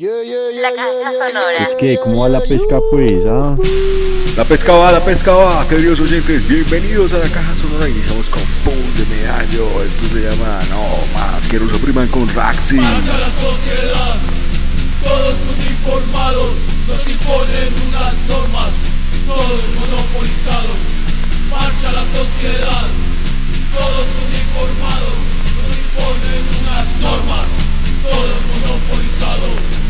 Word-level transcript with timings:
La 0.00 0.70
caja 0.76 1.12
sonora. 1.12 1.58
Es 1.60 1.74
que, 1.74 1.98
¿cómo 1.98 2.22
va 2.22 2.28
la 2.28 2.40
pesca, 2.40 2.78
pues? 2.88 3.26
Ah? 3.26 3.56
La 4.36 4.44
pesca 4.44 4.72
va, 4.72 4.92
la 4.92 5.04
pesca 5.04 5.32
va, 5.32 5.66
queridos 5.66 5.98
oyentes, 5.98 6.46
bienvenidos 6.46 7.12
a 7.14 7.18
la 7.18 7.28
caja 7.28 7.52
sonora. 7.56 7.88
Iniciamos 7.88 8.28
con 8.28 8.42
Boom 8.64 8.94
de 8.94 9.04
Medallo. 9.06 9.66
Esto 9.82 10.06
se 10.14 10.20
llama 10.22 10.60
No 10.70 10.86
Más 11.18 11.48
que 11.48 11.58
nos 11.58 11.72
opriman 11.72 12.06
con 12.14 12.28
Raxi. 12.28 12.76
Marcha 12.76 13.18
la 13.18 13.30
sociedad, 13.42 14.14
todos 15.02 15.34
uniformados, 15.58 16.54
nos 16.86 17.08
imponen 17.08 17.68
unas 17.88 18.14
normas, 18.28 18.70
todos 19.26 19.62
monopolizados. 19.82 20.78
Marcha 21.50 21.90
la 21.90 22.04
sociedad, 22.14 22.86
todos 23.74 24.06
uniformados, 24.30 25.18
nos 25.58 25.74
imponen 25.74 26.42
unas 26.62 26.86
normas, 27.02 27.48
todos 28.04 28.38
monopolizados. 28.46 29.87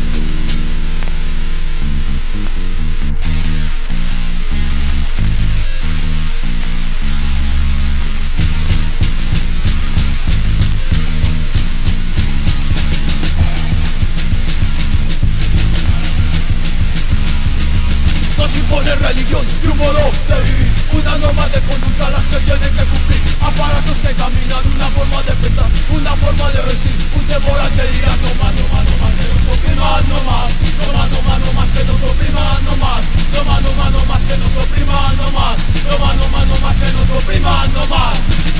Impone 18.69 18.93
religión 18.93 19.43
y 19.63 19.65
un 19.65 19.77
modo 19.79 19.97
de 20.29 20.41
vivir 20.45 20.71
Una 20.93 21.17
norma 21.17 21.49
de 21.49 21.59
conducta 21.61 22.07
las 22.11 22.21
que 22.27 22.37
tienen 22.37 22.69
que 22.69 22.85
cumplir 22.85 23.19
Aparatos 23.41 23.97
que 23.97 24.13
caminan, 24.13 24.61
una 24.75 24.87
forma 24.93 25.23
de 25.23 25.33
pensar 25.41 25.65
Una 25.89 26.13
forma 26.15 26.51
de 26.51 26.61
vestir, 26.61 26.93
un 27.17 27.25
temor 27.25 27.59
al 27.59 27.71
que 27.73 27.81
dirán 27.81 28.19
No 28.21 28.29
más, 28.37 28.53
no 28.53 28.65
más, 28.69 28.85
no 28.85 28.95
más, 29.01 29.13
que 29.17 29.25
nos 29.25 29.57
opriman, 29.57 30.05
no 30.05 30.21
más 30.21 30.53
No 30.85 30.93
más, 30.93 31.09
no 31.09 31.21
más, 31.25 31.39
no 31.41 31.53
más, 31.53 31.69
que 31.73 31.83
nos 31.83 32.01
opriman, 32.13 32.65
no 32.65 32.77
más 32.77 33.01
No 33.33 33.43
más, 33.43 33.61
no 33.63 33.73
más, 33.73 33.91
no 33.91 34.05
más, 34.05 34.21
que 34.21 34.37
nos 34.37 34.53
opriman, 34.61 35.17
no 35.17 35.31
más 35.33 35.57
No 35.89 35.97
más, 35.97 36.15
no 36.15 36.27
más, 36.29 36.45
no 36.45 36.55
más, 36.61 36.75
que 36.77 36.93
nos 36.93 37.09
opriman, 37.09 37.73
no 37.73 37.85
más 37.87 38.58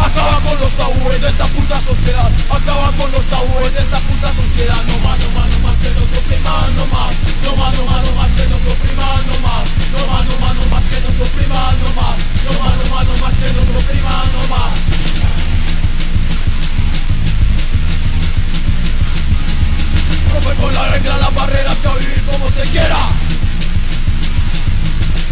Acaba 0.00 0.40
con 0.40 0.58
los 0.58 0.72
tabúes 0.72 1.20
de 1.20 1.28
esta 1.28 1.44
puta 1.44 1.78
sociedad. 1.80 2.30
Acaba 2.48 2.90
con 2.92 3.12
los 3.12 3.24
tabúes 3.26 3.72
de 3.74 3.80
esta 3.82 4.00
puta 4.00 4.32
sociedad. 4.32 4.82
No 4.88 4.98
más, 5.04 5.18
no 5.20 5.30
más, 5.36 5.48
no 5.50 5.58
más 5.60 5.76
que 5.76 5.90
nos 5.92 6.08
opriman, 6.18 6.76
no 6.76 6.86
más. 6.86 7.12
No 7.44 7.56
más, 7.56 7.76
no 7.76 7.84
más, 7.84 8.30
que 8.32 8.46
nos 8.48 8.64
opriman, 8.64 9.20
no 9.28 9.36
más. 9.44 9.64
No 9.92 10.00
más, 10.08 10.24
no 10.24 10.66
más, 10.72 10.84
que 10.84 11.00
nos 11.04 11.20
opriman, 11.20 11.74
no 11.84 11.90
más. 12.00 12.16
No 12.44 12.52
más, 12.60 13.06
no 13.06 13.16
más, 13.20 13.34
que 13.34 13.52
nos 13.52 13.68
opriman, 13.76 14.26
no 14.32 14.42
más. 14.48 14.72
Rompe 20.32 20.62
con 20.62 20.74
la 20.74 20.88
regla 20.88 21.16
las 21.18 21.34
barreras 21.34 21.86
a 21.86 21.94
vivir 21.94 22.22
como 22.24 22.50
se 22.50 22.62
quiera. 22.62 23.00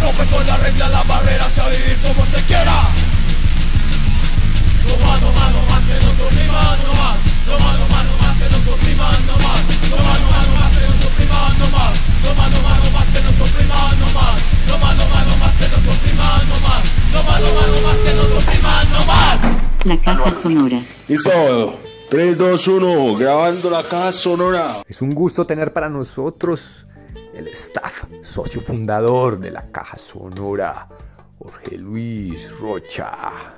Rompe 0.03 0.25
con 0.27 0.47
la 0.47 0.57
regla 0.59 0.89
las 0.89 1.07
barreras 1.07 1.59
a 1.59 1.69
vivir 1.69 1.99
como 2.03 2.27
se 2.27 2.43
quiera 2.43 3.08
La 19.89 19.97
caja 19.97 20.31
sonora. 20.43 20.83
Listo, 21.09 21.79
3, 22.11 22.37
2, 22.37 22.69
1, 22.69 23.15
grabando 23.17 23.71
la 23.71 23.83
caja 23.83 24.13
sonora. 24.13 24.83
Es 24.87 25.01
un 25.01 25.15
gusto 25.15 25.47
tener 25.47 25.73
para 25.73 25.89
nosotros 25.89 26.87
el 27.33 27.49
staff, 27.49 28.05
socio 28.21 28.61
fundador 28.61 29.41
de 29.41 29.51
la 29.51 29.71
Caja 29.71 29.97
Sonora, 29.97 30.89
Jorge 31.39 31.79
Luis 31.79 32.51
Rocha. 32.59 33.55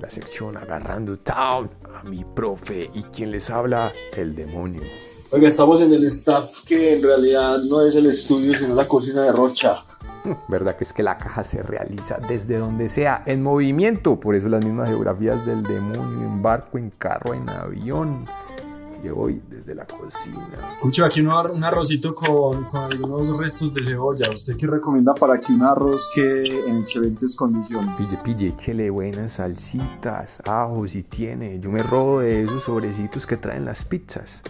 La 0.00 0.10
sección 0.10 0.56
Agarrando 0.56 1.18
Town, 1.18 1.70
a 1.94 2.02
mi 2.04 2.24
profe 2.24 2.90
y 2.92 3.02
quien 3.04 3.30
les 3.30 3.48
habla, 3.50 3.92
el 4.16 4.34
demonio. 4.34 4.82
Oiga, 5.30 5.48
estamos 5.48 5.80
en 5.80 5.92
el 5.92 6.04
staff 6.04 6.62
que 6.64 6.96
en 6.96 7.02
realidad 7.02 7.58
no 7.68 7.82
es 7.82 7.94
el 7.94 8.06
estudio, 8.06 8.54
sino 8.54 8.74
la 8.74 8.86
cocina 8.86 9.22
de 9.22 9.32
Rocha. 9.32 9.82
¿Verdad 10.48 10.76
que 10.76 10.84
es 10.84 10.92
que 10.92 11.02
la 11.02 11.18
caja 11.18 11.44
se 11.44 11.62
realiza 11.62 12.18
desde 12.28 12.58
donde 12.58 12.88
sea, 12.88 13.22
en 13.26 13.42
movimiento? 13.42 14.18
Por 14.18 14.34
eso 14.34 14.48
las 14.48 14.64
mismas 14.64 14.88
geografías 14.88 15.44
del 15.46 15.62
demonio, 15.62 16.26
en 16.26 16.42
barco, 16.42 16.78
en 16.78 16.90
carro, 16.90 17.34
en 17.34 17.48
avión. 17.48 18.26
Hoy 19.10 19.40
desde 19.48 19.74
la 19.74 19.86
cocina. 19.86 20.48
Escucho 20.74 21.04
aquí 21.04 21.20
un, 21.20 21.28
ar- 21.30 21.50
un 21.50 21.62
arrocito 21.64 22.14
con, 22.14 22.64
con 22.64 22.80
algunos 22.92 23.36
restos 23.36 23.72
de 23.74 23.84
cebolla. 23.84 24.30
¿Usted 24.32 24.56
qué 24.56 24.66
recomienda 24.66 25.14
para 25.14 25.38
que 25.38 25.52
un 25.52 25.62
arroz 25.62 26.08
quede 26.14 26.68
en 26.68 26.78
excelentes 26.80 27.34
condiciones? 27.36 27.90
Pille, 27.96 28.18
pille, 28.24 28.46
échele 28.48 28.90
buenas 28.90 29.34
salsitas, 29.34 30.40
ajo 30.46 30.86
si 30.88 31.02
tiene. 31.02 31.58
Yo 31.60 31.70
me 31.70 31.82
robo 31.82 32.20
de 32.20 32.44
esos 32.44 32.62
sobrecitos 32.64 33.26
que 33.26 33.36
traen 33.36 33.64
las 33.64 33.84
pizzas. 33.84 34.42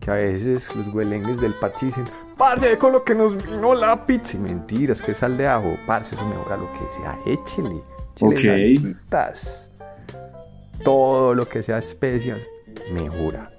Que 0.00 0.10
a 0.10 0.14
veces 0.14 0.74
los 0.76 0.88
huelengues 0.88 1.40
del 1.40 1.54
parche 1.54 1.86
dicen, 1.86 2.04
parce, 2.36 2.76
con 2.78 2.92
lo 2.92 3.02
que 3.02 3.14
nos 3.14 3.34
vino 3.44 3.74
la 3.74 4.06
pizza. 4.06 4.36
Y 4.36 4.40
mentiras, 4.40 5.00
que 5.02 5.14
sal 5.14 5.36
de 5.36 5.48
ajo. 5.48 5.74
Parce, 5.86 6.14
eso 6.14 6.26
mejora 6.26 6.56
lo 6.56 6.70
que 6.72 6.80
sea. 6.96 7.18
Échele. 7.26 7.80
Échele 8.14 8.36
salsitas. 8.78 9.68
Todo 10.84 11.34
lo 11.34 11.48
que 11.48 11.62
sea 11.62 11.78
especias, 11.78 12.46
mejora. 12.92 13.50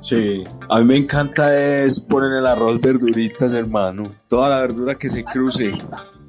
Sí, 0.00 0.44
a 0.68 0.78
mí 0.78 0.84
me 0.84 0.96
encanta 0.96 1.56
es 1.56 1.98
poner 2.00 2.32
el 2.38 2.46
arroz 2.46 2.80
verduritas, 2.80 3.52
hermano. 3.52 4.12
Toda 4.28 4.48
la 4.48 4.60
verdura 4.60 4.94
que 4.94 5.08
se 5.08 5.24
cruce. 5.24 5.76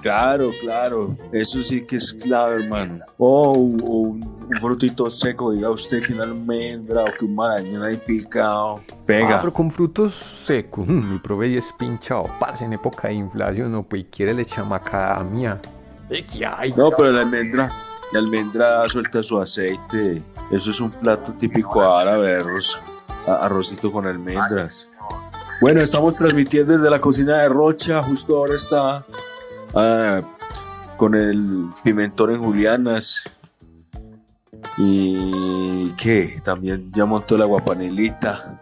Claro, 0.01 0.49
claro. 0.61 1.15
Eso 1.31 1.61
sí 1.61 1.81
que 1.85 1.97
es 1.97 2.13
clave, 2.13 2.63
hermano. 2.63 2.99
O, 3.17 3.51
un- 3.51 3.81
un, 3.83 4.39
frutito 4.59 5.09
seco, 5.09 5.51
diga 5.51 5.69
usted 5.69 6.01
que 6.01 6.13
una 6.13 6.23
almendra 6.23 7.01
o 7.03 7.07
que 7.17 7.25
un 7.25 7.35
marañón 7.35 7.83
ahí 7.83 7.97
picado. 7.97 8.77
Ah, 8.77 8.95
Pega. 9.05 9.39
pero 9.41 9.53
con 9.53 9.69
frutos 9.69 10.13
secos. 10.15 10.87
mm, 10.87 11.11
Mi 11.13 11.19
prove 11.19 11.55
es 11.57 11.71
pinchado. 11.77 12.23
Parce, 12.39 12.63
en 12.65 12.73
época 12.73 13.09
de 13.09 13.15
inflación, 13.15 13.71
no, 13.73 13.83
pues 13.83 14.05
quiere 14.09 14.33
le 14.33 14.45
macadamia. 14.65 15.59
¿De 16.07 16.25
qué 16.25 16.45
hay? 16.45 16.73
No, 16.73 16.89
pero 16.91 17.11
la 17.11 17.21
almendra, 17.21 17.69
la 18.13 18.19
almendra 18.19 18.87
suelta 18.89 19.21
su 19.21 19.37
aceite. 19.39 20.23
Eso 20.49 20.71
es 20.71 20.79
un 20.81 20.91
plato 20.91 21.33
típico 21.33 21.81
árabe, 21.83 22.37
a- 22.37 22.81
arrocito 23.35 23.91
con 23.91 24.07
almendras. 24.07 24.89
Bueno, 25.61 25.81
estamos 25.81 26.15
transmitiendo 26.15 26.77
desde 26.77 26.89
la 26.89 26.99
cocina 26.99 27.39
de 27.39 27.49
Rocha. 27.49 28.01
Justo 28.03 28.37
ahora 28.37 28.55
está 28.55 29.05
ah, 29.73 30.21
con 30.95 31.15
el 31.15 31.67
pimentón 31.83 32.31
en 32.31 32.39
julianas. 32.39 33.23
Y 34.77 35.91
qué, 35.93 36.41
también 36.43 36.91
ya 36.93 37.05
montó 37.05 37.37
la 37.37 37.45
guapanelita. 37.45 38.58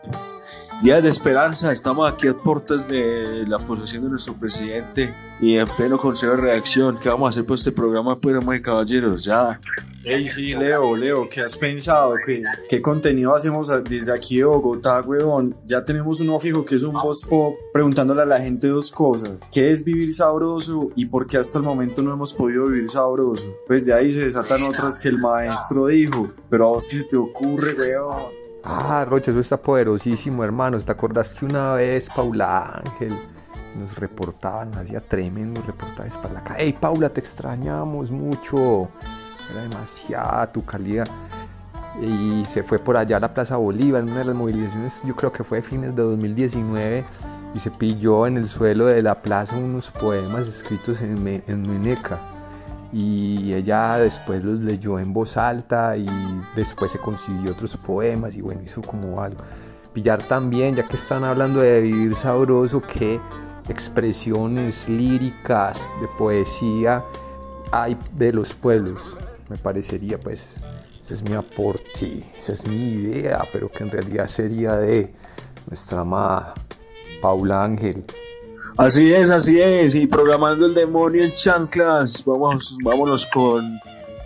Días 0.82 1.02
de 1.02 1.10
esperanza, 1.10 1.72
estamos 1.72 2.12
aquí 2.12 2.28
a 2.28 2.36
puertas 2.36 2.88
de 2.88 3.46
la 3.48 3.58
posesión 3.58 4.04
de 4.04 4.10
nuestro 4.12 4.36
presidente 4.36 5.12
y 5.42 5.56
en 5.56 5.68
pleno 5.70 5.98
consejo 5.98 6.34
de 6.34 6.38
reacción. 6.38 7.00
¿Qué 7.00 7.10
vamos 7.10 7.26
a 7.26 7.30
hacer 7.30 7.46
por 7.46 7.56
este 7.56 7.72
programa, 7.72 8.20
pues, 8.20 8.38
y 8.56 8.62
caballeros? 8.62 9.24
Ya. 9.24 9.60
Ey, 10.04 10.30
sí, 10.30 10.54
Leo, 10.54 10.96
Leo, 10.96 11.28
¿qué 11.28 11.42
has 11.42 11.58
pensado? 11.58 12.14
¿Qué, 12.24 12.44
qué 12.70 12.80
contenido 12.80 13.36
hacemos 13.36 13.70
desde 13.90 14.14
aquí 14.14 14.38
de 14.38 14.44
Bogotá, 14.44 15.02
huevón? 15.02 15.58
Ya 15.66 15.84
tenemos 15.84 16.20
uno 16.20 16.40
fijo 16.40 16.64
que 16.64 16.76
es 16.76 16.84
un 16.84 16.94
voz 16.94 17.24
pop 17.28 17.56
preguntándole 17.74 18.22
a 18.22 18.26
la 18.26 18.40
gente 18.40 18.68
dos 18.68 18.92
cosas. 18.92 19.32
¿Qué 19.52 19.72
es 19.72 19.84
vivir 19.84 20.14
sabroso 20.14 20.92
y 20.96 21.08
por 21.08 21.26
qué 21.26 21.38
hasta 21.38 21.58
el 21.58 21.64
momento 21.64 22.04
no 22.04 22.14
hemos 22.14 22.36
podido 22.36 22.68
vivir 22.68 22.90
sabroso? 22.92 23.48
Pues 23.66 23.88
de 23.88 23.96
ahí 23.96 24.12
se 24.12 24.26
desatan 24.26 24.62
otras 24.62 25.00
que 25.00 25.08
el 25.08 25.18
maestro 25.18 25.88
dijo. 25.88 26.32
Pero 26.52 26.66
a 26.66 26.70
vos 26.70 26.88
qué 26.88 26.98
se 26.98 27.04
te 27.06 27.18
ocurre, 27.18 27.74
huevón. 27.74 28.37
Ah, 28.70 29.06
Rocha, 29.08 29.32
eso 29.32 29.40
está 29.40 29.56
poderosísimo, 29.58 30.44
hermanos. 30.44 30.84
¿Te 30.84 30.92
acordás 30.92 31.34
que 31.34 31.46
una 31.46 31.74
vez 31.76 32.10
Paula 32.14 32.82
Ángel 32.86 33.18
nos 33.80 33.98
reportaban, 33.98 34.76
hacía 34.76 35.00
tremendos 35.00 35.66
reportajes 35.66 36.18
para 36.18 36.34
la 36.36 36.44
calle? 36.44 36.64
¡Ey, 36.64 36.74
Paula, 36.74 37.08
te 37.10 37.22
extrañamos 37.22 38.12
mucho! 38.12 38.90
Era 39.52 39.62
demasiada 39.62 40.52
tu 40.52 40.66
calidad. 40.66 41.08
y 42.02 42.44
se 42.46 42.62
fue 42.62 42.78
por 42.78 42.98
allá 42.98 43.18
a 43.18 43.20
la 43.22 43.34
Plaza 43.34 43.56
Bolívar, 43.56 44.04
en 44.04 44.10
una 44.10 44.20
de 44.20 44.26
las 44.26 44.36
movilizaciones, 44.36 45.02
yo 45.04 45.16
creo 45.16 45.32
que 45.32 45.44
fue 45.44 45.60
a 45.60 45.62
fines 45.64 45.96
de 45.96 46.02
2019, 46.04 47.06
y 47.56 47.60
se 47.60 47.72
pilló 47.72 48.28
en 48.28 48.38
el 48.38 48.50
suelo 48.50 48.86
de 48.88 49.02
la 49.02 49.16
plaza 49.22 49.56
unos 49.56 49.90
poemas 49.90 50.48
escritos 50.48 51.02
en, 51.02 51.24
me- 51.24 51.42
en 51.48 51.62
Meneca. 51.64 52.20
Y 52.94 53.54
ella 53.54 53.98
después 53.98 54.44
los 54.44 54.60
leyó 54.60 55.00
en 55.00 55.14
voz 55.14 55.38
alta 55.38 55.98
y 55.98 56.08
después 56.56 56.92
se 56.92 57.00
consiguió 57.00 57.52
otros 57.52 57.76
poemas 57.78 58.36
y 58.36 58.42
bueno, 58.42 58.62
hizo 58.64 58.82
como 58.82 59.22
algo. 59.22 59.44
Pillar 59.94 60.22
también, 60.24 60.76
ya 60.76 60.88
que 60.88 60.96
están 60.96 61.24
hablando 61.24 61.60
de 61.60 61.82
vivir 61.82 62.16
sabroso, 62.16 62.82
qué 62.82 63.20
expresiones 63.68 64.88
líricas 64.88 65.92
de 66.00 66.08
poesía 66.18 67.04
hay 67.72 67.98
de 68.14 68.32
los 68.32 68.54
pueblos. 68.54 69.18
Me 69.50 69.58
parecería 69.58 70.20
pues, 70.20 70.54
ese 71.02 71.14
es 71.16 71.30
mi 71.30 71.36
aporte, 71.36 72.24
esa 72.38 72.54
es 72.54 72.68
mi 72.68 72.76
idea, 72.76 73.42
pero 73.52 73.70
que 73.70 73.84
en 73.84 73.92
realidad 73.92 74.28
sería 74.28 74.76
de 74.76 75.14
nuestra 75.68 76.02
amada 76.02 76.54
Paula 77.22 77.64
Ángel. 77.64 78.06
Así 78.78 79.12
es, 79.12 79.32
así 79.32 79.60
es. 79.60 79.96
Y 79.96 80.06
programando 80.06 80.68
el 80.68 80.76
demonio 80.76 81.24
en 81.24 81.32
chanclas, 81.34 82.24
vamos, 82.24 82.78
vámonos 82.84 83.26
con, 83.26 83.80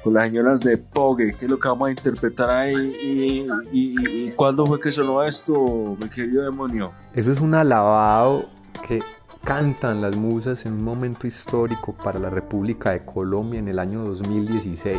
con 0.03 0.13
las 0.13 0.25
señoras 0.25 0.59
de 0.59 0.77
Pogue. 0.77 1.35
¿Qué 1.39 1.45
es 1.45 1.51
lo 1.51 1.57
que 1.57 1.69
vamos 1.69 1.87
a 1.87 1.91
interpretar 1.91 2.49
ahí? 2.49 2.75
¿Y, 3.01 3.47
y, 3.71 4.31
cuándo 4.31 4.65
fue 4.65 4.77
que 4.77 4.91
sonó 4.91 5.23
esto, 5.23 5.95
mi 5.97 6.09
querido 6.09 6.43
demonio? 6.43 6.91
Eso 7.15 7.31
es 7.31 7.39
un 7.39 7.53
alabado 7.53 8.49
que 8.85 8.99
cantan 9.45 10.01
las 10.01 10.17
musas 10.17 10.65
en 10.65 10.73
un 10.73 10.83
momento 10.83 11.27
histórico 11.27 11.93
para 11.93 12.19
la 12.19 12.29
República 12.29 12.91
de 12.91 13.05
Colombia 13.05 13.59
en 13.59 13.69
el 13.69 13.79
año 13.79 14.03
2016, 14.03 14.97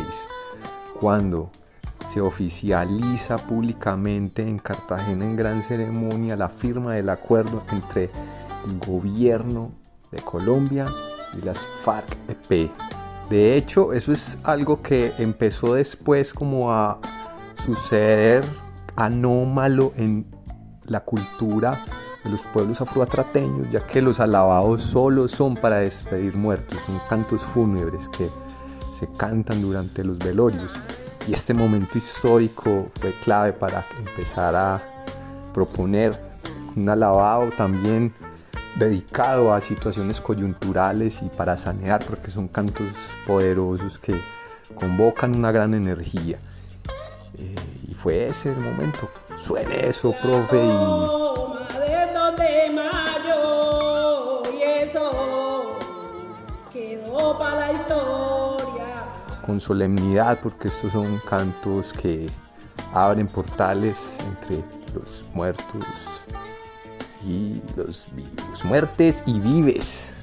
cuando 0.99 1.51
se 2.11 2.21
oficializa 2.21 3.37
públicamente 3.37 4.41
en 4.41 4.57
Cartagena 4.57 5.25
en 5.25 5.35
gran 5.35 5.61
ceremonia 5.61 6.35
la 6.35 6.49
firma 6.49 6.93
del 6.93 7.09
acuerdo 7.09 7.63
entre 7.71 8.09
gobierno 8.79 9.71
de 10.11 10.19
Colombia 10.21 10.85
y 11.37 11.43
las 11.43 11.65
FARC-EP. 11.83 12.71
De 13.29 13.55
hecho, 13.57 13.93
eso 13.93 14.11
es 14.11 14.37
algo 14.43 14.81
que 14.81 15.13
empezó 15.17 15.73
después 15.75 16.33
como 16.33 16.71
a 16.71 16.99
suceder 17.65 18.43
anómalo 18.95 19.93
en 19.95 20.25
la 20.85 20.99
cultura 21.01 21.85
de 22.23 22.29
los 22.29 22.41
pueblos 22.41 22.79
afroatrateños, 22.81 23.71
ya 23.71 23.85
que 23.85 24.01
los 24.01 24.19
alabados 24.19 24.81
solo 24.81 25.27
son 25.27 25.55
para 25.55 25.77
despedir 25.77 26.35
muertos, 26.35 26.79
son 26.85 26.99
cantos 27.09 27.41
fúnebres 27.41 28.07
que 28.09 28.29
se 28.99 29.07
cantan 29.17 29.61
durante 29.61 30.03
los 30.03 30.17
velorios. 30.19 30.73
Y 31.27 31.33
este 31.33 31.53
momento 31.53 31.97
histórico 31.97 32.89
fue 32.99 33.13
clave 33.23 33.53
para 33.53 33.85
empezar 33.97 34.55
a 34.55 34.81
proponer 35.53 36.19
un 36.75 36.89
alabado 36.89 37.49
también 37.51 38.13
dedicado 38.75 39.53
a 39.53 39.61
situaciones 39.61 40.19
coyunturales 40.19 41.21
y 41.21 41.29
para 41.29 41.57
sanear, 41.57 42.03
porque 42.05 42.31
son 42.31 42.47
cantos 42.47 42.87
poderosos 43.25 43.97
que 43.97 44.19
convocan 44.73 45.35
una 45.35 45.51
gran 45.51 45.73
energía. 45.73 46.39
Eh, 47.37 47.55
y 47.87 47.93
fue 47.93 48.29
ese 48.29 48.51
el 48.51 48.61
momento. 48.61 49.09
Suene 49.37 49.89
eso, 49.89 50.13
profe, 50.21 50.57
y 50.63 51.03
con 59.45 59.59
solemnidad, 59.59 60.39
porque 60.41 60.69
estos 60.69 60.93
son 60.93 61.19
cantos 61.29 61.93
que 61.93 62.27
abren 62.93 63.27
portales 63.27 64.17
entre 64.19 64.63
los 64.93 65.23
muertos 65.33 65.85
y 67.27 67.61
los 67.75 68.07
vivos. 68.13 68.65
Muertes 68.65 69.23
y 69.25 69.39
vives. 69.39 70.13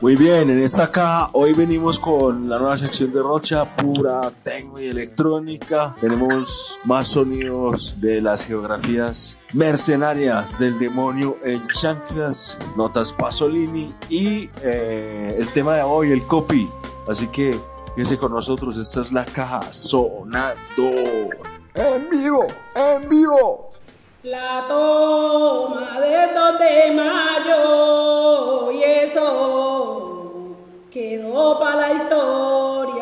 Muy 0.00 0.16
bien, 0.16 0.48
en 0.48 0.60
esta 0.60 0.90
caja 0.90 1.28
hoy 1.34 1.52
venimos 1.52 1.98
con 1.98 2.48
la 2.48 2.58
nueva 2.58 2.74
sección 2.78 3.12
de 3.12 3.20
Rocha, 3.20 3.66
pura 3.76 4.32
tecno 4.42 4.80
y 4.80 4.86
electrónica. 4.86 5.94
Tenemos 6.00 6.78
más 6.84 7.08
sonidos 7.08 8.00
de 8.00 8.22
las 8.22 8.46
geografías 8.46 9.36
mercenarias 9.52 10.58
del 10.58 10.78
demonio 10.78 11.36
en 11.44 11.66
chanclas, 11.68 12.56
notas 12.78 13.12
Pasolini 13.12 13.94
y 14.08 14.48
eh, 14.62 15.36
el 15.38 15.52
tema 15.52 15.74
de 15.74 15.82
hoy, 15.82 16.12
el 16.12 16.26
copy. 16.26 16.66
Así 17.06 17.26
que 17.26 17.60
quédese 17.94 18.16
con 18.16 18.32
nosotros, 18.32 18.78
esta 18.78 19.02
es 19.02 19.12
la 19.12 19.26
caja 19.26 19.70
sonando. 19.70 20.56
En 21.74 22.08
vivo, 22.08 22.46
en 22.74 23.06
vivo. 23.06 23.69
La 24.22 24.66
toma 24.68 25.98
del 25.98 26.34
2 26.34 26.58
de 26.58 26.92
mayo 26.92 28.70
y 28.70 28.82
eso 28.82 30.56
quedó 30.90 31.58
para 31.58 31.76
la 31.76 31.92
historia. 31.94 32.99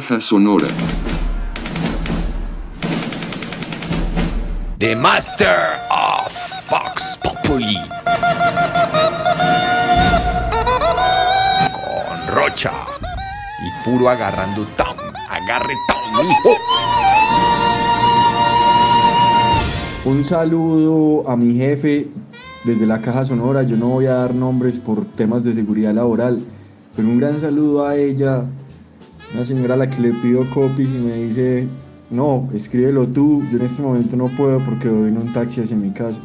caja 0.00 0.20
sonora. 0.20 0.66
The 4.80 4.96
Master 4.96 5.78
of 5.88 6.32
Fox 6.68 7.16
Populi. 7.22 7.78
Con 11.70 12.34
Rocha 12.34 12.72
y 13.62 13.84
puro 13.84 14.08
agarrando 14.08 14.66
town. 14.76 14.96
Agarre 15.30 15.74
town, 15.86 16.26
hijo. 16.26 16.56
Un 20.06 20.24
saludo 20.24 21.30
a 21.30 21.36
mi 21.36 21.54
jefe 21.54 22.08
desde 22.64 22.84
la 22.84 23.00
caja 23.00 23.24
sonora. 23.24 23.62
Yo 23.62 23.76
no 23.76 23.90
voy 23.90 24.06
a 24.06 24.14
dar 24.14 24.34
nombres 24.34 24.80
por 24.80 25.04
temas 25.04 25.44
de 25.44 25.54
seguridad 25.54 25.94
laboral, 25.94 26.40
pero 26.96 27.06
un 27.06 27.20
gran 27.20 27.40
saludo 27.40 27.86
a 27.86 27.94
ella 27.94 28.42
una 29.34 29.44
señora 29.44 29.74
a 29.74 29.76
la 29.76 29.90
que 29.90 30.00
le 30.00 30.12
pido 30.12 30.48
copies 30.50 30.88
y 30.88 30.98
me 30.98 31.14
dice, 31.14 31.66
no, 32.10 32.48
escríbelo 32.54 33.06
tú, 33.08 33.42
yo 33.50 33.58
en 33.58 33.64
este 33.64 33.82
momento 33.82 34.16
no 34.16 34.28
puedo 34.28 34.60
porque 34.60 34.88
voy 34.88 35.08
en 35.08 35.18
un 35.18 35.32
taxi 35.32 35.60
hacia 35.60 35.76
mi 35.76 35.90
casa. 35.90 36.18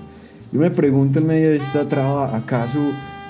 Yo 0.51 0.59
me 0.59 0.69
pregunto 0.69 1.19
en 1.19 1.27
medio 1.27 1.49
de 1.49 1.57
esta 1.57 1.87
traba, 1.87 2.35
¿acaso 2.35 2.79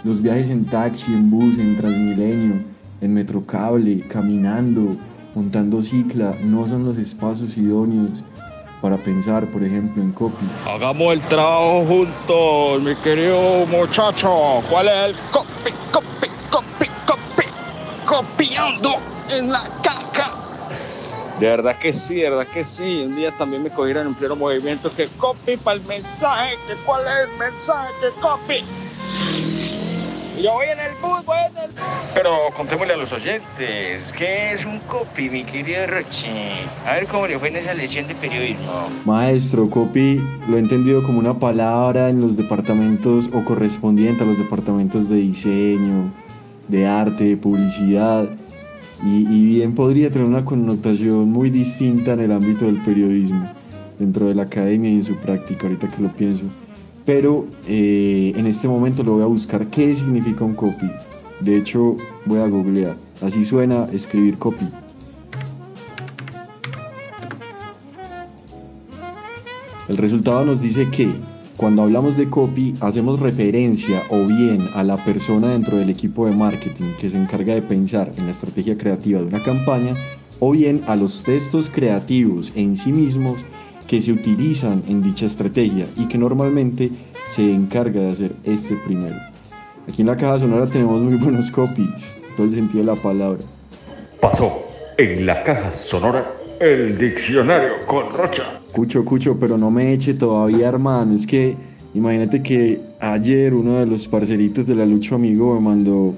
los 0.04 0.22
viajes 0.22 0.50
en 0.50 0.66
taxi, 0.66 1.14
en 1.14 1.30
bus, 1.30 1.58
en 1.58 1.78
Transmilenio, 1.78 2.56
en 3.02 3.14
Metrocable, 3.14 4.02
caminando, 4.10 4.98
montando 5.34 5.82
cicla, 5.82 6.36
no 6.44 6.68
son 6.68 6.86
los 6.86 6.98
espacios 6.98 7.58
idóneos 7.58 8.10
para 8.82 8.98
pensar, 8.98 9.46
por 9.48 9.64
ejemplo, 9.64 10.02
en 10.02 10.12
copy. 10.12 10.46
Hagamos 10.66 11.14
el 11.14 11.22
trabajo 11.22 11.86
juntos, 11.86 12.82
mi 12.82 12.96
querido 12.96 13.66
muchacho. 13.66 14.62
¿Cuál 14.70 14.88
es 14.88 15.10
el 15.10 15.16
copy, 15.32 15.72
copy, 15.92 16.28
copy, 16.50 16.86
copy? 17.06 17.44
Copiando 18.06 19.09
en 19.30 19.52
la 19.52 19.64
caca. 19.84 20.32
De 21.40 21.48
verdad 21.48 21.78
que 21.80 21.94
sí, 21.94 22.16
de 22.16 22.30
verdad 22.30 22.48
que 22.48 22.66
sí. 22.66 23.04
Un 23.06 23.16
día 23.16 23.32
también 23.38 23.64
me 23.64 23.70
cogieron 23.70 24.08
en 24.08 24.16
pleno 24.16 24.36
movimiento 24.36 24.94
que 24.94 25.08
copy 25.08 25.56
para 25.58 25.78
el 25.78 25.86
mensaje, 25.86 26.56
que 26.68 26.76
cuál 26.86 27.04
es 27.08 27.30
el 27.30 27.38
mensaje, 27.38 27.90
que 28.02 28.22
copy. 28.22 28.64
Yo 30.42 30.54
voy 30.54 30.68
en 30.68 30.80
el 30.80 30.94
bus, 31.02 31.26
voy 31.26 31.38
en 31.38 31.58
el 31.58 31.70
Pero 32.14 32.32
contémosle 32.56 32.94
a 32.94 32.98
los 32.98 33.12
oyentes, 33.12 34.14
¿qué 34.14 34.54
es 34.54 34.66
un 34.66 34.80
copy, 34.80 35.30
mi 35.30 35.44
querido 35.44 35.86
Rochi? 35.88 36.30
A 36.86 36.94
ver 36.94 37.08
cómo 37.08 37.28
le 37.28 37.38
fue 37.38 37.50
en 37.50 37.58
esa 37.58 37.74
lección 37.74 38.08
de 38.08 38.16
periodismo. 38.16 38.90
Maestro, 39.04 39.70
copy 39.70 40.22
lo 40.48 40.56
he 40.56 40.60
entendido 40.60 41.04
como 41.04 41.20
una 41.20 41.34
palabra 41.34 42.08
en 42.08 42.22
los 42.22 42.38
departamentos 42.38 43.30
o 43.34 43.44
correspondiente 43.44 44.24
a 44.24 44.28
los 44.28 44.38
departamentos 44.38 45.10
de 45.10 45.18
diseño, 45.18 46.10
de 46.70 46.88
arte, 46.88 47.26
de 47.26 47.38
publicidad. 47.38 48.30
Y, 49.06 49.24
bien 49.24 49.76
podría 49.76 50.12
tener 50.12 50.28
una 50.28 50.44
connotación 50.44 51.32
muy 51.32 51.50
distinta 51.50 52.14
en 52.14 52.20
el 52.20 52.32
ámbito 52.32 52.66
del 52.66 52.78
periodismo, 52.78 53.50
dentro 53.98 54.28
de 54.28 54.36
la 54.36 54.44
academia 54.44 54.92
y 54.92 54.96
en 54.96 55.04
su 55.04 55.16
práctica, 55.16 55.68
ahorita 55.68 55.88
que 55.88 56.02
lo 56.02 56.10
pienso. 56.10 56.44
Pero 57.06 57.48
eh, 57.68 58.34
en 58.36 58.46
este 58.46 58.68
momento 58.68 59.04
lo 59.04 59.14
voy 59.14 59.24
a 59.24 59.28
buscar 59.28 59.68
qué 59.68 59.96
significa 59.96 60.44
un 60.44 60.54
copy. 60.54 60.90
De 61.40 61.58
hecho, 61.58 61.96
voy 62.26 62.40
a 62.40 62.48
googlear. 62.48 62.96
Así 63.22 63.46
suena 63.46 63.88
escribir 63.94 64.38
copy. 64.38 64.68
El 69.88 69.98
resultado 69.98 70.46
nos 70.46 70.62
dice 70.62 70.88
que 70.90 71.10
cuando 71.60 71.84
hablamos 71.84 72.16
de 72.16 72.30
copy 72.30 72.74
hacemos 72.80 73.20
referencia 73.20 74.02
o 74.12 74.26
bien 74.26 74.66
a 74.76 74.84
la 74.84 74.96
persona 74.96 75.50
dentro 75.50 75.76
del 75.76 75.90
equipo 75.90 76.26
de 76.26 76.34
marketing 76.34 76.94
que 76.98 77.10
se 77.10 77.18
encarga 77.18 77.54
de 77.54 77.62
pensar 77.62 78.10
en 78.16 78.28
la 78.28 78.32
estrategia 78.32 78.78
creativa 78.78 79.20
de 79.20 79.26
una 79.26 79.44
campaña 79.44 79.94
o 80.40 80.52
bien 80.52 80.82
a 80.88 80.96
los 80.96 81.22
textos 81.22 81.70
creativos 81.70 82.54
en 82.56 82.78
sí 82.78 82.94
mismos 82.94 83.42
que 83.90 84.02
se 84.02 84.14
utilizan 84.14 84.84
en 84.88 85.04
dicha 85.04 85.26
estrategia 85.26 85.86
y 85.98 86.08
que 86.08 86.18
normalmente 86.18 86.92
se 87.36 87.54
encarga 87.54 88.00
de 88.04 88.12
hacer 88.12 88.32
este 88.46 88.78
primero. 88.86 89.18
Aquí 89.90 90.04
en 90.04 90.08
la 90.08 90.16
caja 90.16 90.40
sonora 90.40 90.66
tenemos 90.66 91.02
muy 91.02 91.16
buenos 91.16 91.52
copies, 91.52 91.90
todo 92.38 92.48
el 92.48 92.56
sentido 92.56 92.86
de 92.86 92.96
la 92.96 93.02
palabra. 93.02 93.40
Pasó 94.22 94.64
en 94.98 95.26
la 95.26 95.44
caja 95.44 95.74
sonora 95.74 96.24
el 96.62 96.98
diccionario 96.98 97.86
con 97.86 98.10
Rocha. 98.12 98.59
Cucho, 98.74 99.04
cucho, 99.04 99.38
pero 99.40 99.58
no 99.58 99.72
me 99.72 99.94
eche 99.94 100.14
todavía, 100.14 100.68
hermano. 100.70 101.16
Es 101.16 101.26
que 101.26 101.56
imagínate 101.96 102.44
que 102.44 102.80
ayer 103.00 103.54
uno 103.54 103.80
de 103.80 103.88
los 103.88 104.08
parceritos 104.08 104.68
de 104.68 104.76
la 104.76 104.86
Lucho 104.86 105.16
Amigo 105.16 105.56
me 105.56 105.62
mandó 105.62 106.14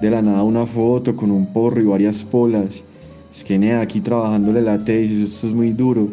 de 0.00 0.10
la 0.10 0.22
nada 0.22 0.42
una 0.42 0.66
foto 0.66 1.14
con 1.14 1.30
un 1.30 1.46
porro 1.46 1.80
y 1.80 1.84
varias 1.84 2.24
polas. 2.24 2.80
Es 3.34 3.44
que 3.44 3.58
nea, 3.58 3.82
aquí 3.82 4.00
trabajándole 4.00 4.62
la 4.62 4.82
tesis, 4.82 5.34
esto 5.34 5.48
es 5.48 5.52
muy 5.52 5.70
duro. 5.70 6.08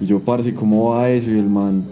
Y 0.00 0.06
yo, 0.06 0.18
parce, 0.18 0.52
¿cómo 0.52 0.90
va 0.90 1.08
eso? 1.10 1.30
Y 1.30 1.38
el 1.38 1.48
man, 1.48 1.84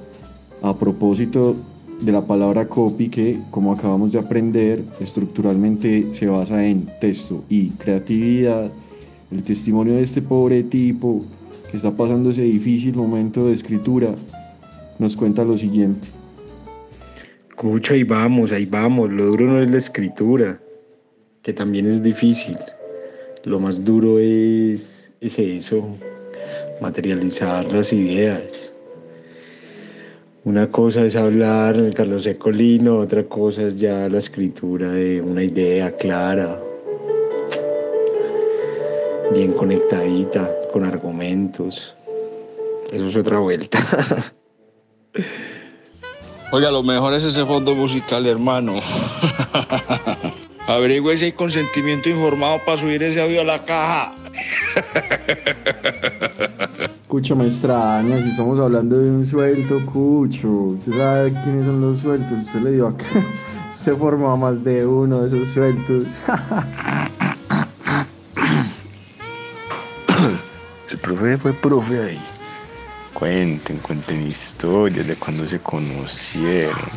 a 0.61 0.75
propósito 0.75 1.54
de 2.00 2.12
la 2.12 2.23
palabra 2.23 2.68
copy, 2.68 3.09
que 3.09 3.39
como 3.50 3.73
acabamos 3.73 4.12
de 4.12 4.19
aprender, 4.19 4.84
estructuralmente 5.00 6.08
se 6.12 6.26
basa 6.26 6.67
en 6.67 6.89
texto 7.00 7.45
y 7.49 7.71
creatividad, 7.71 8.71
el 9.30 9.43
testimonio 9.43 9.95
de 9.95 10.02
este 10.02 10.23
pobre 10.23 10.62
tipo 10.65 11.25
que 11.71 11.76
está 11.76 11.91
pasando 11.91 12.31
ese 12.31 12.43
difícil 12.43 12.95
momento 12.95 13.47
de 13.47 13.54
escritura, 13.54 14.15
nos 14.99 15.17
cuenta 15.17 15.45
lo 15.45 15.57
siguiente. 15.57 16.09
Cucho, 17.57 17.95
ahí 17.95 18.04
vamos, 18.04 18.52
ahí 18.52 18.67
vamos. 18.67 19.11
Lo 19.11 19.26
duro 19.26 19.47
no 19.47 19.63
es 19.63 19.71
la 19.71 19.78
escritura, 19.78 20.61
que 21.43 21.52
también 21.52 21.87
es 21.87 22.02
difícil. 22.02 22.57
Lo 23.45 23.61
más 23.61 23.85
duro 23.85 24.19
es, 24.19 25.11
es 25.21 25.39
eso, 25.39 25.97
materializar 26.81 27.71
las 27.73 27.93
ideas. 27.93 28.75
Una 30.45 30.71
cosa 30.71 31.04
es 31.04 31.15
hablar 31.15 31.76
en 31.76 31.87
el 31.87 31.95
Carlos 31.95 32.26
E. 32.26 32.39
Colino, 32.39 32.99
otra 32.99 33.25
cosa 33.25 33.65
es 33.65 33.78
ya 33.78 34.09
la 34.09 34.19
escritura 34.19 34.91
de 34.93 35.21
una 35.21 35.43
idea 35.43 35.95
clara, 35.97 36.59
bien 39.35 39.52
conectadita, 39.52 40.57
con 40.73 40.85
argumentos. 40.85 41.95
Eso 42.91 43.07
es 43.07 43.17
otra 43.17 43.39
vuelta. 43.39 43.78
Oiga, 46.52 46.71
lo 46.71 46.83
mejor 46.83 47.13
es 47.15 47.25
ese 47.25 47.45
fondo 47.45 47.75
musical, 47.75 48.26
hermano. 48.26 48.81
Averigüe 50.67 51.17
si 51.17 51.26
hay 51.26 51.33
consentimiento 51.33 52.09
informado 52.09 52.59
para 52.65 52.78
subir 52.78 53.02
ese 53.02 53.21
audio 53.21 53.43
a 53.43 53.45
la 53.45 53.59
caja. 53.59 54.15
Cucho 57.07 57.37
me 57.37 57.47
extraña, 57.47 58.19
si 58.19 58.31
estamos 58.31 58.59
hablando 58.59 58.99
de 58.99 59.11
un 59.11 59.26
suelto, 59.26 59.78
Cucho. 59.87 60.49
Usted 60.49 60.93
sabe 60.93 61.33
quiénes 61.43 61.65
son 61.65 61.81
los 61.81 62.00
sueltos. 62.00 62.33
Usted 62.39 62.61
le 62.61 62.73
dio 62.73 62.89
acá. 62.89 63.04
Usted 63.73 63.97
formó 63.97 64.31
a 64.31 64.37
más 64.37 64.63
de 64.65 64.87
uno 64.87 65.21
de 65.21 65.28
esos 65.28 65.49
sueltos. 65.49 66.04
profe 71.08 71.38
fue 71.38 71.52
profe 71.54 72.02
ahí. 72.02 72.21
Cuenten, 73.14 73.78
cuenten 73.78 74.26
historias 74.26 75.06
de 75.06 75.16
cuando 75.16 75.49
se 75.49 75.58
conocieron. 75.58 76.90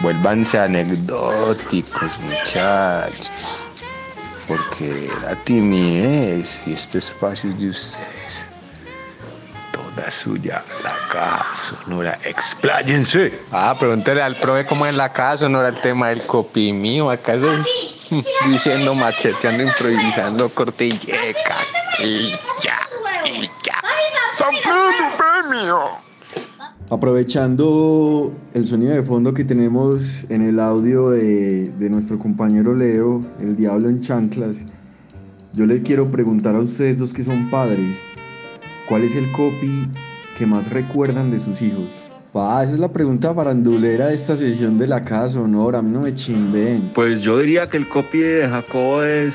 Vuélvanse 0.00 0.58
anecdóticos, 0.58 2.18
muchachos. 2.20 3.30
Porque 4.48 5.08
la 5.22 5.36
timidez 5.36 6.66
y 6.66 6.72
este 6.72 6.98
espacio 6.98 7.50
es 7.50 7.60
de 7.60 7.68
ustedes. 7.68 8.48
Toda 9.70 10.10
suya, 10.10 10.64
la 10.82 10.96
caja 11.08 11.54
sonora. 11.54 12.18
Expláyense. 12.24 13.40
Ah, 13.52 13.76
pregúntale 13.78 14.22
al 14.22 14.36
profe 14.36 14.66
cómo 14.66 14.86
es 14.86 14.94
la 14.94 15.12
caja 15.12 15.38
sonora 15.38 15.68
el 15.68 15.80
tema 15.80 16.08
del 16.08 16.22
copy 16.22 16.72
mío. 16.72 17.10
¿Acaso 17.10 17.52
es 17.52 17.94
diciendo 18.48 18.94
macheteando, 18.94 19.62
improvisando, 19.62 20.48
corte 20.48 20.86
y 20.86 20.98
yeca? 20.98 21.56
Y 22.02 22.30
ya, 22.62 22.79
ya. 24.32 24.34
¡Son 24.34 24.54
premio! 25.16 25.78
Aprovechando 26.90 28.32
el 28.52 28.66
sonido 28.66 28.94
de 28.94 29.02
fondo 29.02 29.32
que 29.32 29.44
tenemos 29.44 30.24
en 30.28 30.42
el 30.42 30.58
audio 30.58 31.10
de, 31.10 31.68
de 31.68 31.90
nuestro 31.90 32.18
compañero 32.18 32.74
Leo, 32.74 33.22
el 33.40 33.56
diablo 33.56 33.88
en 33.88 34.00
chanclas, 34.00 34.56
yo 35.52 35.66
le 35.66 35.82
quiero 35.82 36.10
preguntar 36.10 36.54
a 36.56 36.60
ustedes 36.60 36.98
dos 36.98 37.12
que 37.12 37.22
son 37.22 37.50
padres, 37.50 38.00
¿cuál 38.88 39.02
es 39.02 39.14
el 39.14 39.30
copy 39.32 39.88
que 40.36 40.46
más 40.46 40.70
recuerdan 40.70 41.30
de 41.30 41.38
sus 41.38 41.62
hijos? 41.62 41.88
Pa, 42.32 42.62
esa 42.62 42.74
es 42.74 42.78
la 42.78 42.92
pregunta 42.92 43.34
farandulera 43.34 44.06
de 44.06 44.14
esta 44.14 44.36
sesión 44.36 44.78
de 44.78 44.86
la 44.86 45.02
casa 45.04 45.34
sonora, 45.34 45.80
a 45.80 45.82
mí 45.82 45.90
no 45.90 46.00
me 46.00 46.14
chimben. 46.14 46.90
Pues 46.94 47.22
yo 47.22 47.38
diría 47.38 47.68
que 47.68 47.76
el 47.76 47.88
copy 47.88 48.18
de 48.18 48.48
Jacobo 48.48 49.02
es... 49.02 49.34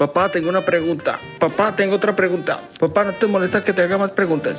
Papá, 0.00 0.30
tengo 0.30 0.48
una 0.48 0.62
pregunta. 0.62 1.18
Papá, 1.38 1.76
tengo 1.76 1.96
otra 1.96 2.16
pregunta. 2.16 2.62
Papá, 2.78 3.04
¿no 3.04 3.12
te 3.12 3.26
molesta 3.26 3.62
que 3.62 3.74
te 3.74 3.82
haga 3.82 3.98
más 3.98 4.12
preguntas? 4.12 4.56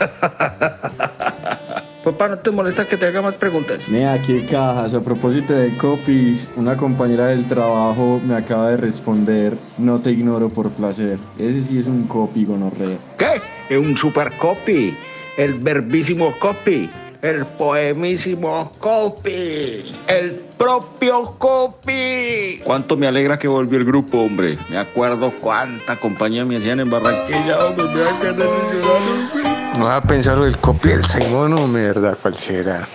Papá, 2.02 2.28
¿no 2.28 2.38
te 2.38 2.50
molesta 2.50 2.88
que 2.88 2.96
te 2.96 3.04
haga 3.04 3.20
más 3.20 3.34
preguntas? 3.34 3.80
Mira, 3.88 4.22
qué 4.22 4.46
cajas. 4.46 4.94
A 4.94 5.02
propósito 5.02 5.52
de 5.52 5.76
copies, 5.76 6.48
una 6.56 6.78
compañera 6.78 7.26
del 7.26 7.46
trabajo 7.46 8.22
me 8.24 8.34
acaba 8.34 8.70
de 8.70 8.78
responder, 8.78 9.54
no 9.76 10.00
te 10.00 10.12
ignoro 10.12 10.48
por 10.48 10.70
placer. 10.70 11.18
Ese 11.38 11.62
sí 11.64 11.80
es 11.80 11.86
un 11.86 12.06
copy, 12.06 12.46
gonorrea. 12.46 12.96
¿Qué? 13.18 13.42
Es 13.68 13.78
un 13.78 13.94
super 13.98 14.32
copy. 14.38 14.96
El 15.36 15.58
verbísimo 15.58 16.32
copy. 16.38 16.90
El 17.22 17.46
poemísimo 17.46 18.72
copy. 18.80 19.94
El 20.08 20.42
propio 20.58 21.36
copy. 21.38 22.60
Cuánto 22.64 22.96
me 22.96 23.06
alegra 23.06 23.38
que 23.38 23.46
volvió 23.46 23.78
el 23.78 23.84
grupo, 23.84 24.18
hombre. 24.18 24.58
Me 24.68 24.76
acuerdo 24.76 25.30
cuánta 25.40 26.00
compañía 26.00 26.44
me 26.44 26.56
hacían 26.56 26.80
en 26.80 26.90
Barranquilla, 26.90 27.64
hombre. 27.64 27.84
Me 27.84 27.92
llorar, 27.92 28.14
hombre. 28.14 29.42
No 29.78 29.84
va 29.84 29.96
a 29.96 30.02
pensar 30.02 30.36
lo 30.36 30.44
del 30.44 30.58
copy 30.58 30.88
del 30.88 31.04
Simón, 31.04 31.52
o 31.52 31.68
mierda, 31.68 32.16
cuál 32.20 32.36
será. 32.36 32.88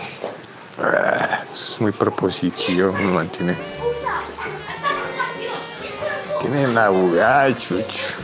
Ah, 0.77 1.43
Es 1.53 1.79
muy 1.79 1.93
propositivo, 1.93 2.91
me 2.91 3.03
mantiene. 3.03 3.55
Tiene 6.41 6.67
la 6.67 6.87
abogada, 6.87 7.55
chucho. 7.55 8.17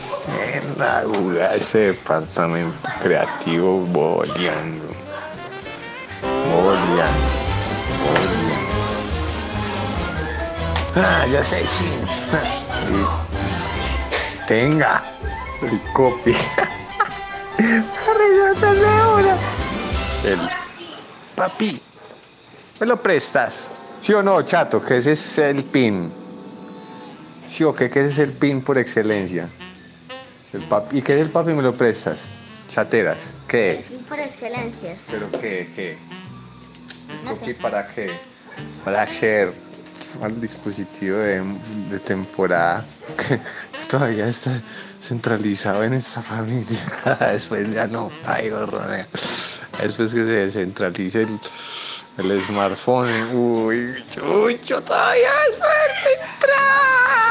En 0.52 0.78
la 0.78 1.04
UGA, 1.06 1.54
ese 1.54 1.78
departamento 1.78 2.74
creativo 3.02 3.80
boleando. 3.80 4.93
Boleando. 6.50 7.28
Boleando. 8.04 8.74
Ah, 10.96 11.26
ya 11.26 11.42
sé, 11.42 11.66
ching. 11.70 12.06
Tenga. 14.46 15.02
El 15.62 15.80
copy. 15.92 16.36
El 20.24 20.38
papi. 21.34 21.80
¿Me 22.80 22.86
lo 22.86 23.02
prestas? 23.02 23.70
¿Sí 24.00 24.12
o 24.12 24.22
no, 24.22 24.42
chato? 24.42 24.84
Que 24.84 24.98
ese 24.98 25.12
es 25.12 25.38
el 25.38 25.64
pin. 25.64 26.12
¿Sí 27.46 27.64
o 27.64 27.74
qué? 27.74 27.90
Que 27.90 28.00
ese 28.00 28.10
es 28.10 28.18
el 28.18 28.32
pin 28.32 28.62
por 28.62 28.78
excelencia. 28.78 29.48
El 30.52 30.62
papi. 30.62 30.98
¿Y 30.98 31.02
qué 31.02 31.14
es 31.14 31.22
el 31.22 31.30
papi? 31.30 31.52
¿Me 31.52 31.62
lo 31.62 31.74
prestas? 31.74 32.28
Chateras. 32.68 33.32
¿Qué 33.48 33.80
es? 33.80 33.90
Por 34.08 34.18
excelencias. 34.18 35.08
¿Pero 35.10 35.30
qué? 35.32 35.70
¿Qué? 35.74 35.98
No 37.24 37.30
¿Copy 37.30 37.46
sé. 37.46 37.54
para 37.54 37.86
qué? 37.88 38.10
Para 38.84 39.02
hacer 39.02 39.52
al 40.22 40.40
dispositivo 40.40 41.16
de, 41.18 41.42
de 41.90 41.98
temporada 42.00 42.84
que 43.16 43.38
todavía 43.88 44.28
está 44.28 44.50
centralizado 45.00 45.84
en 45.84 45.94
esta 45.94 46.22
familia. 46.22 46.80
Después 47.32 47.72
ya 47.72 47.86
no. 47.86 48.10
Ay, 48.26 48.50
horror. 48.50 49.06
Después 49.80 50.12
que 50.12 50.24
se 50.24 50.30
descentralice 50.30 51.22
el, 51.22 51.40
el 52.18 52.42
smartphone. 52.44 53.34
Uy, 53.34 54.04
chucho, 54.10 54.82
todavía 54.82 55.30
es 55.48 55.54
central. 56.02 57.23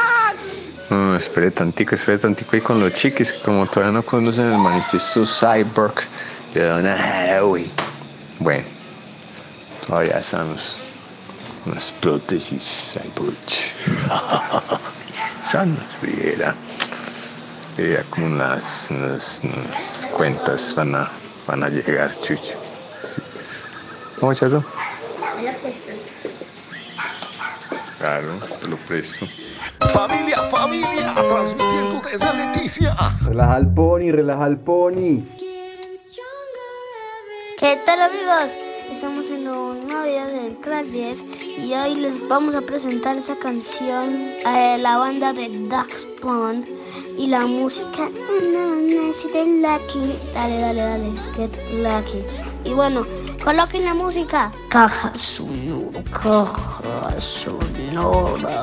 No, 0.90 0.96
no, 0.96 1.16
espere 1.16 1.50
tantico, 1.50 1.94
espere 1.94 2.18
tantico 2.18 2.56
ahí 2.56 2.60
con 2.60 2.78
los 2.78 2.92
chiquis, 2.92 3.32
que 3.32 3.40
como 3.40 3.66
todavía 3.66 3.92
no 3.92 4.04
conocen 4.04 4.52
el 4.52 4.58
manifiesto 4.58 5.24
Cyborg 5.24 5.94
de 6.52 6.66
Don 6.66 6.86
Haraway. 6.86 7.70
Bueno, 8.38 8.66
todavía 9.86 10.18
estamos 10.18 10.76
unas 11.64 11.90
prótesis 11.92 12.92
Cyborg. 12.92 13.34
Sanos, 15.50 15.78
viera. 16.02 16.54
Viera 17.76 18.04
como 18.10 18.26
unas, 18.26 18.90
unas, 18.90 19.40
unas 19.42 20.06
cuentas 20.12 20.74
van 20.74 20.94
a, 20.94 21.10
van 21.46 21.64
a 21.64 21.68
llegar, 21.70 22.14
chucho. 22.20 22.58
¿Cómo 24.20 24.32
la 24.32 25.56
prestas. 25.58 25.96
Claro, 27.98 28.38
te 28.60 28.68
lo 28.68 28.76
presto. 28.76 29.26
Familia, 29.80 30.36
familia, 30.50 31.14
transmitiendo 31.14 32.00
desde 32.10 32.34
Leticia. 32.34 32.96
Relaja 33.22 33.54
al 33.54 33.72
pony, 33.74 34.10
relaja 34.10 34.44
al 34.44 34.58
pony. 34.58 35.22
¿Qué 37.58 37.78
tal 37.86 38.02
amigos? 38.02 38.73
Estamos 38.94 39.28
en 39.28 39.48
un 39.48 39.88
nuevo 39.88 40.04
video 40.04 40.26
del 40.26 40.56
Crack 40.58 40.86
10 40.86 41.24
y 41.58 41.74
hoy 41.74 41.96
les 41.96 42.28
vamos 42.28 42.54
a 42.54 42.60
presentar 42.60 43.16
esa 43.16 43.36
canción 43.36 44.14
de 44.44 44.78
la 44.80 44.98
banda 44.98 45.32
de 45.32 45.50
Dax 45.68 46.06
Pond 46.22 46.64
y 47.18 47.26
la 47.26 47.44
música 47.44 48.08
de 48.08 49.46
Lucky. 49.60 50.16
Dale, 50.32 50.60
dale, 50.60 50.82
dale, 50.82 51.12
Get 51.34 51.50
Lucky. 51.72 52.24
Y 52.64 52.72
bueno, 52.72 53.02
coloquen 53.42 53.84
la 53.84 53.94
música. 53.94 54.52
Caja 54.68 55.12
sonora, 55.16 56.04
caja 56.04 57.20
sonora. 57.20 58.62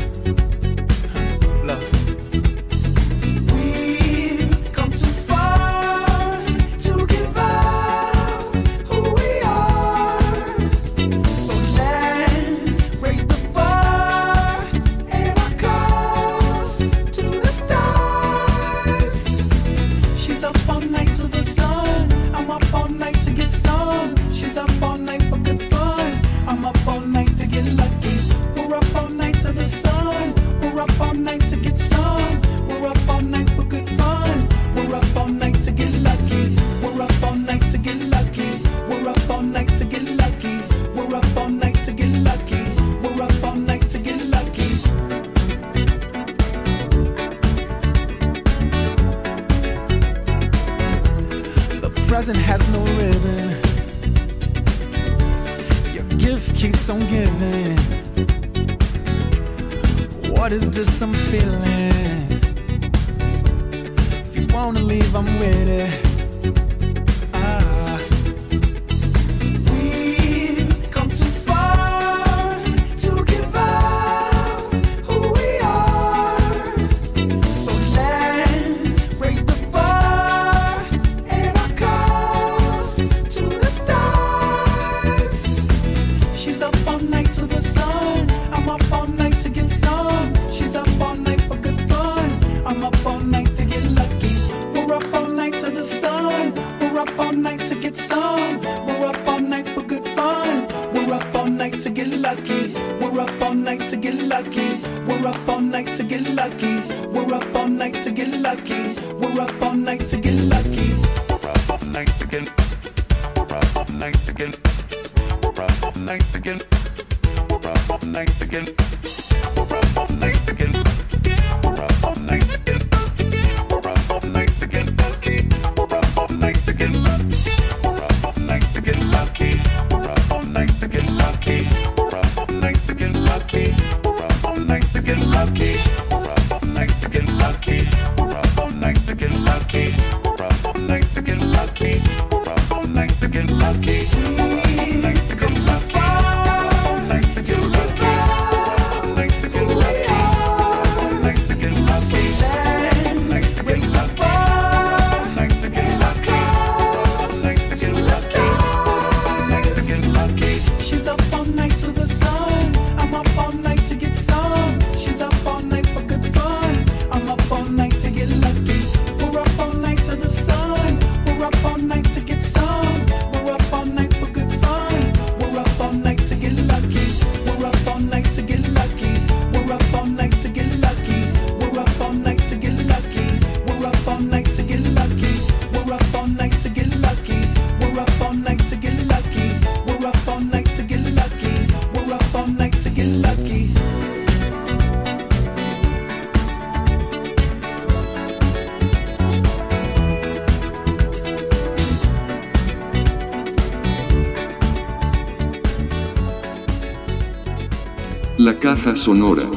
Sonora. 209.01 209.49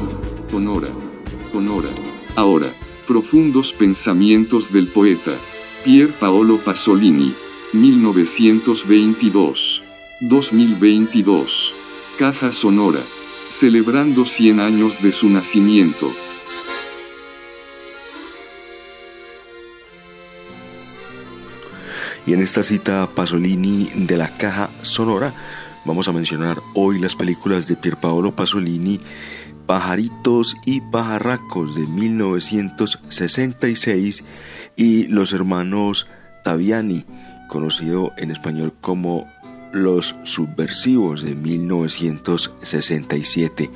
Sonora. 0.49 0.89
Sonora. 1.51 1.89
Ahora, 2.35 2.73
profundos 3.05 3.71
pensamientos 3.73 4.73
del 4.73 4.87
poeta. 4.87 5.33
Pier 5.83 6.09
Paolo 6.13 6.57
Pasolini. 6.57 7.31
1922. 7.73 9.83
2022. 10.21 11.73
Caja 12.17 12.51
sonora. 12.51 13.01
Celebrando 13.47 14.25
100 14.25 14.59
años 14.59 14.99
de 15.03 15.11
su 15.11 15.29
nacimiento. 15.29 16.11
Y 22.25 22.33
en 22.33 22.41
esta 22.41 22.63
cita 22.63 23.07
Pasolini 23.13 23.91
de 23.93 24.17
la 24.17 24.35
caja 24.35 24.71
sonora 24.81 25.35
vamos 25.85 26.07
a 26.07 26.11
mencionar 26.11 26.61
hoy 26.73 26.97
las 26.99 27.15
películas 27.15 27.67
de 27.67 27.75
Pierpaolo 27.75 28.35
Pasolini, 28.35 28.99
Pajaritos 29.65 30.55
y 30.65 30.81
Pajarracos 30.81 31.75
de 31.75 31.87
1966 31.87 34.23
y 34.75 35.07
Los 35.07 35.33
hermanos 35.33 36.07
Taviani, 36.43 37.05
conocido 37.47 38.11
en 38.17 38.31
español 38.31 38.73
como 38.81 39.31
Los 39.71 40.15
Subversivos 40.23 41.23
de 41.23 41.35
1967. 41.35 43.69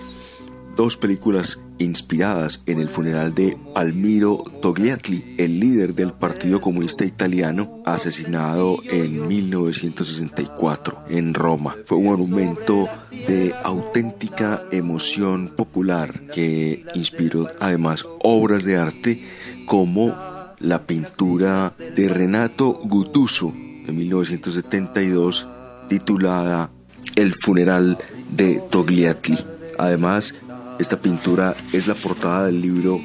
Dos 0.76 0.98
películas 0.98 1.60
inspiradas 1.80 2.62
en 2.66 2.80
el 2.80 2.90
funeral 2.90 3.34
de 3.34 3.58
Almiro 3.76 4.44
Togliatli, 4.62 5.36
el 5.38 5.60
líder 5.60 5.96
del 5.96 6.14
Partido 6.14 6.62
Comunista 6.62 7.06
Italiano, 7.06 7.82
asesinado 7.86 8.78
en 8.92 9.28
1964 9.28 11.06
en 11.10 11.34
Roma. 11.34 11.76
Fue 11.86 11.98
un 11.98 12.06
monumento 12.06 12.88
de 13.12 13.54
auténtica 13.64 14.64
emoción 14.72 15.54
popular 15.56 16.28
que 16.34 16.86
inspiró 16.94 17.50
además 17.60 18.04
obras 18.22 18.64
de 18.64 18.78
arte 18.78 19.24
como 19.66 20.16
la 20.60 20.86
pintura 20.86 21.74
de 21.96 22.10
Renato 22.10 22.74
Guttuso 22.84 23.54
de 23.86 23.94
1972 23.94 25.48
titulada 25.88 26.70
El 27.16 27.34
funeral 27.34 27.98
de 28.32 28.62
Togliatli. 28.70 29.38
Además, 29.78 30.36
esta 30.80 30.98
pintura 31.00 31.56
es 31.74 31.88
la 31.88 31.94
portada 31.94 32.46
del 32.46 32.62
libro 32.62 33.00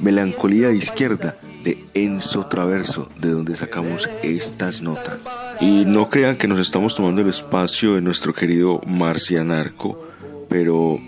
Melancolía 0.00 0.72
Izquierda 0.72 1.36
de 1.62 1.78
Enzo 1.92 2.46
Traverso, 2.46 3.08
de 3.20 3.30
donde 3.30 3.54
sacamos 3.54 4.08
estas 4.22 4.80
notas. 4.82 5.18
Y 5.60 5.84
no 5.84 6.08
crean 6.08 6.36
que 6.36 6.48
nos 6.48 6.58
estamos 6.58 6.96
tomando 6.96 7.20
el 7.20 7.28
espacio 7.28 7.94
de 7.94 8.00
nuestro 8.00 8.34
querido 8.34 8.80
Marcianarco, 8.86 10.02
pero 10.48 10.98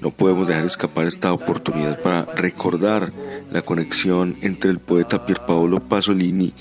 no 0.00 0.10
podemos 0.10 0.46
dejar 0.46 0.64
escapar 0.64 1.06
esta 1.06 1.32
oportunidad 1.32 2.00
para 2.00 2.24
recordar 2.36 3.12
la 3.50 3.62
conexión 3.62 4.36
entre 4.42 4.70
el 4.70 4.78
poeta 4.78 5.26
Pierpaolo 5.26 5.80
Pasolini 5.80 6.54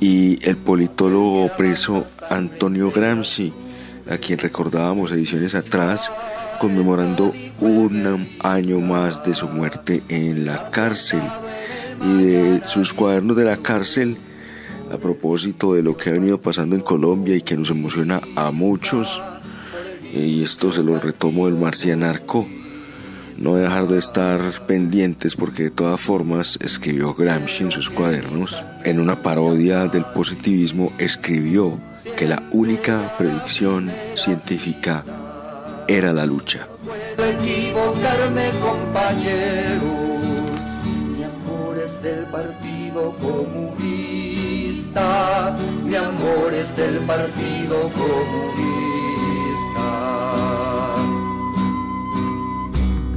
y 0.00 0.38
el 0.48 0.56
politólogo 0.56 1.48
preso 1.56 2.04
Antonio 2.30 2.90
Gramsci, 2.90 3.52
a 4.10 4.16
quien 4.16 4.38
recordábamos 4.38 5.12
ediciones 5.12 5.54
atrás 5.54 6.10
conmemorando 6.58 7.32
un 7.60 8.28
año 8.40 8.80
más 8.80 9.24
de 9.24 9.34
su 9.34 9.48
muerte 9.48 10.02
en 10.08 10.44
la 10.44 10.70
cárcel 10.70 11.22
y 12.04 12.22
de 12.22 12.62
sus 12.66 12.92
cuadernos 12.92 13.36
de 13.36 13.44
la 13.44 13.56
cárcel 13.56 14.16
a 14.92 14.98
propósito 14.98 15.74
de 15.74 15.82
lo 15.82 15.96
que 15.96 16.10
ha 16.10 16.12
venido 16.12 16.40
pasando 16.40 16.74
en 16.74 16.82
Colombia 16.82 17.36
y 17.36 17.42
que 17.42 17.56
nos 17.56 17.70
emociona 17.70 18.20
a 18.36 18.50
muchos. 18.50 19.20
Y 20.12 20.42
esto 20.42 20.72
se 20.72 20.82
lo 20.82 20.98
retomo 20.98 21.46
del 21.46 21.56
marcianarco. 21.56 22.46
No 23.36 23.54
dejar 23.54 23.86
de 23.86 23.98
estar 23.98 24.40
pendientes 24.66 25.36
porque 25.36 25.64
de 25.64 25.70
todas 25.70 26.00
formas 26.00 26.58
escribió 26.60 27.14
Gramsci 27.14 27.64
en 27.64 27.70
sus 27.70 27.88
cuadernos. 27.88 28.64
En 28.84 28.98
una 28.98 29.22
parodia 29.22 29.86
del 29.86 30.04
positivismo 30.06 30.92
escribió 30.98 31.78
que 32.16 32.26
la 32.26 32.42
única 32.50 33.14
predicción 33.16 33.90
científica 34.16 35.04
era 35.88 36.12
la 36.12 36.24
lucha. 36.26 36.68
puedo 36.84 37.24
equivocarme, 37.30 38.50
compañeros. 38.60 39.80
Mi 41.16 41.24
amor 41.24 41.78
es 41.82 42.02
del 42.02 42.26
Partido 42.26 43.14
Comunista. 43.16 43.96
Mi 45.84 45.96
amor 45.96 46.52
es 46.52 46.76
del 46.76 46.98
Partido 46.98 47.90
Comunista. 47.90 48.18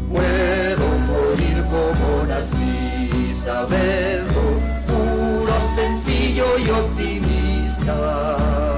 Puedo 0.09 0.87
morir 1.11 1.65
como 1.65 2.25
nací, 2.25 3.35
sabedlo, 3.35 4.61
puro, 4.87 5.59
sencillo 5.75 6.57
y 6.57 6.69
optimista. 6.69 8.70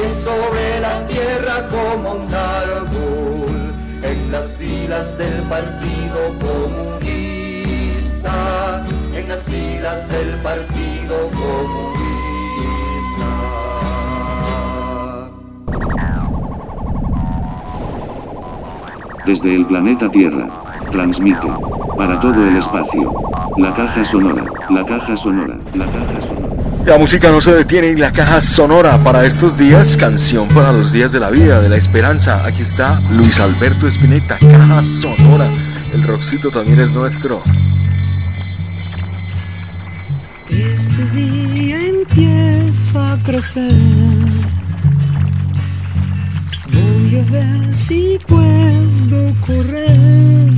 Sobre 0.00 0.80
la 0.80 1.06
tierra 1.06 1.68
como 1.68 2.12
un 2.12 2.34
árbol 2.34 3.74
en 4.02 4.32
las 4.32 4.52
filas 4.56 5.18
del 5.18 5.42
Partido 5.42 6.34
Comunista, 6.40 7.52
en 9.14 9.28
las 9.28 9.42
filas 9.42 10.08
del 10.08 10.28
Partido 10.42 11.28
Comunista. 11.30 12.00
Desde 19.26 19.54
el 19.54 19.66
planeta 19.66 20.10
Tierra. 20.10 20.48
Transmite. 20.90 21.46
Para 21.96 22.18
todo 22.20 22.42
el 22.48 22.56
espacio. 22.56 23.12
La 23.58 23.74
caja 23.74 24.04
sonora. 24.04 24.44
La 24.70 24.84
caja 24.84 25.16
sonora. 25.16 25.58
La 25.74 25.84
caja 25.84 26.20
sonora. 26.20 26.39
La 26.84 26.98
música 26.98 27.30
no 27.30 27.40
se 27.40 27.52
detiene 27.52 27.90
en 27.90 28.00
la 28.00 28.10
caja 28.10 28.40
sonora 28.40 28.98
para 29.04 29.24
estos 29.24 29.56
días, 29.56 29.96
canción 29.96 30.48
para 30.48 30.72
los 30.72 30.92
días 30.92 31.12
de 31.12 31.20
la 31.20 31.30
vida, 31.30 31.60
de 31.60 31.68
la 31.68 31.76
esperanza. 31.76 32.44
Aquí 32.44 32.62
está 32.62 33.00
Luis 33.12 33.38
Alberto 33.38 33.86
Espineta, 33.86 34.38
caja 34.38 34.82
sonora. 34.82 35.48
El 35.92 36.02
rockcito 36.02 36.50
también 36.50 36.80
es 36.80 36.90
nuestro. 36.90 37.42
Este 40.48 41.04
día 41.10 41.86
empieza 41.86 43.12
a 43.12 43.22
crecer. 43.22 43.72
Voy 46.72 47.18
a 47.18 47.30
ver 47.30 47.74
si 47.74 48.18
puedo 48.26 49.34
correr. 49.46 50.50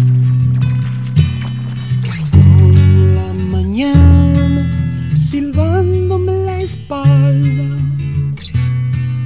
Con 2.30 3.14
la 3.16 3.32
mañana 3.34 5.16
silbándome 5.16 6.01
la 6.01 6.01
espalda. 6.62 7.78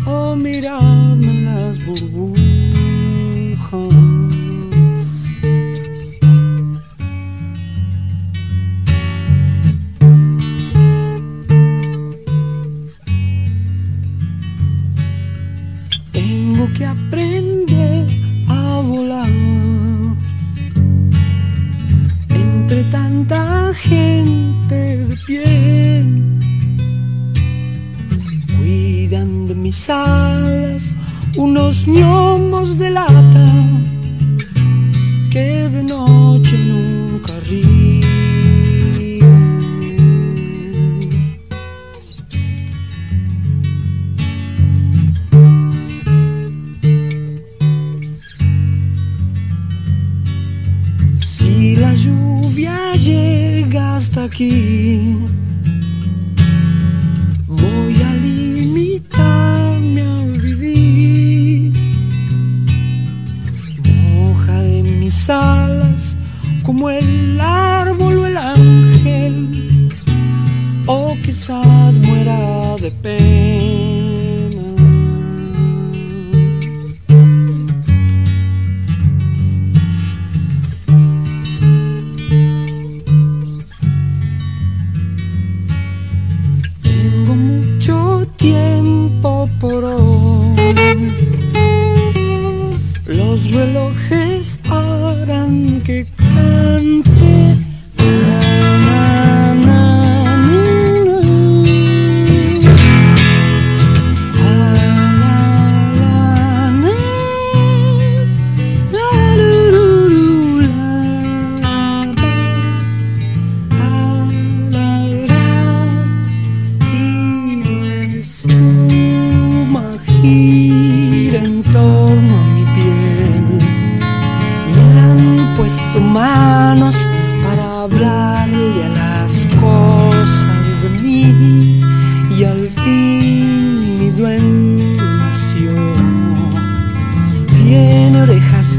O 0.06 0.34
mirarme 0.36 1.42
las 1.42 1.84
burbujas. 1.84 2.35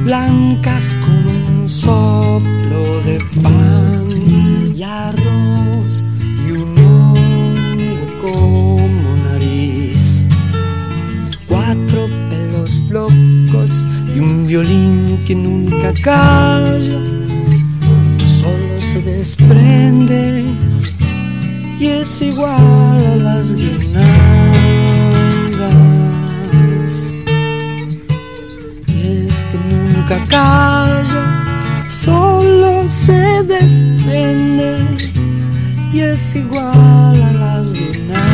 Blancas 0.07 0.95
con 1.01 1.27
un 1.27 1.67
soplo 1.67 3.01
de 3.03 3.19
pan 3.43 4.07
y 4.73 4.81
arroz 4.81 6.05
y 6.47 6.51
un 6.51 6.77
hongo 6.77 7.97
como 8.21 9.09
nariz. 9.27 10.29
Cuatro 11.45 12.07
pelos 12.29 12.71
locos 12.89 13.85
y 14.15 14.19
un 14.19 14.47
violín 14.47 15.19
que 15.27 15.35
nunca 15.35 15.91
calla. 16.01 17.01
Solo 18.41 18.75
se 18.79 19.01
desprende 19.01 20.45
y 21.81 21.85
es 21.85 22.21
igual 22.21 23.05
a 23.13 23.15
las 23.17 23.57
guirnaldas. 23.57 24.46
Nunca 30.09 31.03
solo 31.89 32.87
se 32.87 33.43
desprende 33.43 34.77
y 35.91 35.99
es 35.99 36.35
igual 36.35 37.21
a 37.21 37.33
las 37.33 37.73
guirnaldas. 37.73 38.27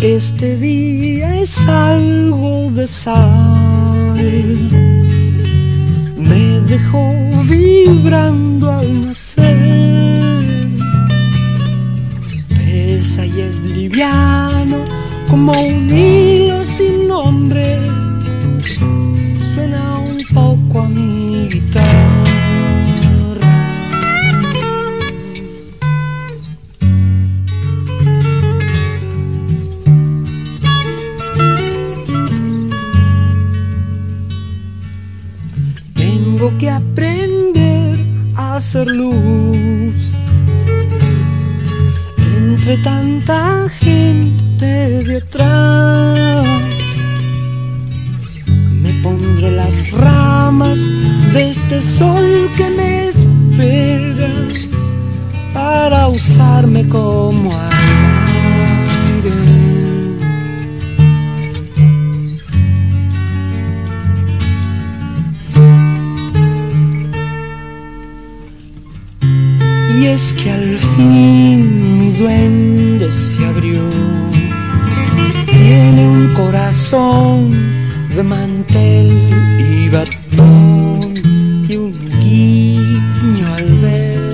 Este 0.00 0.56
día 0.56 1.40
es 1.40 1.68
algo 1.68 2.70
de 2.70 2.86
sal. 2.86 4.14
Me 6.16 6.60
dejó 6.60 7.27
vibrando 7.48 8.70
al 8.70 9.06
nacer. 9.06 9.56
Pesa 12.48 13.24
y 13.24 13.40
es 13.40 13.60
liviano 13.60 14.76
como 15.28 15.52
un 15.52 15.96
hilo 15.96 16.62
sin 16.64 17.08
nombre. 17.08 17.78
Suena 19.54 19.98
un 19.98 20.22
poco 20.34 20.80
a 20.80 20.88
mi 20.88 21.48
guitarra. 21.48 21.88
Tengo 35.94 36.52
que 36.58 36.70
aprender 36.70 37.27
hacer 38.58 38.88
luz 38.88 40.12
entre 42.36 42.76
tanta 42.78 43.68
gente 43.78 45.04
detrás. 45.04 46.44
Me 48.82 48.92
pondré 49.04 49.52
las 49.52 49.92
ramas 49.92 50.80
de 51.32 51.50
este 51.50 51.80
sol 51.80 52.50
que 52.56 52.68
me 52.70 53.08
espera 53.10 54.32
para 55.54 56.08
usarme 56.08 56.88
como 56.88 57.52
es 70.14 70.32
que 70.32 70.50
al 70.50 70.78
fin 70.78 71.98
mi 71.98 72.10
duende 72.12 73.10
se 73.10 73.44
abrió. 73.44 73.82
Tiene 75.46 76.08
un 76.08 76.32
corazón 76.34 77.50
de 78.14 78.22
mantel 78.22 79.08
y 79.58 79.88
batón 79.90 81.14
y 81.68 81.76
un 81.76 81.92
guiño 82.20 83.54
al 83.54 83.70
ver 83.80 84.32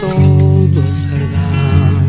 todo 0.00 0.80
es 0.88 0.98
verdad. 1.10 2.02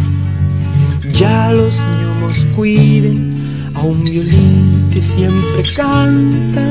Ya 1.13 1.51
los 1.51 1.83
ñomos 1.99 2.45
cuiden 2.55 3.33
a 3.73 3.81
un 3.81 4.03
violín 4.03 4.89
que 4.91 5.01
siempre 5.01 5.63
canta, 5.75 6.65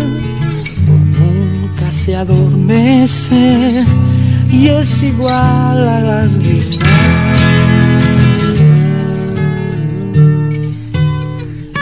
nunca 0.87 1.91
se 1.91 2.15
adormece 2.15 3.85
y 4.55 4.69
es 4.69 5.03
igual 5.03 5.89
a 5.89 6.01
las 6.01 6.39
guirnaldas. 6.39 6.85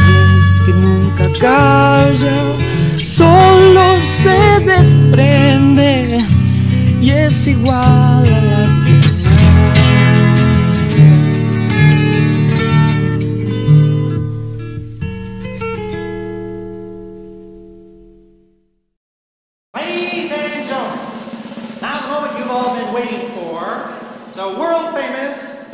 Y 0.00 0.44
es 0.44 0.60
que 0.64 0.72
nunca 0.72 1.28
calla, 1.40 2.38
solo 2.98 4.00
se 4.00 4.64
desprende 4.64 6.24
y 7.00 7.10
es 7.10 7.46
igual 7.46 8.24
a 8.24 8.40
las 8.50 8.81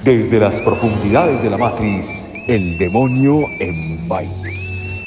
Desde 0.08 0.40
las 0.40 0.58
profundidades 0.62 1.42
de 1.42 1.50
la 1.50 1.58
matriz, 1.58 2.26
el 2.46 2.78
demonio 2.78 3.42
en 3.60 4.08
bytes. 4.08 5.04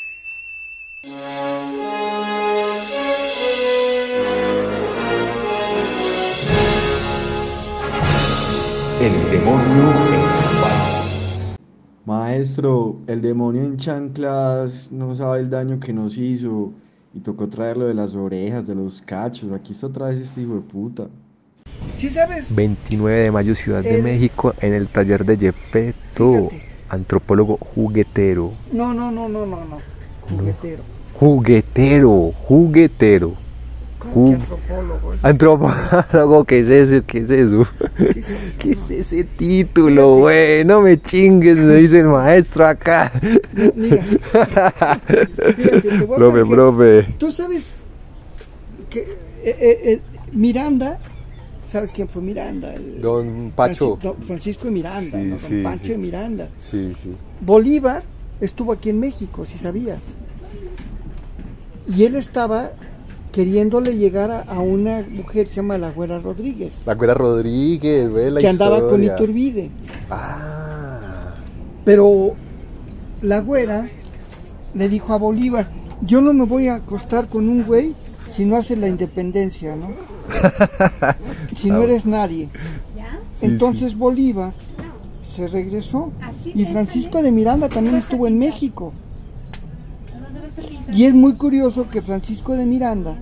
El 9.02 9.32
demonio 9.32 9.90
en 9.90 10.62
bytes. 10.62 11.58
Maestro, 12.06 12.98
el 13.08 13.24
demonio 13.24 13.64
en 13.64 13.78
chanclas 13.78 14.92
no 14.92 15.16
sabe 15.16 15.40
el 15.40 15.50
daño 15.50 15.80
que 15.80 15.94
nos 15.94 16.16
hizo 16.16 16.74
y 17.16 17.22
tocó 17.22 17.50
traerlo 17.50 17.88
de 17.88 17.96
las 17.96 18.14
orejas, 18.14 18.68
de 18.68 18.76
los 18.76 19.02
cachos. 19.02 19.52
Aquí 19.52 19.72
está 19.72 19.88
otra 19.88 20.10
vez 20.10 20.18
este 20.18 20.44
hijo 20.44 20.54
de 20.54 20.62
puta. 20.62 21.08
¿Sí 21.98 22.10
sabes? 22.10 22.54
29 22.54 23.20
de 23.20 23.32
mayo, 23.32 23.56
Ciudad 23.56 23.84
de 23.84 24.02
México, 24.02 24.54
en 24.60 24.74
el 24.74 24.88
taller 24.88 25.26
de 25.26 25.38
Yepeto, 25.38 26.50
antropólogo 26.90 27.58
juguetero. 27.58 28.54
No, 28.72 28.94
no, 28.94 29.12
no, 29.12 29.30
no, 29.30 29.46
no, 29.46 29.66
no. 29.66 29.78
Juguetero. 30.22 30.84
Juguetero, 31.14 32.34
juguetero. 32.40 33.36
¿Cómo 34.00 34.30
que 34.30 34.34
antropólogo? 34.34 35.14
Antropólogo, 35.22 36.46
¿qué 36.46 36.60
es 36.62 36.70
eso? 36.70 37.06
¿Qué 37.06 37.20
es 37.20 37.30
eso? 37.30 37.68
¿Qué 38.58 38.72
es 38.72 38.90
ese 38.90 39.24
título, 39.24 40.18
güey? 40.18 40.66
No 40.66 40.82
me 40.82 41.00
chingues, 41.00 41.58
me 41.58 41.76
dice 41.76 42.00
el 42.00 42.08
maestro 42.08 42.66
acá. 42.66 43.12
Mira, 43.76 44.04
Profe, 46.16 46.46
profe. 46.46 47.04
Tú 47.20 47.32
sabes 47.32 47.74
que 48.90 49.02
eh, 49.02 49.06
eh, 49.44 49.80
eh, 49.84 50.02
Miranda, 50.32 51.00
¿sabes 51.64 51.92
quién 51.92 52.08
fue 52.10 52.22
Miranda? 52.22 52.74
El- 52.74 53.02
Don 53.02 53.52
Pacho. 53.56 53.98
Franci- 53.98 54.02
don 54.02 54.18
Francisco 54.24 54.66
de 54.66 54.72
Miranda, 54.72 55.18
Sí, 55.20 55.24
¿no? 55.26 55.30
Don 55.38 55.40
sí, 55.40 55.80
sí. 55.84 55.90
de 55.90 55.98
Miranda. 55.98 56.50
Sí, 56.58 56.94
sí. 57.02 57.12
Bolívar 57.42 58.04
estuvo 58.40 58.72
aquí 58.74 58.90
en 58.90 59.00
México, 59.00 59.46
si 59.46 59.58
sabías. 59.58 60.04
Y 61.96 62.04
él 62.06 62.16
estaba 62.16 62.72
queriéndole 63.32 63.98
llegar 63.98 64.30
a, 64.32 64.42
a 64.42 64.60
una 64.60 65.06
mujer 65.10 65.46
que 65.48 65.52
se 65.52 65.56
llama 65.58 65.78
la 65.78 65.92
Güera 65.92 66.20
Rodríguez, 66.20 66.82
La 66.86 66.96
Güera 66.96 67.14
Rodríguez, 67.14 68.12
ve 68.12 68.30
la 68.32 68.42
que 68.42 68.48
andaba 68.48 68.88
con. 68.88 69.04
Iturbide. 69.04 69.70
Ah, 70.10 71.34
Pero 71.86 72.34
la 73.22 73.40
Güera 73.40 73.88
le 74.74 74.90
dijo 74.90 75.14
a 75.14 75.18
Bolívar, 75.18 75.70
yo 76.02 76.22
no 76.22 76.34
me 76.34 76.46
voy 76.46 76.68
a 76.68 76.76
acostar 76.76 77.28
con 77.30 77.48
un 77.50 77.64
güey 77.64 77.96
si 78.36 78.46
no 78.46 78.56
haces 78.58 78.78
la 78.80 78.88
independencia, 78.88 79.76
¿no? 79.76 79.90
si 81.56 81.70
no 81.70 81.82
eres 81.84 82.06
nadie. 82.06 82.50
Entonces 83.42 83.98
Bolívar 83.98 84.54
se 85.28 85.48
regresó 85.48 86.12
y 86.46 86.66
Francisco 86.66 87.24
de 87.24 87.32
Miranda 87.32 87.70
también 87.70 87.96
estuvo 87.96 88.28
en 88.28 88.38
México. 88.38 88.94
Y 90.94 91.06
es 91.06 91.14
muy 91.14 91.34
curioso 91.36 91.90
que 91.90 92.02
Francisco 92.02 92.54
de 92.54 92.66
Miranda, 92.66 93.18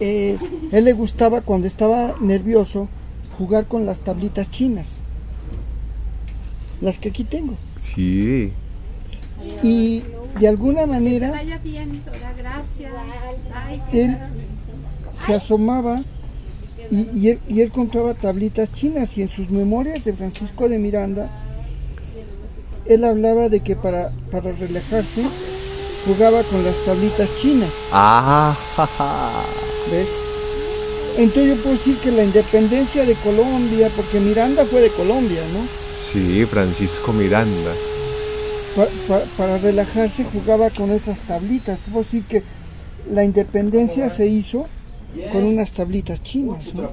eh, 0.00 0.38
él 0.70 0.84
le 0.84 0.92
gustaba 0.92 1.40
cuando 1.40 1.66
estaba 1.66 2.14
nervioso 2.20 2.88
jugar 3.36 3.66
con 3.66 3.86
las 3.86 4.00
tablitas 4.00 4.50
chinas, 4.50 4.98
las 6.80 6.98
que 6.98 7.08
aquí 7.08 7.24
tengo. 7.24 7.54
sí. 7.94 8.52
Y 9.62 10.02
de 10.38 10.48
alguna 10.48 10.86
manera 10.86 11.30
Vaya 11.30 11.58
bien, 11.58 12.02
Dora, 12.04 12.32
gracias. 12.36 12.92
Ay, 13.54 13.82
qué 13.90 14.04
él 14.04 14.16
se 15.26 15.34
asomaba 15.34 16.02
y, 16.90 17.08
y 17.18 17.28
él, 17.30 17.38
y 17.48 17.60
él 17.60 17.68
encontraba 17.68 18.14
tablitas 18.14 18.72
chinas 18.72 19.16
y 19.16 19.22
en 19.22 19.28
sus 19.28 19.48
memorias 19.50 20.04
de 20.04 20.12
Francisco 20.12 20.68
de 20.68 20.78
Miranda 20.78 21.30
él 22.86 23.04
hablaba 23.04 23.48
de 23.48 23.60
que 23.60 23.76
para, 23.76 24.12
para 24.30 24.52
relajarse 24.52 25.22
jugaba 26.06 26.42
con 26.42 26.62
las 26.62 26.74
tablitas 26.84 27.30
chinas, 27.40 27.70
Ah, 27.90 28.54
ja, 28.76 28.86
ja. 28.86 29.30
¿ves? 29.90 30.06
Entonces 31.16 31.56
yo 31.56 31.62
puedo 31.62 31.76
decir 31.76 31.96
que 31.98 32.10
la 32.10 32.24
independencia 32.24 33.06
de 33.06 33.14
Colombia, 33.14 33.88
porque 33.96 34.20
Miranda 34.20 34.66
fue 34.66 34.82
de 34.82 34.90
Colombia, 34.90 35.40
¿no? 35.54 35.60
Sí, 36.12 36.44
Francisco 36.44 37.12
Miranda. 37.14 37.70
Pa- 38.76 38.86
pa- 39.08 39.22
para 39.36 39.58
relajarse 39.58 40.24
jugaba 40.24 40.70
con 40.70 40.90
esas 40.90 41.18
tablitas. 41.20 41.78
Puedo 41.90 42.04
decir 42.04 42.24
que 42.24 42.42
la 43.10 43.22
independencia 43.24 44.10
se 44.10 44.26
hizo 44.26 44.66
con 45.32 45.44
unas 45.44 45.70
tablitas 45.72 46.22
chinas, 46.22 46.74
¿no? 46.74 46.90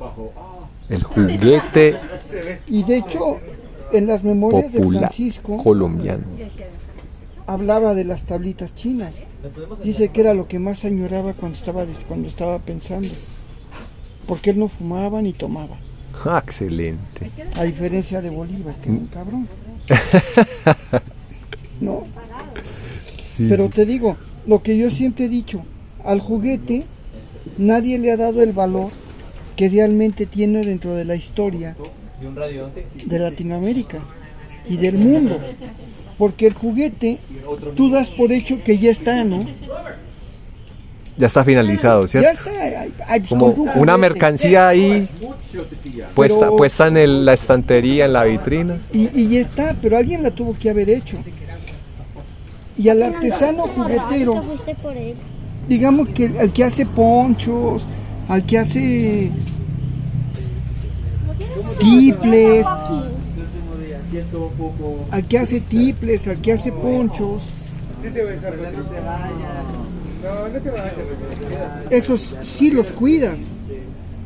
El 0.89 1.03
juguete 1.03 1.95
Y 2.67 2.83
de 2.83 2.97
hecho, 2.97 3.39
en 3.93 4.07
las 4.07 4.23
memorias 4.23 4.71
de 4.73 4.83
Francisco 4.85 5.57
colombiano. 5.57 6.23
hablaba 7.47 7.93
de 7.93 8.03
las 8.03 8.23
tablitas 8.23 8.75
chinas. 8.75 9.13
Dice 9.83 10.09
que 10.09 10.21
era 10.21 10.33
lo 10.35 10.47
que 10.47 10.59
más 10.59 10.85
añoraba 10.85 11.33
cuando 11.33 11.57
estaba, 11.57 11.85
cuando 12.07 12.27
estaba 12.27 12.59
pensando. 12.59 13.09
Porque 14.27 14.51
él 14.51 14.59
no 14.59 14.67
fumaba 14.67 15.21
ni 15.21 15.33
tomaba. 15.33 15.77
Ah, 16.25 16.41
excelente. 16.45 17.31
A 17.57 17.63
diferencia 17.63 18.21
de 18.21 18.29
Bolívar, 18.29 18.75
que 18.75 18.89
era 18.89 18.97
un 18.99 19.07
cabrón. 19.07 19.47
No. 21.81 22.03
Sí, 23.27 23.47
Pero 23.49 23.65
sí. 23.65 23.69
te 23.71 23.85
digo, 23.85 24.15
lo 24.47 24.61
que 24.63 24.77
yo 24.77 24.89
siempre 24.91 25.25
he 25.25 25.29
dicho, 25.29 25.63
al 26.05 26.19
juguete 26.21 26.85
nadie 27.57 27.97
le 27.99 28.11
ha 28.11 28.17
dado 28.17 28.41
el 28.43 28.53
valor 28.53 28.91
que 29.55 29.67
realmente 29.69 30.25
tiene 30.25 30.63
dentro 30.63 30.93
de 30.95 31.05
la 31.05 31.15
historia 31.15 31.75
de 33.05 33.19
Latinoamérica 33.19 33.99
y 34.69 34.77
del 34.77 34.95
mundo. 34.95 35.39
Porque 36.17 36.47
el 36.47 36.53
juguete, 36.53 37.17
tú 37.75 37.89
das 37.89 38.11
por 38.11 38.31
hecho 38.31 38.63
que 38.63 38.77
ya 38.77 38.91
está, 38.91 39.23
¿no? 39.23 39.43
Ya 41.17 41.27
está 41.27 41.43
finalizado, 41.43 42.03
Ya 42.03 42.07
¿cierto? 42.07 42.29
está. 42.49 42.61
hay- 42.81 42.93
hay- 43.07 43.21
Como 43.21 43.53
con 43.53 43.69
un 43.69 43.77
una 43.79 43.97
mercancía 43.97 44.69
ahí 44.69 45.07
puesta, 46.15 46.39
Pero- 46.39 46.55
puesta 46.55 46.87
en 46.87 46.97
el- 46.97 47.25
la 47.25 47.33
estantería, 47.33 48.05
en 48.05 48.13
la 48.13 48.23
vitrina. 48.23 48.77
Y, 48.93 49.09
y 49.19 49.27
ya 49.27 49.41
está, 49.41 49.75
pero 49.81 49.97
alguien 49.97 50.23
la 50.23 50.31
tuvo 50.31 50.55
que 50.57 50.69
haber 50.69 50.89
hecho. 50.89 51.17
Y 52.77 52.89
al 52.89 53.03
artesano 53.03 53.63
juguetero, 53.67 54.43
digamos 55.67 56.09
que 56.09 56.39
al 56.39 56.51
que 56.51 56.63
hace 56.63 56.85
ponchos, 56.85 57.87
al 58.27 58.45
que 58.45 58.57
hace 58.57 59.31
tiples, 61.79 62.65
al 65.11 65.27
que 65.27 65.39
hace 65.39 65.59
tiples, 65.61 66.27
al 66.27 66.37
que 66.41 66.53
hace 66.53 66.71
ponchos, 66.71 67.43
esos 71.89 72.35
sí 72.41 72.71
los 72.71 72.91
cuidas, 72.91 73.47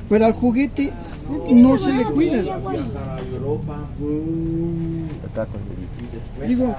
pero 0.09 0.25
al 0.25 0.33
juguete 0.33 0.93
no 1.49 1.77
se 1.77 1.93
le 1.93 2.05
cuida. 2.05 2.43
Digo. 6.47 6.75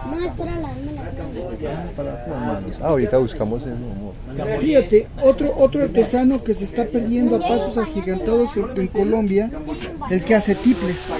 Ah, 2.80 2.88
ahorita 2.88 3.18
buscamos 3.18 3.62
eso, 3.62 3.72
amor. 3.72 4.60
Fíjate, 4.60 5.08
otro, 5.22 5.52
otro 5.56 5.82
artesano 5.82 6.42
que 6.42 6.54
se 6.54 6.64
está 6.64 6.84
perdiendo 6.84 7.36
a 7.36 7.40
pasos 7.40 7.78
agigantados 7.78 8.56
en, 8.56 8.66
en 8.76 8.88
Colombia, 8.88 9.50
el 10.10 10.22
que 10.22 10.34
hace 10.34 10.54
tiples. 10.54 11.10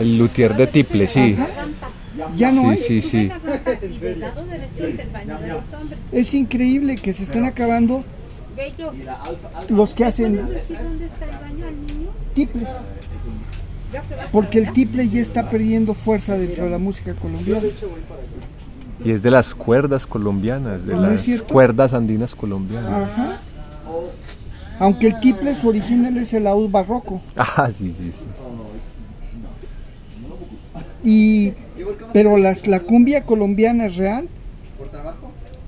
El 0.00 0.18
luthier 0.18 0.56
de 0.56 0.66
Tiple, 0.66 1.06
sí. 1.06 1.36
Ya 2.36 2.50
no 2.50 2.70
hay. 2.70 2.76
Sí, 2.76 3.02
sí, 3.02 3.30
sí. 3.30 3.30
Y 3.88 3.98
del 3.98 4.20
lado 4.20 4.44
derecho 4.44 4.86
es 4.86 4.98
el 4.98 5.10
baño 5.10 5.38
de 5.38 5.48
los 5.48 5.72
hombres. 5.72 5.98
Es 6.12 6.34
increíble 6.34 6.96
que 6.96 7.12
se 7.12 7.22
estén 7.24 7.44
acabando 7.44 8.04
Bello. 8.56 8.92
los 9.68 9.94
que 9.94 10.04
hacen 10.04 10.36
¿Puedes 10.36 10.50
decir 10.54 10.78
dónde 10.82 11.06
está 11.06 11.24
el 11.24 11.30
baño 11.30 11.66
al 11.66 11.86
niño? 11.86 12.10
tiples. 12.34 12.68
Porque 14.30 14.58
el 14.58 14.72
tiple 14.72 15.08
ya 15.08 15.20
está 15.20 15.50
perdiendo 15.50 15.94
fuerza 15.94 16.36
dentro 16.38 16.64
de 16.64 16.70
la 16.70 16.78
música 16.78 17.14
colombiana. 17.14 17.60
Y 19.04 19.10
es 19.10 19.22
de 19.22 19.30
las 19.30 19.54
cuerdas 19.54 20.06
colombianas, 20.06 20.86
de 20.86 20.94
¿No 20.94 21.10
es 21.10 21.28
las 21.28 21.42
cuerdas 21.42 21.92
andinas 21.92 22.34
colombianas. 22.34 23.10
Ajá. 23.10 23.40
Aunque 24.78 25.08
el 25.08 25.20
tiple 25.20 25.54
su 25.54 25.68
original 25.68 26.16
es 26.16 26.32
el 26.32 26.44
laúd 26.44 26.70
barroco. 26.70 27.20
Ah, 27.36 27.70
sí, 27.70 27.92
sí, 27.96 28.12
sí. 28.12 28.26
sí. 28.32 28.50
Y, 31.04 31.52
pero 32.12 32.36
las, 32.36 32.66
la 32.66 32.80
cumbia 32.80 33.24
colombiana 33.24 33.88
real 33.88 34.28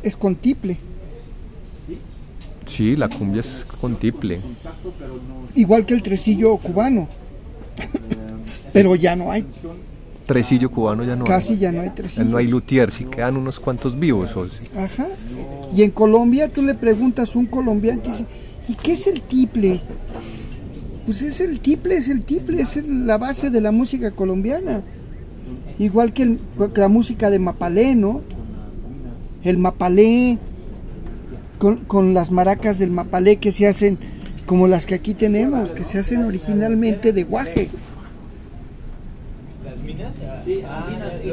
es 0.03 0.17
con 0.17 0.37
tiple. 0.37 0.79
Sí, 2.77 2.97
la 2.97 3.09
cumbia 3.09 3.41
es 3.41 3.65
con 3.81 3.97
tiple. 3.97 4.41
Igual 5.55 5.87
que 5.87 5.95
el 5.95 6.03
tresillo 6.03 6.57
cubano. 6.57 7.07
pero 8.73 8.95
ya 8.97 9.15
no 9.17 9.31
hay. 9.31 9.45
Tresillo 10.27 10.71
cubano 10.71 11.05
ya 11.05 11.17
no 11.17 11.25
Casi 11.25 11.53
hay. 11.53 11.59
ya 11.59 11.73
no 11.73 11.83
hay 11.83 11.91
tresillo. 11.91 12.25
no 12.25 12.37
hay 12.39 12.47
luthier, 12.47 12.91
sí 12.91 13.05
quedan 13.05 13.37
unos 13.37 13.61
cuantos 13.61 13.99
vivos. 13.99 14.35
o. 14.37 14.47
Ajá. 14.79 15.07
Y 15.77 15.83
en 15.83 15.91
Colombia 15.91 16.49
tú 16.49 16.63
le 16.63 16.75
preguntas 16.75 17.35
a 17.35 17.39
un 17.39 17.47
colombiano 17.47 18.01
y 18.05 18.09
dice, 18.09 18.27
¿y 18.69 18.75
qué 18.75 18.95
es 18.95 19.07
el 19.07 19.21
tiple? 19.21 19.81
Pues 21.05 21.21
es 21.23 21.41
el 21.41 21.61
tiple, 21.61 21.97
es 21.97 22.09
el 22.09 22.25
tiple, 22.25 22.63
es 22.63 22.85
la 22.89 23.19
base 23.19 23.51
de 23.51 23.61
la 23.61 23.71
música 23.71 24.11
colombiana. 24.13 24.83
Igual 25.79 26.13
que, 26.15 26.23
el- 26.23 26.39
que 26.73 26.81
la 26.81 26.89
música 26.89 27.29
de 27.31 27.39
Mapalé, 27.39 27.95
¿no? 27.95 28.23
El 29.43 29.59
Mapalé, 29.59 30.39
con, 31.65 31.77
con 31.87 32.13
las 32.13 32.31
maracas 32.31 32.79
del 32.79 32.91
Mapalé 32.91 33.37
que 33.37 33.51
se 33.51 33.67
hacen 33.67 33.97
como 34.45 34.69
las 34.69 34.85
que 34.85 34.95
aquí 34.97 35.15
tenemos, 35.15 35.73
que 35.73 35.83
se 35.83 35.99
hacen 35.99 36.23
originalmente 36.25 37.15
de 37.15 37.25
guaje. 37.25 37.71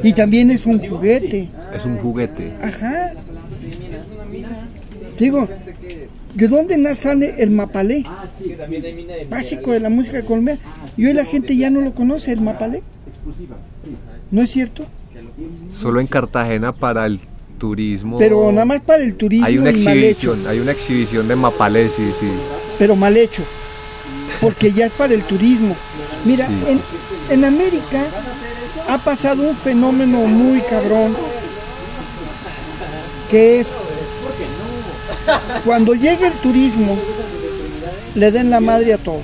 Y 0.03 0.13
también 0.13 0.49
es 0.49 0.65
un 0.65 0.79
juguete. 0.79 1.49
Es 1.75 1.83
un 1.85 1.97
juguete. 1.97 2.53
Ajá. 2.63 3.11
Digo, 5.19 5.49
¿de 6.33 6.47
dónde 6.47 6.77
na- 6.77 6.95
sale 6.95 7.35
el 7.43 7.49
mapalé? 7.51 8.05
Básico 9.29 9.71
de 9.73 9.81
la 9.81 9.89
música 9.89 10.21
colombiana. 10.21 10.61
Y 10.95 11.07
hoy 11.07 11.13
la 11.13 11.25
gente 11.25 11.57
ya 11.57 11.69
no 11.69 11.81
lo 11.81 11.93
conoce, 11.93 12.31
el 12.31 12.39
mapalé. 12.39 12.83
¿No 14.31 14.41
es 14.43 14.49
cierto? 14.51 14.85
Solo 15.77 15.99
en 15.99 16.07
Cartagena 16.07 16.71
para 16.71 17.05
el 17.05 17.19
turismo. 17.61 18.17
Pero 18.17 18.51
nada 18.51 18.65
más 18.65 18.81
para 18.81 19.03
el 19.03 19.13
turismo 19.15 19.45
Hay 19.45 19.57
una 19.59 19.69
y 19.69 19.73
mal 19.83 19.97
hecho. 19.99 20.33
exhibición, 20.33 20.47
hay 20.49 20.59
una 20.59 20.71
exhibición 20.71 21.27
de 21.27 21.35
mapales, 21.35 21.91
sí, 21.95 22.11
sí. 22.19 22.27
Pero 22.79 22.95
mal 22.95 23.15
hecho. 23.15 23.43
Porque 24.41 24.71
ya 24.73 24.87
es 24.87 24.91
para 24.93 25.13
el 25.13 25.21
turismo. 25.23 25.75
Mira, 26.25 26.47
Sí. 26.47 26.53
en, 26.71 26.79
en 27.33 27.45
América 27.45 28.01
ha 28.89 28.97
pasado 28.97 29.43
un 29.47 29.55
fenómeno 29.55 30.17
muy 30.25 30.59
cabrón. 30.61 31.15
Que 33.29 33.59
es 33.61 33.67
cuando 35.63 35.93
llega 35.93 36.27
el 36.27 36.33
turismo, 36.33 36.97
le 38.15 38.31
den 38.31 38.49
la 38.49 38.59
madre 38.59 38.93
a 38.93 38.97
todo. 38.97 39.21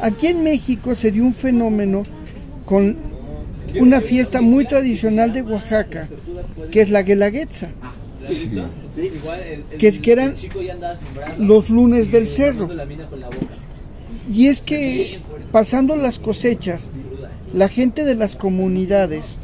Aquí 0.00 0.26
en 0.26 0.42
México 0.42 0.94
se 0.94 1.10
dio 1.12 1.22
un 1.24 1.34
fenómeno 1.34 2.02
con 2.66 2.96
una 3.78 4.00
fiesta 4.00 4.40
muy 4.40 4.64
tradicional 4.66 5.32
de 5.32 5.42
Oaxaca, 5.42 6.08
que 6.70 6.80
es 6.80 6.90
la 6.90 7.02
Guelaguetza. 7.02 7.68
que, 9.78 10.00
que 10.00 10.12
eran 10.12 10.34
los 11.38 11.70
lunes 11.70 12.10
del 12.10 12.28
cerro. 12.28 12.68
Y 14.32 14.46
es 14.46 14.60
que 14.60 15.20
pasando 15.50 15.96
las 15.96 16.18
cosechas, 16.18 16.90
la 17.52 17.68
gente 17.68 18.04
de 18.04 18.14
las 18.14 18.36
comunidades 18.36 19.36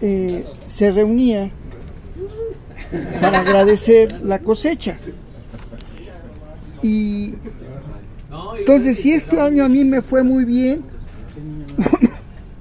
eh, 0.00 0.44
se 0.66 0.90
reunía 0.90 1.50
para 3.20 3.40
agradecer 3.40 4.20
la 4.22 4.38
cosecha. 4.40 4.98
Y 6.82 7.34
entonces, 8.58 8.98
si 8.98 9.12
este 9.12 9.40
año 9.40 9.64
a 9.64 9.68
mí 9.68 9.84
me 9.84 10.02
fue 10.02 10.22
muy 10.22 10.44
bien, 10.44 10.82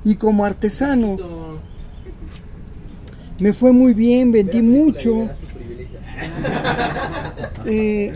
y 0.06 0.16
como 0.16 0.46
artesano 0.46 1.18
me 3.40 3.52
fue 3.52 3.74
muy 3.74 3.94
bien, 3.94 4.32
vendí 4.32 4.62
mucho, 4.62 5.28
eh, 7.66 8.14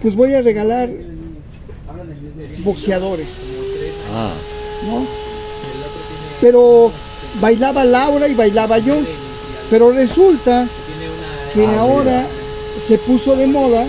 pues 0.00 0.16
voy 0.16 0.32
a 0.32 0.40
regalar 0.40 0.88
boxeadores. 2.64 3.28
¿no? 4.86 5.06
Pero 6.40 6.90
bailaba 7.40 7.84
Laura 7.84 8.28
y 8.28 8.34
bailaba 8.34 8.78
yo. 8.78 8.96
Pero 9.70 9.92
resulta 9.92 10.66
que 11.52 11.66
ahora 11.66 12.24
se 12.86 12.98
puso 12.98 13.34
de 13.34 13.46
moda 13.46 13.86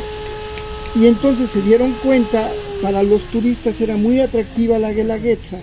y 0.96 1.08
entonces 1.08 1.50
se 1.50 1.62
dieron 1.62 1.94
cuenta, 2.04 2.50
para 2.82 3.04
los 3.04 3.24
turistas 3.26 3.80
era 3.82 3.98
muy 3.98 4.20
atractiva 4.22 4.80
la 4.80 4.92
guelaguetza. 4.92 5.58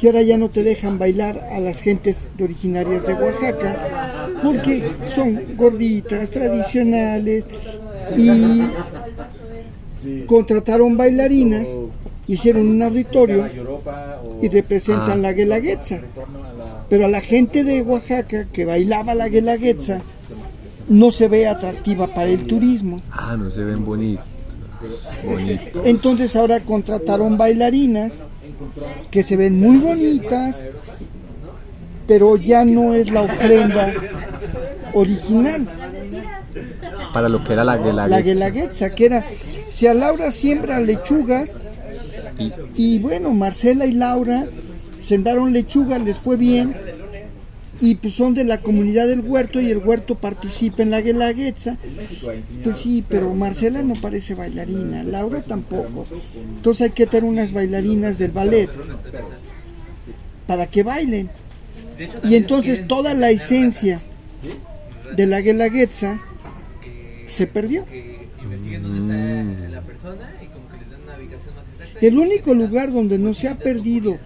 Y 0.00 0.06
ahora 0.06 0.22
ya 0.22 0.36
no 0.38 0.50
te 0.50 0.62
dejan 0.62 0.98
bailar 0.98 1.38
a 1.52 1.60
las 1.60 1.80
gentes 1.80 2.30
de 2.36 2.44
originarias 2.44 3.06
de 3.06 3.14
Oaxaca 3.14 4.28
porque 4.42 4.90
son 5.06 5.56
gorditas, 5.56 6.30
tradicionales 6.30 7.44
y 8.16 8.62
contrataron 10.26 10.96
bailarinas, 10.96 11.68
hicieron 12.26 12.68
un 12.68 12.82
auditorio 12.82 13.48
y 14.42 14.48
representan 14.48 15.22
la 15.22 15.32
guelaguetza. 15.32 16.00
Pero 16.88 17.06
a 17.06 17.08
la 17.08 17.20
gente 17.20 17.64
de 17.64 17.82
Oaxaca 17.82 18.46
que 18.52 18.64
bailaba 18.64 19.14
la 19.14 19.28
guelaguetza 19.28 20.02
no 20.88 21.10
se 21.10 21.28
ve 21.28 21.48
atractiva 21.48 22.08
para 22.08 22.28
el 22.28 22.46
turismo. 22.46 23.00
Ah, 23.10 23.36
no 23.38 23.50
se 23.50 23.64
ven 23.64 23.84
bonitos. 23.84 24.24
Bonitos. 25.24 25.86
Entonces 25.86 26.36
ahora 26.36 26.60
contrataron 26.60 27.38
bailarinas 27.38 28.26
que 29.10 29.22
se 29.22 29.36
ven 29.36 29.58
muy 29.58 29.78
bonitas, 29.78 30.60
pero 32.06 32.36
ya 32.36 32.64
no 32.64 32.94
es 32.94 33.10
la 33.10 33.22
ofrenda 33.22 33.92
original. 34.92 35.66
Para 37.12 37.28
lo 37.28 37.42
que 37.44 37.52
era 37.52 37.64
la 37.64 37.76
La 37.76 37.82
guelaguetza. 37.82 38.22
guelaguetza, 38.22 38.90
que 38.94 39.06
era, 39.06 39.24
si 39.70 39.86
a 39.86 39.94
Laura 39.94 40.30
siembra 40.32 40.80
lechugas, 40.80 41.50
y 42.76 42.98
bueno, 42.98 43.30
Marcela 43.30 43.86
y 43.86 43.92
Laura 43.92 44.46
sembraron 45.00 45.52
lechugas, 45.52 46.00
les 46.02 46.16
fue 46.16 46.36
bien, 46.36 46.76
y 47.80 47.96
pues 47.96 48.14
son 48.14 48.34
de 48.34 48.44
la 48.44 48.60
comunidad 48.60 49.08
del 49.08 49.20
huerto 49.20 49.60
y 49.60 49.70
el 49.70 49.78
huerto 49.78 50.14
participa 50.14 50.82
en 50.82 50.90
la 50.90 51.00
guelaguetza. 51.00 51.76
Pues 52.62 52.76
sí, 52.76 53.04
pero 53.08 53.34
Marcela 53.34 53.82
no 53.82 53.94
parece 53.94 54.34
bailarina, 54.34 55.02
Laura 55.02 55.42
tampoco. 55.42 56.06
Entonces 56.56 56.82
hay 56.82 56.90
que 56.90 57.06
tener 57.06 57.28
unas 57.28 57.52
bailarinas 57.52 58.18
del 58.18 58.30
ballet 58.30 58.70
para 60.46 60.66
que 60.66 60.82
bailen. 60.82 61.30
Y 62.22 62.36
entonces 62.36 62.86
toda 62.86 63.14
la 63.14 63.30
esencia 63.30 64.00
de 65.16 65.26
la 65.26 65.40
guelaguetza 65.40 66.20
se 67.26 67.46
perdió. 67.46 67.84
El 72.00 72.18
único 72.18 72.54
lugar 72.54 72.92
donde 72.92 73.18
no 73.18 73.34
se 73.34 73.48
ha 73.48 73.56
perdido 73.56 74.18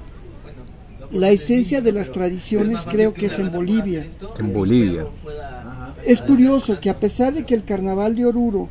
la 1.11 1.30
esencia 1.30 1.80
de 1.80 1.92
las 1.92 2.12
tradiciones 2.12 2.80
creo 2.88 3.12
que 3.14 3.26
es 3.26 3.38
en 3.38 3.50
Bolivia. 3.52 4.06
En 4.38 4.52
Bolivia. 4.52 5.06
Es 6.04 6.20
curioso 6.20 6.78
que 6.80 6.90
a 6.90 6.96
pesar 6.96 7.32
de 7.34 7.44
que 7.44 7.54
el 7.54 7.64
carnaval 7.64 8.14
de 8.14 8.26
Oruro 8.26 8.68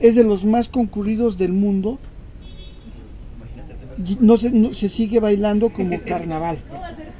es 0.00 0.14
de 0.14 0.24
los 0.24 0.44
más 0.44 0.68
concurridos 0.68 1.38
del 1.38 1.52
mundo, 1.52 1.98
no 4.20 4.36
se, 4.36 4.50
no- 4.50 4.72
se 4.72 4.88
sigue 4.88 5.20
bailando 5.20 5.70
como 5.70 6.00
carnaval. 6.00 6.58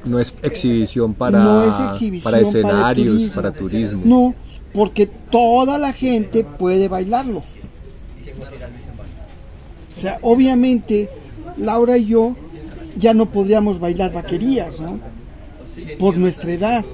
No 0.05 0.18
es 0.18 0.35
exhibición 0.43 1.14
para, 1.14 1.39
No 1.43 1.64
es 1.64 1.91
exhibición 1.93 2.25
para 2.33 2.39
para 2.43 2.49
escenarios, 2.49 3.14
turismo. 3.16 3.35
para 3.35 3.53
turismo. 3.53 4.03
No, 4.05 4.35
porque 4.72 5.07
toda 5.07 5.79
la 5.79 5.93
gente 5.93 6.45
puede 6.45 6.89
bailarlo. 6.89 7.39
O 9.97 10.01
sea, 10.01 10.18
obviamente 10.22 11.09
Laura 11.57 11.97
y 11.97 12.07
yo 12.07 12.37
ya 12.97 13.14
no 13.14 13.26
podríamos 13.26 13.78
bailar 13.78 14.12
vaquerías, 14.12 14.80
¿no? 14.80 14.99
Por 15.99 16.16
nuestra 16.16 16.53
edad. 16.53 16.84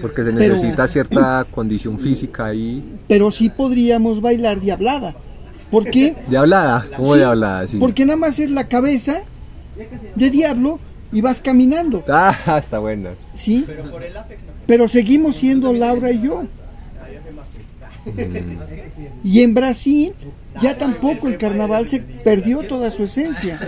Porque 0.00 0.24
se 0.24 0.32
Pero- 0.32 0.54
necesita 0.54 0.88
cierta 0.88 1.46
condición 1.50 1.98
física 1.98 2.46
ahí. 2.46 2.98
Pero 3.08 3.30
sí 3.30 3.48
podríamos 3.48 4.20
bailar 4.20 4.60
diablada. 4.60 5.14
¿Por 5.70 5.84
qué? 5.84 6.16
De 6.28 6.36
hablada, 6.38 6.86
¿cómo 6.96 7.14
Sí, 7.14 7.20
hablada? 7.22 7.68
Sí. 7.68 7.76
Porque 7.76 8.06
nada 8.06 8.16
más 8.16 8.38
es 8.38 8.50
la 8.50 8.64
cabeza 8.68 9.20
de 10.14 10.30
diablo 10.30 10.80
y 11.12 11.20
vas 11.20 11.40
caminando. 11.40 12.02
Ah, 12.08 12.58
está 12.58 12.78
buena. 12.78 13.10
¿Sí? 13.34 13.66
Pero 14.66 14.88
seguimos 14.88 15.36
siendo 15.36 15.72
Laura 15.72 16.10
y 16.10 16.22
yo. 16.22 16.44
Y 19.24 19.42
en 19.42 19.54
Brasil 19.54 20.14
ya 20.60 20.76
tampoco 20.76 21.28
el 21.28 21.38
carnaval 21.38 21.88
se 21.88 22.00
perdió 22.00 22.60
toda 22.62 22.90
su 22.90 23.04
esencia. 23.04 23.58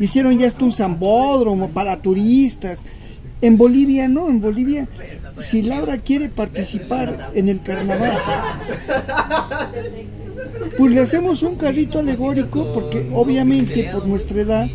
Hicieron 0.00 0.38
ya 0.38 0.48
hasta 0.48 0.64
un 0.64 0.72
zambódromo 0.72 1.68
para 1.68 2.00
turistas. 2.00 2.82
En 3.40 3.56
Bolivia 3.56 4.08
no, 4.08 4.28
en 4.28 4.40
Bolivia 4.40 4.88
si 5.40 5.62
Laura 5.62 5.98
quiere 5.98 6.28
participar 6.28 7.30
en 7.34 7.48
el 7.48 7.62
carnaval, 7.62 8.18
pues 10.76 10.92
le 10.92 11.00
hacemos 11.00 11.42
un 11.42 11.56
carrito 11.56 11.98
alegórico 11.98 12.72
porque 12.72 13.08
obviamente 13.12 13.90
por 13.92 14.06
nuestra 14.06 14.40
edad 14.40 14.66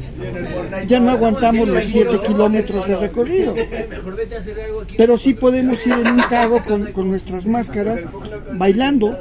ya 0.87 0.99
no 0.99 1.11
aguantamos 1.11 1.69
los 1.69 1.85
7 1.85 2.17
kilómetros 2.27 2.87
de 2.87 2.95
recorrido. 2.95 3.55
Pero 4.97 5.17
sí 5.17 5.33
podemos 5.33 5.85
ir 5.85 5.93
en 5.93 6.07
un 6.07 6.21
carro 6.29 6.63
con, 6.65 6.91
con 6.91 7.09
nuestras 7.09 7.45
máscaras 7.45 8.01
bailando, 8.53 9.17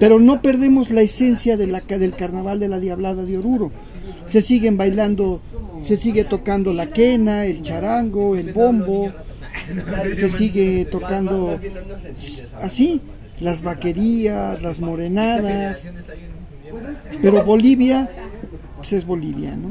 pero 0.00 0.18
no 0.18 0.42
perdemos 0.42 0.90
la 0.90 1.02
esencia 1.02 1.56
de 1.56 1.64
del 1.64 2.14
carnaval 2.14 2.60
de 2.60 2.68
la 2.68 2.80
Diablada 2.80 3.24
de 3.24 3.38
Oruro. 3.38 3.72
Se 4.26 4.40
siguen 4.40 4.76
bailando, 4.76 5.40
se 5.86 5.96
sigue 5.96 6.24
tocando 6.24 6.72
la 6.72 6.86
quena, 6.86 7.44
el 7.46 7.62
charango, 7.62 8.36
el 8.36 8.52
bombo, 8.52 9.12
se 10.16 10.30
sigue 10.30 10.86
tocando 10.86 11.58
así, 12.60 13.00
las 13.40 13.62
vaquerías, 13.62 14.60
las 14.62 14.80
morenadas. 14.80 15.88
Pero 17.22 17.44
Bolivia, 17.44 18.10
pues 18.76 18.92
es 18.92 19.04
Bolivia, 19.06 19.56
¿no? 19.56 19.68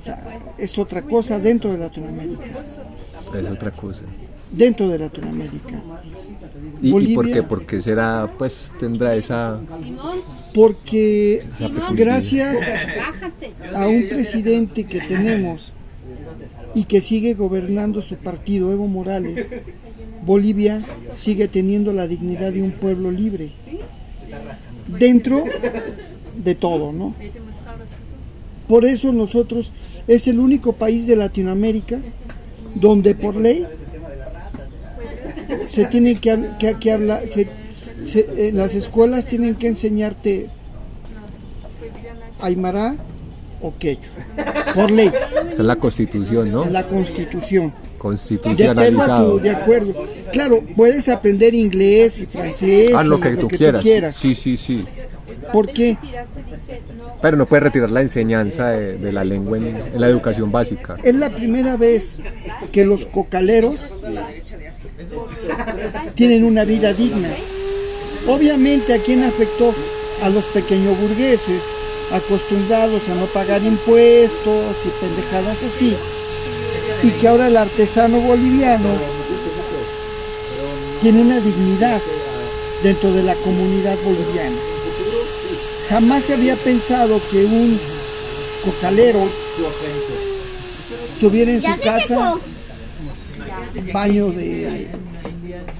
O 0.00 0.04
sea, 0.04 0.38
es 0.58 0.78
otra 0.78 1.02
cosa 1.02 1.38
dentro 1.38 1.72
de 1.72 1.78
Latinoamérica. 1.78 2.44
Es 3.38 3.46
otra 3.50 3.70
cosa. 3.70 4.02
Dentro 4.50 4.88
de 4.88 4.98
Latinoamérica. 4.98 5.82
¿Y, 6.80 6.88
y 6.88 6.92
por 6.92 7.02
Bolivia- 7.02 7.34
qué? 7.34 7.42
Porque 7.42 7.82
será, 7.82 8.30
pues 8.38 8.72
tendrá 8.78 9.14
esa. 9.14 9.60
Porque 10.54 11.42
gracias 11.94 12.56
a 13.74 13.86
un 13.88 14.08
presidente 14.08 14.84
que 14.84 15.00
tenemos 15.00 15.72
y 16.74 16.84
que 16.84 17.00
sigue 17.00 17.34
gobernando 17.34 18.00
su 18.00 18.16
partido, 18.16 18.72
Evo 18.72 18.86
Morales, 18.86 19.50
Bolivia 20.26 20.82
sigue 21.16 21.46
teniendo 21.48 21.92
la 21.92 22.06
dignidad 22.08 22.52
de 22.52 22.62
un 22.62 22.72
pueblo 22.72 23.10
libre. 23.10 23.50
Dentro 24.98 25.44
de 26.36 26.54
todo, 26.54 26.92
¿no? 26.92 27.14
Por 28.68 28.84
eso 28.84 29.12
nosotros 29.12 29.72
es 30.08 30.26
el 30.26 30.38
único 30.40 30.72
país 30.72 31.06
de 31.06 31.14
Latinoamérica 31.16 31.98
donde 32.74 33.14
por 33.14 33.36
ley 33.36 33.64
se 35.66 35.84
tiene 35.86 36.16
que, 36.16 36.50
que, 36.58 36.74
que 36.78 36.92
hablar, 36.92 37.22
se- 37.30 37.48
se- 38.04 38.48
en 38.48 38.56
las 38.56 38.74
escuelas 38.74 39.26
tienen 39.26 39.54
que 39.54 39.68
enseñarte 39.68 40.48
aymara 42.40 42.96
o 43.62 43.72
quechua, 43.78 44.12
por 44.74 44.90
ley, 44.90 45.08
Esa 45.48 45.48
es 45.48 45.58
la 45.60 45.76
constitución, 45.76 46.50
¿no? 46.52 46.64
la 46.66 46.86
constitución. 46.86 47.72
De 47.96 47.96
acuerdo, 47.96 47.96
a 47.96 48.02
Constitucionalizado. 48.02 49.32
tu- 49.32 49.40
de 49.40 49.50
acuerdo. 49.50 50.06
Claro, 50.32 50.62
puedes 50.76 51.08
aprender 51.08 51.54
inglés 51.54 52.18
y 52.20 52.26
francés. 52.26 52.90
Lo 53.04 53.18
y 53.18 53.20
que 53.20 53.36
tú 53.36 53.48
quieras. 53.48 54.16
Sí, 54.16 54.34
sí, 54.34 54.56
sí. 54.56 54.84
¿Por 55.52 55.68
qué? 55.68 55.96
Pero 57.22 57.36
no 57.36 57.46
puede 57.46 57.60
retirar 57.60 57.90
la 57.90 58.00
enseñanza 58.02 58.70
de, 58.70 58.98
de 58.98 59.12
la 59.12 59.24
lengua 59.24 59.56
en, 59.58 59.66
en 59.94 60.00
la 60.00 60.08
educación 60.08 60.50
básica. 60.52 60.96
Es 61.02 61.14
la 61.14 61.30
primera 61.30 61.76
vez 61.76 62.16
que 62.72 62.84
los 62.84 63.06
cocaleros 63.06 63.86
tienen 66.14 66.44
una 66.44 66.64
vida 66.64 66.92
digna. 66.92 67.28
Obviamente 68.28 68.94
a 68.94 68.98
quién 68.98 69.22
afectó 69.22 69.72
a 70.22 70.28
los 70.30 70.44
pequeños 70.46 70.98
burgueses, 71.00 71.62
acostumbrados 72.10 73.02
a 73.08 73.14
no 73.14 73.26
pagar 73.26 73.62
impuestos 73.62 74.76
y 74.84 75.04
pendejadas 75.04 75.62
así, 75.62 75.94
y 77.02 77.10
que 77.10 77.28
ahora 77.28 77.46
el 77.48 77.56
artesano 77.56 78.18
boliviano 78.20 78.88
tiene 81.02 81.22
una 81.22 81.40
dignidad 81.40 82.00
dentro 82.82 83.12
de 83.12 83.22
la 83.22 83.34
comunidad 83.36 83.96
boliviana. 84.04 84.56
Jamás 85.88 86.24
se 86.24 86.34
había 86.34 86.56
pensado 86.56 87.20
que 87.30 87.44
un 87.44 87.78
cocalero 88.64 89.20
tuviera 91.20 91.52
en 91.52 91.62
su 91.62 91.80
casa 91.80 92.00
secó. 92.06 92.40
baño 93.92 94.30
de, 94.30 94.88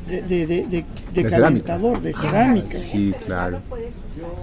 de, 0.06 0.46
de, 0.46 0.66
de- 0.66 0.84
calentador, 1.28 2.00
de 2.02 2.12
cerámica, 2.12 2.78
Sí, 2.78 3.12
claro. 3.24 3.60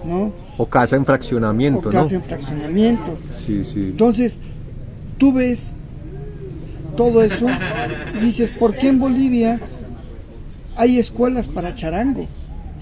¿no? 0.03 0.33
O 0.57 0.65
casa 0.67 0.95
en 0.95 1.05
fraccionamiento, 1.05 1.89
O 1.89 1.91
¿no? 1.91 2.01
casa 2.01 2.15
en 2.15 2.23
fraccionamiento. 2.23 3.17
Sí, 3.35 3.63
sí. 3.63 3.79
Entonces, 3.91 4.39
tú 5.17 5.31
ves 5.33 5.75
todo 6.95 7.23
eso, 7.23 7.47
dices, 8.21 8.49
¿por 8.51 8.75
qué 8.75 8.87
en 8.89 8.99
Bolivia 8.99 9.59
hay 10.75 10.99
escuelas 10.99 11.47
para 11.47 11.75
charango? 11.75 12.27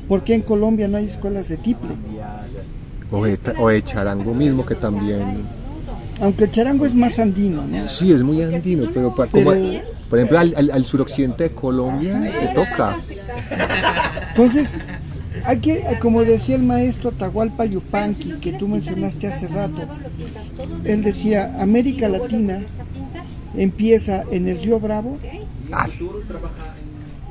¿Por 0.08 0.24
qué 0.24 0.34
en 0.36 0.42
Colombia 0.42 0.88
no 0.88 0.98
hay 0.98 1.06
escuelas 1.06 1.48
de 1.50 1.58
tiple? 1.58 1.90
O 3.12 3.26
de, 3.26 3.38
o 3.58 3.70
de 3.70 3.84
charango 3.84 4.34
mismo 4.34 4.66
que 4.66 4.76
también. 4.76 5.44
Aunque 6.22 6.46
el 6.46 6.52
charango 6.52 6.86
es 6.86 6.94
más 6.94 7.18
andino, 7.20 7.64
¿no? 7.66 7.90
Sí, 7.90 8.12
es 8.12 8.22
muy 8.24 8.42
andino, 8.42 8.90
pero, 8.94 9.14
pa- 9.16 9.28
como- 9.28 9.52
por 10.10 10.20
ejemplo 10.20 10.40
al, 10.40 10.54
al- 10.56 10.72
al 10.72 10.86
suroccidente 10.86 11.44
de 11.46 11.52
Colombia 11.52 12.22
se 12.40 12.48
toca. 12.50 12.96
Entonces, 14.30 14.76
hay 15.46 15.58
que, 15.60 15.84
como 16.02 16.24
decía 16.24 16.56
el 16.56 16.64
maestro 16.64 17.10
Atahualpa 17.10 17.66
Yupanqui, 17.66 18.34
que 18.42 18.54
tú 18.54 18.68
mencionaste 18.68 19.28
hace 19.28 19.48
rato, 19.48 19.82
él 20.84 21.04
decía, 21.04 21.56
América 21.60 22.08
Latina 22.10 22.64
empieza 23.56 24.24
en 24.32 24.48
el 24.48 24.62
río 24.62 24.80
Bravo 24.80 25.18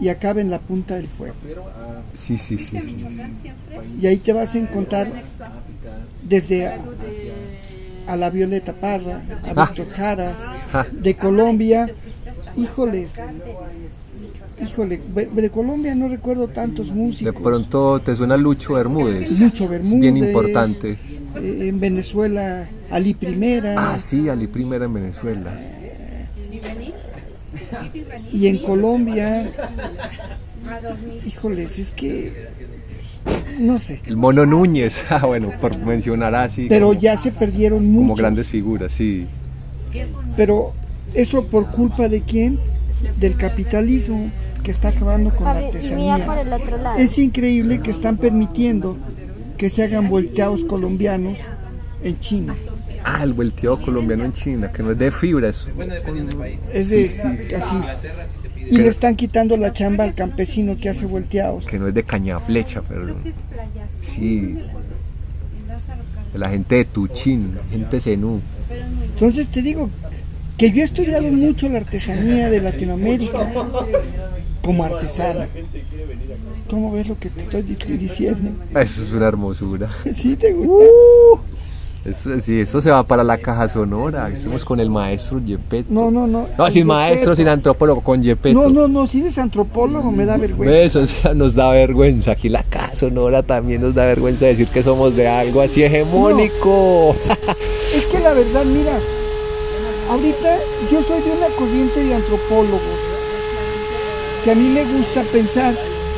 y 0.01 0.09
acaba 0.09 0.41
en 0.41 0.51
la 0.51 0.59
punta 0.61 0.95
del 0.97 1.09
fuego. 1.09 1.35
Sí, 2.15 2.39
sí, 2.39 2.57
sí. 2.59 2.79
sí. 2.81 3.05
Y 4.01 4.07
ahí 4.07 4.17
te 4.17 4.33
vas 4.33 4.55
a 4.55 4.59
encontrar 4.59 5.11
desde 6.23 6.69
a, 6.69 6.77
a 8.07 8.17
la 8.17 8.31
Violeta 8.31 8.73
Parra, 8.73 9.17
a 9.45 9.51
Ah. 9.57 9.67
Víctor 9.67 9.89
Jara, 9.91 10.33
Ah. 10.73 10.87
de 10.91 11.15
Colombia, 11.17 11.91
híjoles, 12.57 13.19
híjole, 14.63 15.01
de, 15.15 15.27
de 15.27 15.51
Colombia 15.51 15.95
no 15.95 16.09
recuerdo 16.09 16.49
tantos 16.49 16.89
De 16.89 16.95
músicos. 16.95 17.43
pronto 17.43 18.01
te 18.01 18.15
suena 18.17 18.37
Lucho 18.37 18.75
Bermúdez. 18.75 19.39
Lucho 19.41 19.65
Es 19.65 19.71
Bermúdez. 19.71 20.01
bien 20.01 20.17
importante. 20.17 20.97
Eh, 21.37 21.69
en 21.69 21.79
Venezuela, 21.81 22.69
Ali 22.91 23.15
Primera. 23.15 23.75
Ah, 23.95 23.99
sí, 23.99 24.29
Ali 24.29 24.47
Primera 24.47 24.85
en 24.87 24.95
Venezuela. 24.95 25.59
Y 28.33 28.47
en 28.47 28.59
Colombia, 28.59 29.51
híjoles, 31.27 31.79
es 31.79 31.93
que 31.93 32.33
no 33.59 33.79
sé. 33.79 34.01
El 34.07 34.17
Mono 34.17 34.47
Núñez, 34.47 35.05
ah, 35.11 35.27
bueno, 35.27 35.51
por 35.61 35.77
mencionar 35.79 36.35
así. 36.35 36.67
Pero 36.69 36.89
como- 36.89 37.01
ya 37.01 37.17
se 37.17 37.31
perdieron 37.33 37.81
Como 37.81 38.01
muchos. 38.03 38.19
grandes 38.21 38.49
figuras, 38.49 38.93
sí. 38.93 39.27
Pero 40.37 40.73
eso 41.15 41.47
por 41.47 41.71
culpa 41.71 42.09
de 42.09 42.23
quién? 42.23 42.59
Del 43.19 43.37
capitalismo 43.37 44.31
que 44.63 44.71
está 44.71 44.89
acabando 44.89 45.31
con 45.35 45.45
la 45.45 45.53
artesanía. 45.53 46.19
Es 46.99 47.19
increíble 47.19 47.81
que 47.81 47.91
están 47.91 48.17
permitiendo 48.19 48.97
que 49.57 49.71
se 49.71 49.83
hagan 49.83 50.09
volteados 50.09 50.65
colombianos 50.65 51.39
en 52.03 52.19
China. 52.21 52.55
Ah, 53.05 53.23
el 53.23 53.33
volteado 53.33 53.81
colombiano 53.81 54.25
en 54.25 54.33
China, 54.33 54.73
que 54.73 54.83
no 54.83 54.93
es 54.93 54.99
de 54.99 55.11
fibras. 55.11 55.67
Es 56.73 56.91
de, 56.91 57.09
Sí, 57.09 57.17
sí. 57.49 57.55
así. 57.55 57.77
Y 58.71 58.77
le 58.79 58.89
están 58.89 59.17
quitando 59.17 59.57
la 59.57 59.73
chamba 59.73 60.05
al 60.05 60.15
campesino 60.15 60.77
que 60.77 60.89
hace 60.91 61.07
volteados. 61.07 61.67
Que 61.67 61.79
no 61.79 61.89
es 61.89 61.95
de 61.95 62.03
caña 62.05 62.39
flecha, 62.41 62.83
perdón. 62.83 63.17
Sí. 64.03 64.59
De 66.33 66.39
la 66.39 66.49
gente 66.49 66.77
de 66.77 66.85
Tuchín, 66.85 67.57
gente 67.71 68.01
zenú. 68.01 68.41
Entonces 69.15 69.49
te 69.49 69.63
digo 69.63 69.91
que 70.57 70.71
yo 70.71 70.83
he 70.83 70.85
estudiado 70.85 71.23
mucho 71.25 71.69
la 71.69 71.79
artesanía 71.79 72.49
de 72.51 72.61
Latinoamérica 72.61 73.51
como 74.63 74.85
artesana. 74.85 75.49
¿Cómo 76.69 76.93
ves 76.93 77.09
lo 77.09 77.19
que 77.19 77.31
te 77.31 77.41
estoy 77.41 77.63
di- 77.63 77.77
diciendo? 77.97 78.51
Eso 78.79 79.03
es 79.03 79.13
una 79.13 79.27
hermosura. 79.27 79.91
¿Sí 80.15 80.37
te 80.37 80.53
gusta? 80.53 80.85
Eso, 82.03 82.41
sí, 82.41 82.61
eso 82.61 82.81
se 82.81 82.91
va 82.91 83.03
para 83.03 83.23
la 83.23 83.37
caja 83.37 83.69
sonora. 83.69 84.31
Estamos 84.31 84.65
con 84.65 84.81
el 84.81 84.89
maestro 84.89 85.39
Yepeto. 85.39 85.93
No, 85.93 86.11
no, 86.11 86.27
no. 86.27 86.47
No, 86.57 86.71
sin 86.71 86.87
maestro, 86.87 87.37
sin 87.37 87.47
antropólogo, 87.47 88.01
con 88.01 88.23
Yepeto. 88.23 88.59
No, 88.63 88.71
no, 88.71 88.89
no, 88.89 89.07
si 89.07 89.21
eres 89.21 89.37
antropólogo 89.37 90.11
me 90.11 90.25
da 90.25 90.39
vergüenza. 90.39 90.73
¿Ves? 90.75 90.97
O 90.97 91.07
sea, 91.07 91.35
nos 91.35 91.55
da 91.55 91.71
vergüenza. 91.73 92.33
Aquí 92.33 92.49
la 92.49 92.63
caja 92.63 92.97
sonora 92.97 93.43
también 93.43 93.83
nos 93.83 93.95
da 93.95 94.07
vergüenza 94.07 94.47
decir 94.47 94.67
que 94.69 94.83
somos 94.83 95.15
de 95.15 95.29
algo 95.29 95.61
así 95.61 95.83
hegemónico. 95.85 97.15
Es 97.95 98.05
que 98.07 98.21
la 98.21 98.33
verdad, 98.33 98.65
mira, 98.65 98.93
ahorita 100.11 100.57
yo 100.93 101.03
soy 101.03 101.21
de 101.23 101.31
una 101.37 101.49
corriente 101.59 102.03
de 102.05 102.15
antropólogos 102.15 102.81
que 104.45 104.53
a 104.53 104.55
mí 104.55 104.69
me 104.69 104.85
gusta 104.85 105.23
pensar 105.33 105.75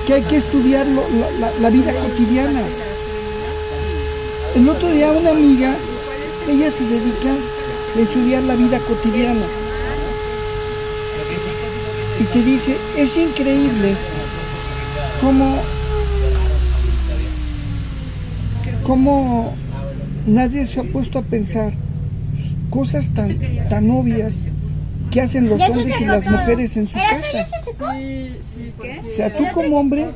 que 0.06 0.14
hay 0.14 0.22
que 0.22 0.36
estudiar 0.36 0.86
lo- 0.86 1.02
la, 1.18 1.30
la- 1.48 1.52
la 1.60 1.70
vida 1.70 1.92
cotidiana. 1.94 2.60
El 4.54 4.68
otro 4.68 4.90
día 4.90 5.10
una 5.12 5.30
amiga, 5.30 5.74
ella 6.46 6.70
se 6.70 6.84
dedica 6.84 7.32
a 7.96 8.00
estudiar 8.00 8.42
la 8.42 8.54
vida 8.54 8.78
cotidiana. 8.80 9.46
Y 12.20 12.24
te 12.24 12.42
dice, 12.42 12.76
es 12.98 13.16
increíble 13.16 13.94
cómo, 15.22 15.56
cómo 18.84 19.54
nadie 20.26 20.66
se 20.66 20.80
ha 20.80 20.84
puesto 20.84 21.18
a 21.18 21.22
pensar 21.22 21.72
cosas 22.68 23.08
tan, 23.14 23.38
tan 23.70 23.90
obvias 23.90 24.40
que 25.10 25.22
hacen 25.22 25.48
los 25.48 25.62
hombres 25.62 25.98
y 25.98 26.04
las 26.04 26.26
mujeres 26.26 26.76
en 26.76 26.88
su 26.88 26.98
¿Era 26.98 27.20
casa. 27.20 27.46
O 27.80 29.16
sea, 29.16 29.34
tú 29.34 29.44
como 29.54 29.80
hombre, 29.80 30.08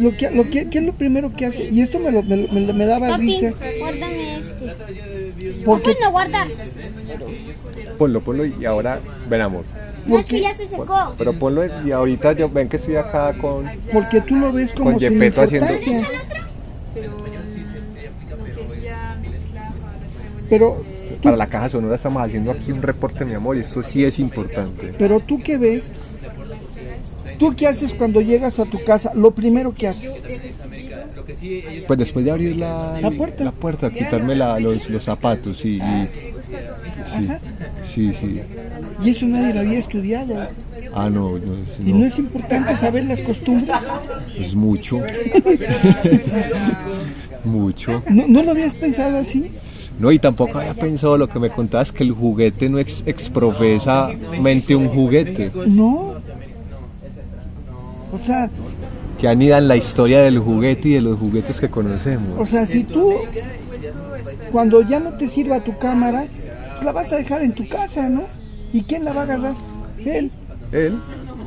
lo 0.00 0.16
que, 0.16 0.30
lo 0.30 0.48
que, 0.50 0.68
¿qué 0.68 0.78
es 0.78 0.84
lo 0.84 0.92
primero 0.94 1.32
que 1.36 1.46
hace? 1.46 1.64
Y 1.70 1.80
esto 1.80 1.98
me, 1.98 2.10
lo, 2.10 2.22
me, 2.22 2.36
lo- 2.36 2.48
me, 2.52 2.72
me 2.72 2.86
daba 2.86 3.08
Papi, 3.10 3.26
risa. 3.26 3.52
guárdame 3.78 4.38
este. 4.38 4.72
Porque- 5.64 5.96
no 6.02 6.10
guardar. 6.10 6.48
Ponlo, 7.98 8.20
ponlo 8.22 8.44
y 8.46 8.64
ahora 8.64 8.98
veramos. 9.28 9.66
No, 10.06 10.18
es 10.18 10.26
que 10.26 10.40
ya 10.40 10.54
se 10.54 10.66
secó. 10.66 11.14
Pero 11.18 11.34
ponlo 11.34 11.62
y 11.86 11.90
ahorita 11.92 12.32
yo 12.32 12.48
ven 12.48 12.68
que 12.68 12.76
estoy 12.76 12.96
acá 12.96 13.34
con, 13.38 13.68
Porque 13.92 14.20
tú 14.22 14.36
lo 14.36 14.52
ves 14.52 14.72
como 14.72 14.92
con 14.92 15.00
sin 15.00 15.20
haciendo. 15.20 15.68
Pero, 20.48 20.82
Para 21.22 21.36
la 21.36 21.46
caja 21.46 21.68
sonora 21.68 21.94
estamos 21.96 22.22
haciendo 22.22 22.50
aquí 22.50 22.72
un 22.72 22.82
reporte, 22.82 23.24
mi 23.24 23.34
amor, 23.34 23.56
y 23.56 23.60
esto 23.60 23.82
sí 23.82 24.04
es 24.04 24.18
importante. 24.18 24.92
pero 24.98 25.20
tú 25.20 25.40
qué 25.42 25.58
ves, 25.58 25.92
tú 27.40 27.56
qué 27.56 27.66
haces 27.66 27.92
cuando 27.94 28.20
llegas 28.20 28.60
a 28.60 28.64
tu 28.66 28.84
casa, 28.84 29.10
lo 29.14 29.32
primero 29.32 29.74
que 29.74 29.88
haces. 29.88 30.22
Pues 31.88 31.98
después 31.98 32.24
de 32.24 32.30
abrir 32.30 32.56
la, 32.56 33.00
La 33.00 33.10
puerta. 33.10 33.42
la 33.42 33.50
puerta, 33.52 33.90
quitarme 33.90 34.36
la- 34.36 34.60
los, 34.60 34.88
los 34.88 35.02
zapatos 35.02 35.64
y, 35.64 35.78
y- 35.78 36.08
sí, 37.16 37.28
sí, 37.82 38.12
sí. 38.12 38.40
Y 39.02 39.10
eso 39.10 39.26
nadie 39.26 39.54
lo 39.54 39.60
había 39.60 39.78
estudiado. 39.78 40.48
Ah, 40.94 41.08
no, 41.10 41.38
Y 41.84 41.92
no, 41.92 42.04
es 42.04 42.18
importante 42.18 42.76
saber 42.76 43.04
las 43.06 43.20
costumbres. 43.20 43.76
es 44.38 44.54
mucho. 44.54 45.00
mucho. 47.44 48.02
¿No, 48.10 48.26
no 48.28 48.42
lo 48.42 48.50
habías 48.52 48.74
pensado 48.74 49.16
así? 49.18 49.50
No, 49.98 50.10
y 50.12 50.18
tampoco 50.18 50.58
había 50.58 50.74
pensado 50.74 51.18
lo 51.18 51.28
que 51.28 51.38
me 51.38 51.50
contabas, 51.50 51.92
que 51.92 52.02
el 52.04 52.12
juguete 52.12 52.68
no 52.70 52.78
es 52.78 53.02
exprofesamente 53.06 54.74
un 54.74 54.88
juguete, 54.88 55.50
No. 55.66 56.09
O 58.12 58.18
sea, 58.18 58.50
que 59.18 59.28
anidan 59.28 59.68
la 59.68 59.76
historia 59.76 60.22
del 60.22 60.38
juguete 60.38 60.88
y 60.88 60.92
de 60.94 61.00
los 61.00 61.18
juguetes 61.18 61.60
que 61.60 61.68
conocemos. 61.68 62.38
o 62.38 62.46
sea, 62.46 62.66
si 62.66 62.84
tú 62.84 63.18
cuando 64.52 64.82
ya 64.82 65.00
no 65.00 65.12
te 65.14 65.28
sirva 65.28 65.60
tu 65.60 65.78
cámara, 65.78 66.26
pues 66.72 66.84
la 66.84 66.92
vas 66.92 67.12
a 67.12 67.16
dejar 67.16 67.42
en 67.42 67.52
tu 67.52 67.68
casa, 67.68 68.08
¿no? 68.08 68.22
¿Y 68.72 68.82
quién 68.82 69.04
la 69.04 69.12
va 69.12 69.22
a 69.22 69.24
agarrar? 69.24 69.54
Él. 69.98 70.30
Él. 70.72 70.98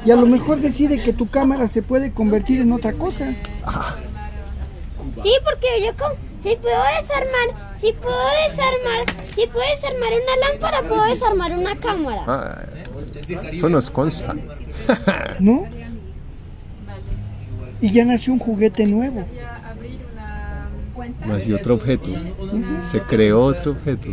Y 0.05 0.11
a 0.11 0.15
lo 0.15 0.25
mejor 0.25 0.59
decide 0.59 1.01
que 1.01 1.13
tu 1.13 1.27
cámara 1.29 1.67
se 1.67 1.81
puede 1.81 2.11
convertir 2.11 2.61
en 2.61 2.71
otra 2.71 2.93
cosa. 2.93 3.33
Sí, 5.21 5.31
porque 5.43 5.67
yo 5.85 5.95
con, 5.95 6.11
si 6.41 6.55
puedo 6.57 6.83
desarmar, 6.99 7.75
si 7.75 7.93
puedo 7.93 8.17
desarmar, 8.47 9.05
si 9.33 9.47
puedo 9.47 9.65
desarmar 9.69 10.09
una 10.11 10.47
lámpara, 10.49 10.87
puedo 10.87 11.03
desarmar 11.05 11.57
una 11.57 11.75
cámara. 11.77 12.23
Ah, 12.27 12.61
eso 13.51 13.69
nos 13.69 13.89
consta. 13.89 14.35
¿No? 15.39 15.67
Y 17.83 17.91
ya 17.91 18.05
nació 18.05 18.31
un 18.31 18.39
juguete 18.39 18.85
nuevo. 18.85 19.25
Nació 21.27 21.57
otro 21.57 21.73
objeto. 21.75 22.05
Se 22.89 22.99
creó 23.01 23.43
otro 23.43 23.71
objeto. 23.73 24.07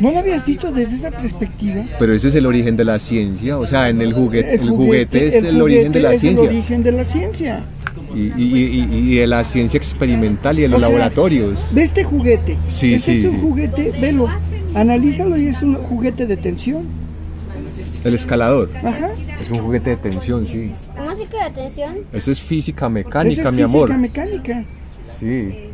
¿No 0.00 0.12
lo 0.12 0.18
habías 0.18 0.46
visto 0.46 0.72
desde 0.72 0.96
esa 0.96 1.10
perspectiva? 1.10 1.84
Pero 1.98 2.14
ese 2.14 2.28
es 2.28 2.34
el 2.36 2.46
origen 2.46 2.74
de 2.74 2.84
la 2.86 2.98
ciencia. 2.98 3.58
O 3.58 3.66
sea, 3.66 3.90
en 3.90 4.00
el 4.00 4.14
juguete, 4.14 4.54
el 4.54 4.70
juguete 4.70 5.28
es 5.28 5.34
el, 5.34 5.40
juguete 5.42 5.62
origen 5.62 5.92
de 5.92 6.00
la 6.00 6.14
es 6.14 6.20
ciencia. 6.20 6.42
el 6.44 6.48
origen 6.56 6.82
de 6.82 6.92
la 6.92 7.04
ciencia. 7.04 7.60
Y, 8.14 8.20
y- 8.20 8.86
y- 8.90 9.12
y 9.12 9.16
de 9.16 9.26
la 9.26 9.44
ciencia 9.44 9.76
experimental 9.76 10.58
y 10.58 10.62
de 10.62 10.68
los 10.68 10.78
O 10.78 10.80
sea, 10.80 10.88
laboratorios. 10.88 11.58
Ve 11.72 11.82
este 11.82 12.04
juguete. 12.04 12.56
Sí, 12.66 12.94
Este 12.94 13.12
sí, 13.12 13.18
es 13.18 13.24
un 13.26 13.32
sí. 13.32 13.38
juguete, 13.42 13.92
velo. 14.00 14.26
Analízalo 14.74 15.36
y 15.36 15.46
es 15.48 15.60
un 15.62 15.74
juguete 15.74 16.26
de 16.26 16.38
tensión. 16.38 16.86
El 18.04 18.14
escalador. 18.14 18.70
Ajá. 18.82 19.10
Es 19.40 19.50
un 19.50 19.58
juguete 19.58 19.90
de 19.90 19.96
tensión, 19.96 20.46
sí. 20.46 20.72
¿Cómo 21.12 21.22
así 21.22 21.30
que 21.30 21.36
de 21.36 21.42
atención? 21.42 21.98
Eso 22.12 22.32
es 22.32 22.40
física 22.40 22.86
Eso 22.86 22.90
mecánica, 22.90 23.48
es 23.48 23.54
mi 23.54 23.62
amor. 23.62 23.88
física 23.88 23.98
mecánica. 24.00 24.64
Sí, 25.18 25.68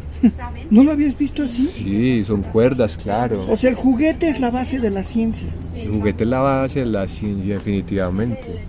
¿No 0.71 0.83
lo 0.83 0.91
habías 0.93 1.17
visto 1.17 1.43
así? 1.45 1.65
sí, 1.67 2.25
son 2.25 2.43
cuerdas, 2.43 2.97
claro. 2.97 3.45
O 3.49 3.57
sea, 3.57 3.71
el 3.71 3.77
juguete 3.77 4.29
es 4.29 4.41
la 4.41 4.51
base 4.51 4.79
de 4.81 4.91
la 4.91 5.03
ciencia. 5.05 5.47
El 5.77 5.93
juguete 5.93 6.25
es 6.25 6.31
la 6.31 6.41
base 6.41 6.81
de 6.81 6.87
la 6.87 7.07
ciencia, 7.07 7.55
definitivamente. 7.55 8.61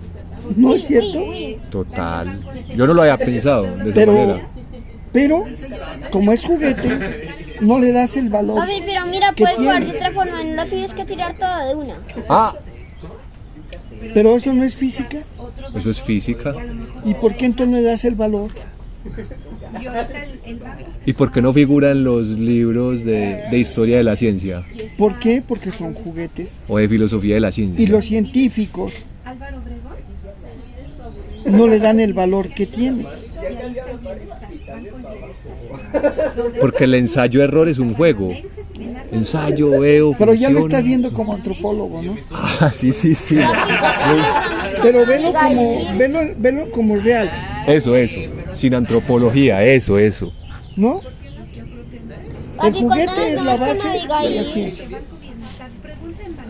¿No 0.56 0.76
es 0.76 0.86
cierto? 0.86 1.20
Total. 1.72 2.40
Yo 2.76 2.86
no 2.88 2.94
lo 2.94 3.02
había 3.02 3.18
pensado 3.18 3.64
de 3.64 3.84
esa 3.86 3.94
Pero, 3.94 4.14
manera. 4.14 4.48
pero, 5.12 5.44
como 6.12 6.32
es 6.32 6.46
juguete, 6.46 7.28
no 7.62 7.80
le 7.80 7.92
das 7.92 8.16
el 8.16 8.30
valor. 8.30 8.58
Papi, 8.58 8.84
pero 8.86 9.06
mira, 9.08 9.34
¿Qué 9.36 9.44
puedes 9.44 9.58
jugar 9.58 9.80
de 9.80 9.92
tiene? 9.92 9.98
otra 10.00 10.12
forma, 10.12 10.44
no 10.44 10.56
lo 10.64 10.66
tienes 10.70 10.94
que 10.94 11.06
tirar 11.06 11.36
todo 11.38 11.68
de 11.68 11.76
una. 11.76 11.96
Ah, 12.30 12.54
Pero 14.14 14.36
eso 14.36 14.54
no 14.54 14.64
es 14.64 14.76
física. 14.76 15.20
eso 15.76 15.90
es 15.90 16.02
física. 16.02 16.56
¿Y 17.06 17.14
por 17.16 17.36
qué 17.36 17.46
entonces 17.46 17.72
no 17.76 17.78
le 17.78 17.84
das 17.84 18.06
el 18.06 18.16
valor? 18.16 18.52
¿Y 21.06 21.14
por 21.14 21.32
qué 21.32 21.42
no 21.42 21.54
figura 21.54 21.92
en 21.92 22.04
los 22.04 22.28
libros 22.28 23.04
de, 23.04 23.42
de 23.50 23.58
historia 23.58 23.98
de 23.98 24.04
la 24.04 24.16
ciencia 24.16 24.66
¿Por 24.98 25.20
qué? 25.20 25.42
Porque 25.46 25.72
son 25.72 25.94
juguetes. 25.94 26.60
o 26.68 26.78
de 26.78 26.90
filosofía 26.90 27.36
de 27.36 27.42
la 27.42 27.52
ciencia? 27.52 27.82
Y 27.82 27.88
los 27.88 28.06
científicos 28.06 28.94
no 31.46 31.68
le 31.68 31.80
dan 31.80 32.00
el 32.00 32.14
valor 32.14 32.50
que 32.50 32.66
tiene. 32.66 33.06
Porque 36.60 36.84
el 36.84 36.94
ensayo-error 36.96 37.68
es 37.70 37.80
un 37.80 37.94
juego. 37.94 38.34
Ensayo, 39.12 39.80
veo, 39.80 40.14
Pero 40.18 40.34
ya 40.34 40.50
lo 40.50 40.60
funciona. 40.60 40.78
estás 40.78 40.84
viendo 40.84 41.14
como 41.14 41.34
antropólogo, 41.34 42.02
¿no? 42.02 42.16
Ah, 42.32 42.72
sí, 42.74 42.94
sí, 42.94 43.16
sí. 43.16 43.38
Pero 44.82 45.06
velo 45.06 45.34
como, 45.34 45.98
velo, 45.98 46.20
velo 46.38 46.72
como 46.72 46.96
real, 46.98 47.32
Eso, 47.68 47.96
eso. 47.96 48.20
Sin 48.54 48.74
antropología, 48.76 49.64
eso, 49.64 49.98
eso. 49.98 50.32
¿no? 50.76 51.02
El 51.02 52.74
Papi, 52.74 52.84
¿cuándo 52.84 53.06
nos 53.06 53.14
juguete 53.14 53.30
es 53.30 53.36
la 53.36 53.44
vamos 53.44 53.60
con 53.60 53.68
base 53.68 53.88
de 53.88 54.06
la 54.08 54.18
Abigail? 54.20 54.46
ciencia. 54.46 54.86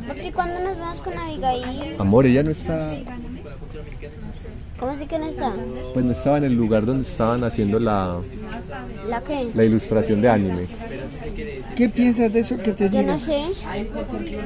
Papi, 0.08 0.32
¿cuándo 0.32 0.60
nos 0.62 0.80
vamos 0.80 1.00
con 1.02 1.18
Abigail? 1.18 1.96
Amor, 2.00 2.26
ella 2.26 2.44
no 2.44 2.50
está, 2.52 2.94
¿Cómo 4.80 4.92
así 4.94 5.06
que 5.08 5.20
no 5.20 5.26
está? 5.26 5.54
pues 5.94 6.06
no 6.06 6.12
estaba 6.12 6.38
en 6.38 6.46
el 6.46 6.54
lugar 6.54 6.86
donde 6.86 7.04
estaban 7.08 7.44
haciendo 7.44 7.80
la, 7.80 8.20
¿La 9.10 9.22
qué? 9.22 9.50
la 9.54 9.64
ilustración 9.66 10.22
de 10.22 10.30
anime. 10.30 10.66
¿Qué 11.76 11.90
piensas 11.90 12.32
de 12.32 12.40
eso 12.40 12.58
que 12.58 12.72
te 12.74 12.90
Yo 12.90 13.00
digo? 13.00 13.12
no 13.14 13.20
sé. 13.20 13.42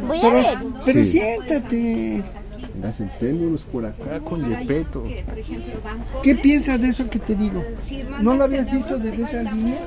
Voy 0.07 0.19
a 0.21 0.29
ver. 0.33 0.45
pero 0.85 1.03
Sí. 1.03 1.11
siéntate. 1.11 2.23
Venga, 2.73 2.91
sentémonos 2.91 3.63
por 3.63 3.85
acá 3.85 4.19
con 4.21 4.47
Yepeto. 4.49 5.03
¿Qué 6.23 6.35
piensas 6.35 6.81
de 6.81 6.89
eso 6.89 7.07
que 7.09 7.19
te 7.19 7.35
digo? 7.35 7.63
¿No 8.21 8.35
lo 8.35 8.45
habías 8.45 8.71
visto 8.71 8.97
desde 8.97 9.23
esa 9.23 9.43
línea? 9.43 9.77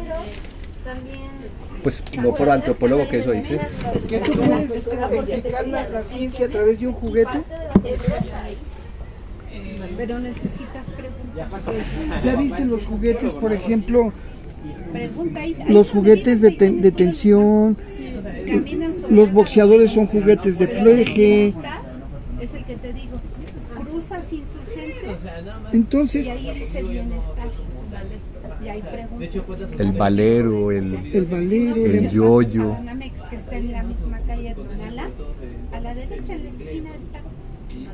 Pues 1.82 2.02
no 2.22 2.32
por 2.34 2.50
antropólogo 2.50 3.08
que 3.08 3.20
eso 3.20 3.32
dice. 3.32 3.60
¿Que 4.08 4.18
tú 4.20 4.32
puedes 4.32 4.70
explicar 4.88 5.66
la, 5.68 5.88
la 5.88 6.02
ciencia 6.02 6.46
a 6.46 6.48
través 6.48 6.80
de 6.80 6.86
un 6.88 6.92
juguete? 6.94 7.42
Pero 9.96 10.18
necesitas 10.18 10.86
preguntar. 10.96 12.22
¿Ya 12.24 12.36
viste 12.36 12.64
los 12.64 12.84
juguetes, 12.86 13.34
por 13.34 13.52
ejemplo, 13.52 14.12
los 15.68 15.90
juguetes 15.90 16.40
de, 16.40 16.50
ten- 16.52 16.80
de 16.80 16.92
tensión? 16.92 17.76
Los 19.10 19.32
boxeadores 19.32 19.90
son 19.92 20.06
juguetes 20.06 20.58
de 20.58 20.68
fleje. 20.68 21.46
Es 22.40 22.54
el 22.54 22.64
que 22.64 22.76
te 22.76 22.92
digo. 22.92 23.18
Cruzas 23.90 24.24
insurgentes. 24.32 25.32
Entonces, 25.72 26.26
Y 26.26 26.30
ahí 26.30 26.58
dice 26.58 26.82
bienestar. 26.82 27.48
Y 28.64 28.68
ahí 28.68 28.82
pregunta. 28.82 29.82
El 29.82 29.92
valero, 29.92 30.70
el, 30.72 30.94
el 31.12 31.24
valero, 31.26 31.86
el 31.86 32.08
yoyo. 32.10 32.76
Que 33.30 33.36
está 33.36 33.56
en 33.56 33.72
la 33.72 33.82
misma 33.82 34.18
calle 34.26 34.48
de 34.50 34.54
Tonalá. 34.54 35.10
A 35.72 35.80
la 35.80 35.94
derecha 35.94 36.34
en 36.34 36.44
la 36.44 36.50
esquina 36.50 36.90
está. 36.94 37.20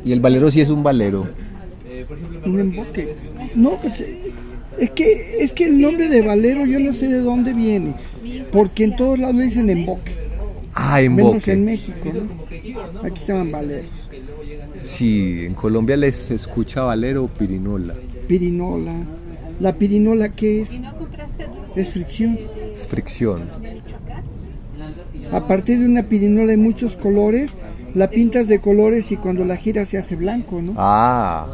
Y 0.05 0.12
el 0.12 0.20
valero 0.20 0.51
sí 0.51 0.61
es 0.61 0.68
un 0.70 0.83
valero. 0.83 1.28
Un 2.46 2.60
emboque. 2.60 3.14
No, 3.54 3.80
pues 3.80 4.00
eh, 4.00 4.32
es 4.78 4.90
que, 4.90 5.36
es 5.40 5.52
que 5.52 5.64
el 5.64 5.80
nombre 5.80 6.08
de 6.08 6.22
valero 6.22 6.64
yo 6.66 6.78
no 6.80 6.92
sé 6.92 7.08
de 7.08 7.20
dónde 7.20 7.52
viene. 7.52 7.94
Porque 8.50 8.84
en 8.84 8.96
todos 8.96 9.18
lados 9.18 9.36
le 9.36 9.44
dicen 9.44 9.70
emboque. 9.70 10.12
Ah, 10.74 11.00
Menos 11.00 11.18
emboque. 11.20 11.52
en 11.52 11.64
México, 11.64 12.10
¿no? 12.12 13.02
Aquí 13.06 13.20
se 13.20 13.32
llaman 13.32 13.52
valeros. 13.52 13.90
Sí, 14.80 15.44
en 15.44 15.54
Colombia 15.54 15.96
les 15.96 16.30
escucha 16.30 16.82
valero 16.82 17.24
o 17.24 17.28
pirinola. 17.28 17.94
Pirinola. 18.26 18.92
La 19.60 19.74
pirinola, 19.74 20.30
¿qué 20.30 20.62
es? 20.62 20.80
Es 21.76 21.90
fricción. 21.90 22.38
Es 22.74 22.86
fricción. 22.86 23.48
A 25.30 25.46
partir 25.46 25.78
de 25.78 25.86
una 25.86 26.02
pirinola 26.02 26.52
hay 26.52 26.58
muchos 26.58 26.96
colores, 26.96 27.54
la 27.94 28.10
pintas 28.10 28.48
de 28.48 28.60
colores 28.60 29.12
y 29.12 29.16
cuando 29.16 29.44
la 29.44 29.56
giras 29.56 29.88
se 29.90 29.98
hace 29.98 30.16
blanco, 30.16 30.60
¿no? 30.60 30.74
Ah. 30.76 31.46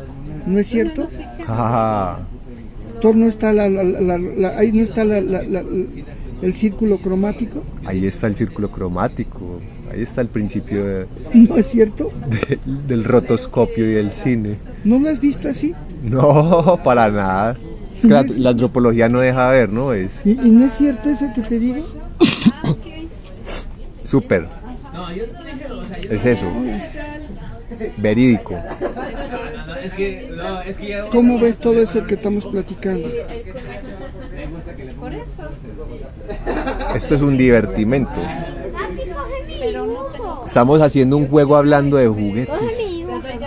¿No 0.49 0.59
es 0.59 0.67
cierto? 0.69 1.09
Ah. 1.47 2.19
Entonces 2.95 3.21
no 3.21 3.27
está 3.27 3.53
la, 3.53 3.69
la- 3.69 3.83
la- 3.85 4.19
la- 4.19 4.59
ahí 4.59 4.73
no 4.73 4.83
está 4.83 5.03
el 5.03 6.55
círculo 6.55 6.99
cromático, 6.99 7.63
Ahí 7.85 8.07
está 8.07 8.27
el 8.27 8.35
círculo 8.35 8.71
cromático. 8.71 9.61
Ahí 9.93 10.03
está 10.03 10.21
el 10.21 10.29
principio 10.29 10.85
de- 10.85 11.07
¿no 11.35 11.57
es 11.57 11.67
cierto? 11.67 12.11
de- 12.29 12.59
del 12.87 13.05
rotoscopio 13.05 13.91
y 13.91 13.95
del 13.95 14.13
cine. 14.13 14.57
¿No 14.85 14.99
lo 14.99 15.09
has 15.09 15.21
visto 15.21 15.49
así? 15.49 15.75
No, 16.03 16.79
para 16.85 17.11
nada. 17.11 17.57
Es 17.97 18.03
que 18.03 18.09
la, 18.09 18.23
la 18.37 18.51
antropología 18.51 19.09
no 19.09 19.21
deja 19.21 19.49
ver, 19.51 19.71
¿no? 19.73 19.93
Es 19.93 20.11
¿Y, 20.25 20.31
y 20.33 20.51
no 20.51 20.65
es 20.67 20.73
cierto 20.75 21.09
eso 21.11 21.27
que 21.35 21.43
te 21.43 21.59
digo? 21.59 21.85
súper. 24.05 24.47
Es 26.11 26.25
eso. 26.25 26.47
Verídico. 27.97 28.55
¿Cómo 31.11 31.39
ves 31.39 31.57
todo 31.57 31.81
eso 31.81 32.07
que 32.07 32.15
estamos 32.15 32.47
platicando? 32.47 33.09
Por 34.99 35.15
eso. 35.15 35.49
Esto 36.95 37.15
es 37.15 37.23
un 37.23 37.37
divertimento. 37.37 38.21
Estamos 40.47 40.81
haciendo 40.81 41.17
un 41.17 41.29
juego 41.29 41.57
hablando 41.57 41.97
de 41.97 42.09
juguetes. 42.09 42.55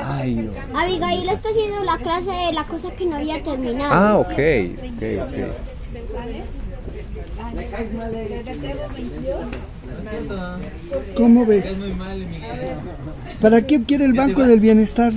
Ay, 0.04 0.36
no. 0.36 0.52
Abigail 0.80 1.30
está 1.30 1.50
haciendo 1.50 1.84
la 1.84 1.98
clase 1.98 2.32
de 2.32 2.54
la 2.54 2.64
cosa 2.66 2.92
que 2.92 3.06
no 3.06 3.16
había 3.16 3.42
terminado. 3.42 3.92
Ah, 3.92 4.18
ok, 4.18 4.32
ok, 4.96 5.04
ok. 5.22 5.36
¿Cómo 11.16 11.46
ves? 11.46 11.66
¿Para 13.42 13.62
qué 13.62 13.84
quiere 13.84 14.06
el 14.06 14.14
Banco 14.14 14.44
del 14.44 14.60
Bienestar? 14.60 15.14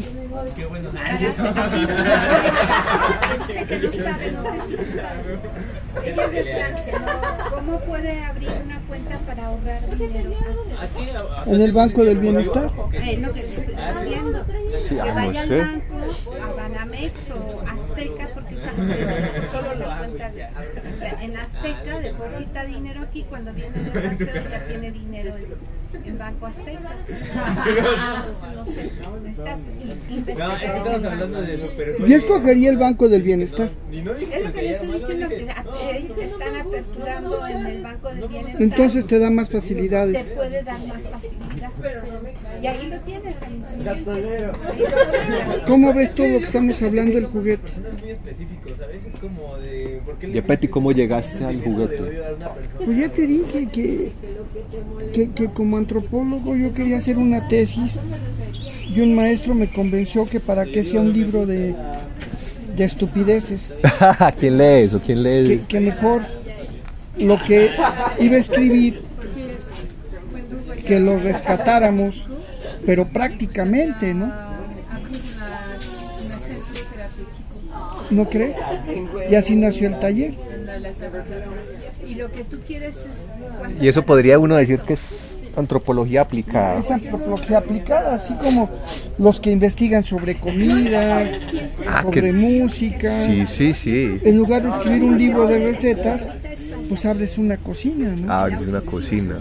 Dice 3.38 3.66
que 3.66 3.78
no 3.78 3.92
sabe, 3.92 4.32
no 4.32 4.42
sé 4.42 4.50
si 4.68 4.76
tú 4.76 4.84
sabes. 4.96 5.38
Ella 6.04 6.24
es 6.24 6.32
de 6.32 6.42
Francia. 6.54 6.94
¿Cómo 7.50 7.80
puede 7.80 8.24
abrir 8.24 8.50
una 8.64 8.80
cuenta 8.80 9.18
para 9.18 9.46
ahorrar 9.46 9.96
dinero? 9.96 10.32
¿En 11.46 11.60
el 11.60 11.72
Banco 11.72 12.04
del 12.04 12.18
Bienestar? 12.18 12.70
Eh, 12.92 13.18
lo 13.18 13.32
que 13.32 13.40
estoy 13.40 13.74
diciendo. 13.74 14.44
Sí, 14.88 14.94
que 14.94 15.00
ah, 15.00 15.14
vaya 15.14 15.42
al 15.42 15.48
sé. 15.48 15.58
banco, 15.58 15.96
a 16.42 16.52
Banamex 16.52 17.30
o 17.30 17.60
Azteca, 17.68 18.28
porque 18.34 18.54
esa 18.56 18.72
mujer 18.72 19.46
solo 19.50 19.74
la 19.74 19.98
cuenta 19.98 20.32
en 21.20 21.36
Azteca, 21.36 22.00
deposita 22.00 22.64
dinero 22.64 23.02
aquí, 23.02 23.24
cuando 23.28 23.52
viene 23.52 23.78
de 23.78 23.90
paseo 23.90 24.48
ya 24.50 24.64
tiene 24.64 24.90
dinero 24.90 25.34
en, 26.04 26.18
Banco 26.18 26.46
Azteca. 26.46 26.94
No 28.54 28.66
sé, 28.66 28.90
investigar. 30.10 30.60
Yo 32.06 32.16
escogería 32.16 32.70
el 32.70 32.78
Banco 32.78 33.08
del 33.08 33.22
Bienestar. 33.22 33.70
Es 33.92 34.04
lo 34.04 34.52
que 34.52 34.62
le 34.62 34.70
estoy 34.72 34.88
diciendo, 34.98 35.28
que 35.28 35.50
a- 35.50 35.64
eh, 35.90 36.08
están 36.20 36.56
aperturando 36.56 37.46
en 37.46 37.66
el 37.66 37.82
Banco 37.82 38.08
del 38.08 38.28
Bienestar. 38.28 38.62
Entonces 38.62 39.06
te 39.06 39.18
da 39.18 39.30
más 39.30 39.48
te 39.48 39.60
facilidades. 39.60 40.22
puede 40.32 40.62
dar 40.62 40.78
más 40.86 41.02
facilidad. 41.08 41.70
Y 42.62 42.66
ahí 42.66 42.86
lo 42.88 43.00
tienes. 43.00 43.36
¿Cómo 45.66 45.92
ves 45.94 46.14
todo 46.14 46.28
lo 46.28 46.38
que 46.38 46.44
estamos 46.44 46.82
hablando 46.82 47.14
del 47.14 47.26
juguete? 47.26 47.72
Yepeto, 50.32 50.66
¿y 50.66 50.68
cómo 50.68 50.92
llegaste 50.92 51.44
al 51.44 51.60
juguete? 51.62 52.02
Pues 52.84 52.98
ya 52.98 53.08
te 53.12 53.26
dije 53.26 53.68
que, 53.72 54.12
que, 55.12 55.30
que 55.32 55.48
como 55.50 55.76
antropólogo 55.84 56.56
yo 56.56 56.72
quería 56.72 56.96
hacer 56.96 57.18
una 57.18 57.46
tesis 57.46 57.98
y 58.94 59.00
un 59.00 59.14
maestro 59.14 59.54
me 59.54 59.70
convenció 59.70 60.24
que 60.24 60.40
para 60.40 60.64
que 60.64 60.82
sea 60.82 61.00
un 61.00 61.12
libro 61.12 61.46
de, 61.46 61.74
de 62.76 62.84
estupideces, 62.84 63.74
¿Quién 64.38 64.58
lee 64.58 64.84
eso? 64.84 65.00
¿Quién 65.04 65.22
lee 65.22 65.58
que, 65.58 65.66
que 65.66 65.80
mejor 65.80 66.22
lo 67.18 67.40
que 67.42 67.70
iba 68.18 68.36
a 68.36 68.38
escribir 68.38 69.02
que 70.84 71.00
lo 71.00 71.18
rescatáramos, 71.18 72.28
pero 72.84 73.06
prácticamente, 73.06 74.12
¿no? 74.12 74.32
¿No 78.10 78.28
crees? 78.28 78.56
Y 79.30 79.34
así 79.34 79.56
nació 79.56 79.88
el 79.88 79.98
taller. 79.98 80.34
Y 82.06 82.16
lo 82.16 82.30
que 82.30 82.44
tú 82.44 82.58
quieres 82.66 82.96
es... 82.96 83.82
Y 83.82 83.88
eso 83.88 84.04
podría 84.04 84.38
uno 84.38 84.56
decir 84.56 84.80
que 84.80 84.92
es 84.92 85.33
antropología 85.56 86.22
aplicada. 86.22 86.78
Es 86.80 86.90
antropología 86.90 87.58
aplicada, 87.58 88.14
así 88.14 88.34
como 88.34 88.68
los 89.18 89.40
que 89.40 89.50
investigan 89.50 90.02
sobre 90.02 90.36
comida, 90.36 91.24
Ah, 91.86 92.02
sobre 92.02 92.20
que- 92.20 92.32
música. 92.32 93.10
Sí, 93.10 93.46
sí, 93.46 93.74
sí. 93.74 94.18
En 94.24 94.36
lugar 94.36 94.62
de 94.62 94.70
escribir 94.70 95.02
un 95.04 95.18
libro 95.18 95.46
de 95.46 95.58
recetas, 95.58 96.28
pues 96.88 97.04
abres 97.06 97.38
una 97.38 97.56
cocina, 97.56 98.14
¿no? 98.20 98.32
Abres 98.32 98.60
una 98.62 98.80
cocina. 98.80 99.36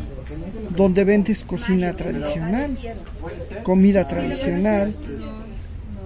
Donde 0.75 1.03
vendes 1.03 1.43
cocina 1.43 1.93
tradicional, 1.95 2.77
comida 3.63 4.07
tradicional, 4.07 4.93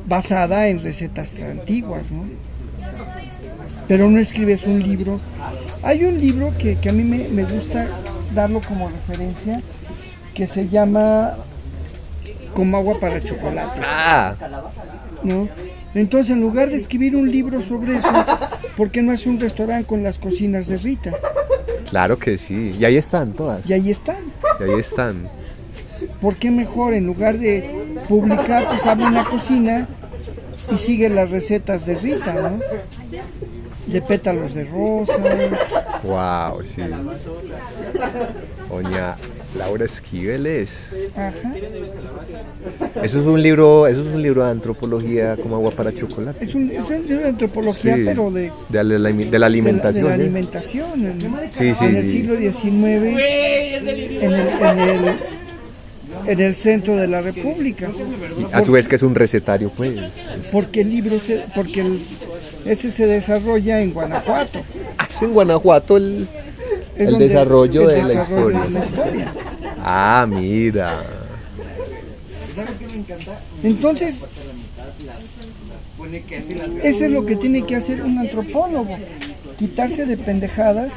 basada 0.08 0.68
en 0.68 0.82
recetas 0.82 1.42
antiguas, 1.42 2.12
¿no? 2.12 2.24
Pero 3.88 4.10
no 4.10 4.18
escribes 4.20 4.66
un 4.66 4.82
libro. 4.84 5.20
Hay 5.84 6.04
un 6.04 6.20
libro 6.20 6.52
que, 6.58 6.76
que 6.76 6.90
a 6.90 6.92
mí 6.92 7.04
me, 7.04 7.28
me 7.30 7.44
gusta 7.46 7.88
darlo 8.36 8.60
como 8.62 8.90
referencia, 8.90 9.62
que 10.38 10.46
se 10.46 10.70
llama 10.70 11.36
Como 12.54 12.78
agua 12.78 13.00
para 13.00 13.24
chocolate. 13.24 13.82
Ah, 13.84 14.36
¿no? 15.24 15.50
Entonces, 15.96 16.32
en 16.32 16.42
lugar 16.42 16.70
de 16.70 16.76
escribir 16.76 17.16
un 17.16 17.32
libro 17.32 17.60
sobre 17.60 17.98
eso, 17.98 18.12
¿por 18.78 18.92
qué 18.92 19.02
no 19.02 19.12
hace 19.12 19.30
un 19.30 19.40
restaurante 19.40 19.88
con 19.88 20.04
las 20.04 20.20
cocinas 20.20 20.68
de 20.68 20.78
Rita? 20.78 21.12
claro 21.90 22.20
que 22.20 22.38
sí. 22.38 22.76
Y 22.80 22.86
ahí 22.86 22.98
están 22.98 23.34
todas. 23.34 23.68
Y 23.68 23.74
ahí 23.74 23.90
están. 23.90 24.18
Y 24.60 24.64
ahí 24.64 24.80
están. 24.80 25.28
¿Por 26.22 26.36
qué 26.36 26.52
mejor 26.52 26.94
en 26.94 27.08
lugar 27.08 27.40
de 27.40 28.04
publicar, 28.08 28.68
pues 28.68 28.86
abre 28.86 29.08
una 29.08 29.26
cocina 29.26 29.88
y 30.72 30.78
sigue 30.78 31.10
las 31.10 31.32
recetas 31.32 31.84
de 31.88 31.96
Rita, 31.96 32.34
¿no? 32.34 32.60
De 33.88 34.02
pétalos 34.04 34.54
de 34.54 34.66
rosa. 34.66 35.18
Wow, 36.04 36.64
sí. 36.64 36.84
Doña 38.70 39.16
Laura 39.58 39.86
Esquivel 39.86 40.46
es. 40.46 40.70
Ajá. 41.16 41.54
Eso 43.04 43.20
es 43.20 43.26
un 43.26 43.42
libro, 43.42 43.88
eso 43.88 44.02
es 44.02 44.08
un 44.08 44.22
libro 44.22 44.44
de 44.44 44.52
antropología 44.52 45.36
como 45.38 45.56
agua 45.56 45.72
para 45.72 45.94
chocolate. 45.94 46.46
Es 46.46 46.56
un, 46.56 46.72
es 46.72 46.90
un 46.90 47.08
libro 47.08 47.24
de 47.24 47.30
antropología, 47.30 47.96
Sí, 47.96 48.04
pero 48.06 48.32
de, 48.32 48.52
de 48.70 48.84
la, 48.84 49.12
de 49.12 49.40
la 49.40 49.46
alimentación. 49.46 50.06
de 50.06 50.10
la 50.10 50.16
¿eh? 50.18 50.22
alimentación. 50.22 51.06
En, 51.06 51.20
Sí, 51.52 51.74
sí, 51.78 51.86
en 51.86 51.96
el 51.96 52.06
siglo 52.06 52.36
XIX, 52.36 52.66
en 52.66 53.88
el, 53.88 54.00
en 54.22 54.80
el, 54.80 55.16
en 56.28 56.40
el 56.40 56.56
centro 56.56 56.96
de 56.96 57.08
la 57.08 57.22
República. 57.22 57.90
Y 58.40 58.54
a 58.54 58.64
su 58.66 58.72
vez 58.72 58.88
que 58.88 58.96
es 58.96 59.04
un 59.04 59.16
recetario, 59.16 59.70
pues. 59.70 59.94
Porque 60.52 60.82
el 60.82 60.90
libro, 60.90 61.20
se, 61.20 61.44
porque 61.56 61.82
el, 61.82 62.00
ese 62.66 62.92
se 62.92 63.08
desarrolla 63.08 63.82
en 63.82 63.94
Guanajuato. 63.94 64.60
Es 65.10 65.22
en 65.22 65.34
Guanajuato 65.34 65.98
el, 65.98 66.28
El 67.00 67.18
desarrollo, 67.18 67.90
el 67.90 67.96
de, 67.96 68.02
la 68.02 68.08
desarrollo 68.22 68.58
historia. 68.58 68.64
de 68.66 68.70
la 68.80 68.86
historia. 68.86 69.34
Ah, 69.84 70.26
mira. 70.28 71.04
Entonces, 73.64 74.24
eso 76.84 77.04
es 77.06 77.12
lo 77.12 77.26
que 77.26 77.36
tiene 77.36 77.66
que 77.66 77.76
hacer 77.76 78.02
un 78.02 78.18
antropólogo, 78.18 78.98
quitarse 79.58 80.06
de 80.06 80.18
pendejadas 80.18 80.94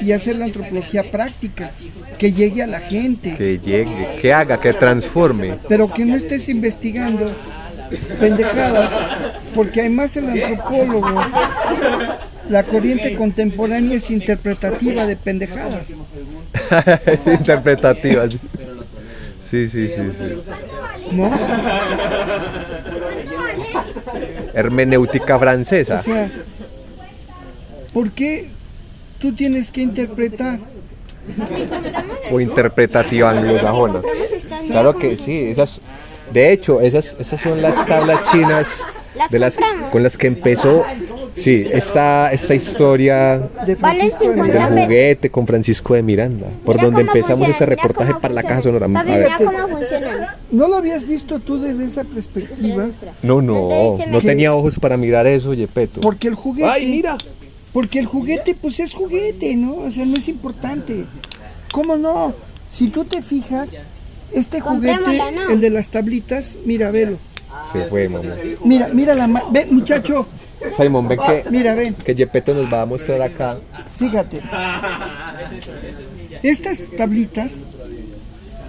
y 0.00 0.12
hacer 0.12 0.36
la 0.36 0.46
antropología 0.46 1.10
práctica, 1.10 1.70
que 2.18 2.32
llegue 2.32 2.62
a 2.62 2.66
la 2.66 2.80
gente, 2.80 3.36
Que 3.36 3.58
llegue, 3.58 4.18
que 4.20 4.32
haga, 4.32 4.60
que 4.60 4.72
transforme. 4.72 5.56
pero 5.68 5.92
que 5.92 6.04
no 6.04 6.16
estés 6.16 6.48
investigando 6.48 7.26
pendejadas, 8.20 8.92
porque 9.54 9.80
además 9.80 10.16
el 10.16 10.30
antropólogo, 10.30 11.08
la 12.48 12.62
corriente 12.62 13.14
contemporánea 13.16 13.96
es 13.96 14.10
interpretativa 14.10 15.06
de 15.06 15.16
pendejadas. 15.16 15.90
Interpretativas. 17.26 18.32
Sí, 19.50 19.68
sí, 19.68 19.88
sí, 19.88 20.12
sí. 20.18 21.12
¿No? 21.12 21.30
Hermenéutica 24.54 25.38
francesa. 25.38 26.00
O 26.00 26.02
sea, 26.02 26.30
¿por 27.92 28.10
qué 28.10 28.50
tú 29.18 29.32
tienes 29.32 29.70
que 29.70 29.82
interpretar? 29.82 30.58
o 32.30 32.40
interpretativa 32.40 33.30
anglosajona. 33.30 34.00
Claro 34.68 34.96
que 34.96 35.16
sí, 35.16 35.48
esas, 35.48 35.80
de 36.32 36.52
hecho, 36.52 36.80
esas, 36.80 37.16
esas 37.18 37.40
son 37.40 37.60
las 37.60 37.86
tablas 37.86 38.20
chinas 38.30 38.84
¿Las 39.16 39.30
de 39.30 39.38
las, 39.38 39.56
con 39.90 40.02
las 40.02 40.16
que 40.16 40.26
empezó, 40.26 40.84
sí, 41.36 41.66
esta, 41.70 42.32
esta 42.32 42.54
historia 42.54 43.48
Valen 43.80 44.10
50 44.10 44.42
del 44.42 44.52
pesos. 44.52 44.82
juguete 44.84 45.30
con 45.30 45.46
Francisco 45.46 45.94
de 45.94 46.02
Miranda, 46.02 46.46
por 46.64 46.76
Mira 46.76 46.86
donde 46.86 47.00
empezamos 47.02 47.46
funciona, 47.46 47.54
ese 47.54 47.66
reportaje 47.66 48.14
para 48.14 48.34
la. 48.34 48.42
Caja 48.42 48.62
Sonora. 48.62 48.88
Papi, 48.88 49.10
A 49.12 49.16
ver. 49.18 49.30
¿No 50.50 50.68
lo 50.68 50.76
habías 50.76 51.06
visto 51.06 51.38
tú 51.40 51.60
desde 51.60 51.84
esa 51.84 52.04
perspectiva? 52.04 52.88
no, 53.22 53.42
no, 53.42 53.96
no 54.08 54.20
tenía 54.20 54.54
ojos 54.54 54.78
para 54.78 54.96
mirar 54.96 55.26
eso, 55.26 55.52
Yepeto. 55.54 56.00
Porque 56.00 56.28
el 56.28 56.34
juguete. 56.34 56.68
Ay, 56.70 56.86
mira. 56.86 57.16
Porque 57.72 57.98
el 57.98 58.06
juguete, 58.06 58.54
pues 58.54 58.80
es 58.80 58.94
juguete, 58.94 59.54
¿no? 59.56 59.74
O 59.76 59.90
sea, 59.90 60.06
no 60.06 60.16
es 60.16 60.28
importante. 60.28 61.04
¿Cómo 61.72 61.96
no? 61.96 62.32
Si 62.70 62.88
tú 62.88 63.04
te 63.04 63.20
fijas, 63.22 63.76
este 64.32 64.60
juguete, 64.60 65.20
el 65.50 65.60
de 65.60 65.70
las 65.70 65.88
tablitas, 65.90 66.56
mira, 66.64 66.90
velo. 66.90 67.18
Se 67.72 67.84
fue, 67.84 68.08
mamá. 68.08 68.34
Mira, 68.64 68.88
mira 68.92 69.14
la 69.14 69.26
ma- 69.26 69.42
Ven, 69.50 69.74
muchacho. 69.74 70.26
Simon, 70.76 71.06
ven 71.08 71.18
que, 71.18 71.44
Mira, 71.50 71.74
ven. 71.74 71.94
que 71.94 72.14
Yepeto 72.14 72.54
nos 72.54 72.72
va 72.72 72.82
a 72.82 72.86
mostrar 72.86 73.20
acá. 73.22 73.56
Fíjate. 73.98 74.40
Estas 76.42 76.82
tablitas, 76.96 77.52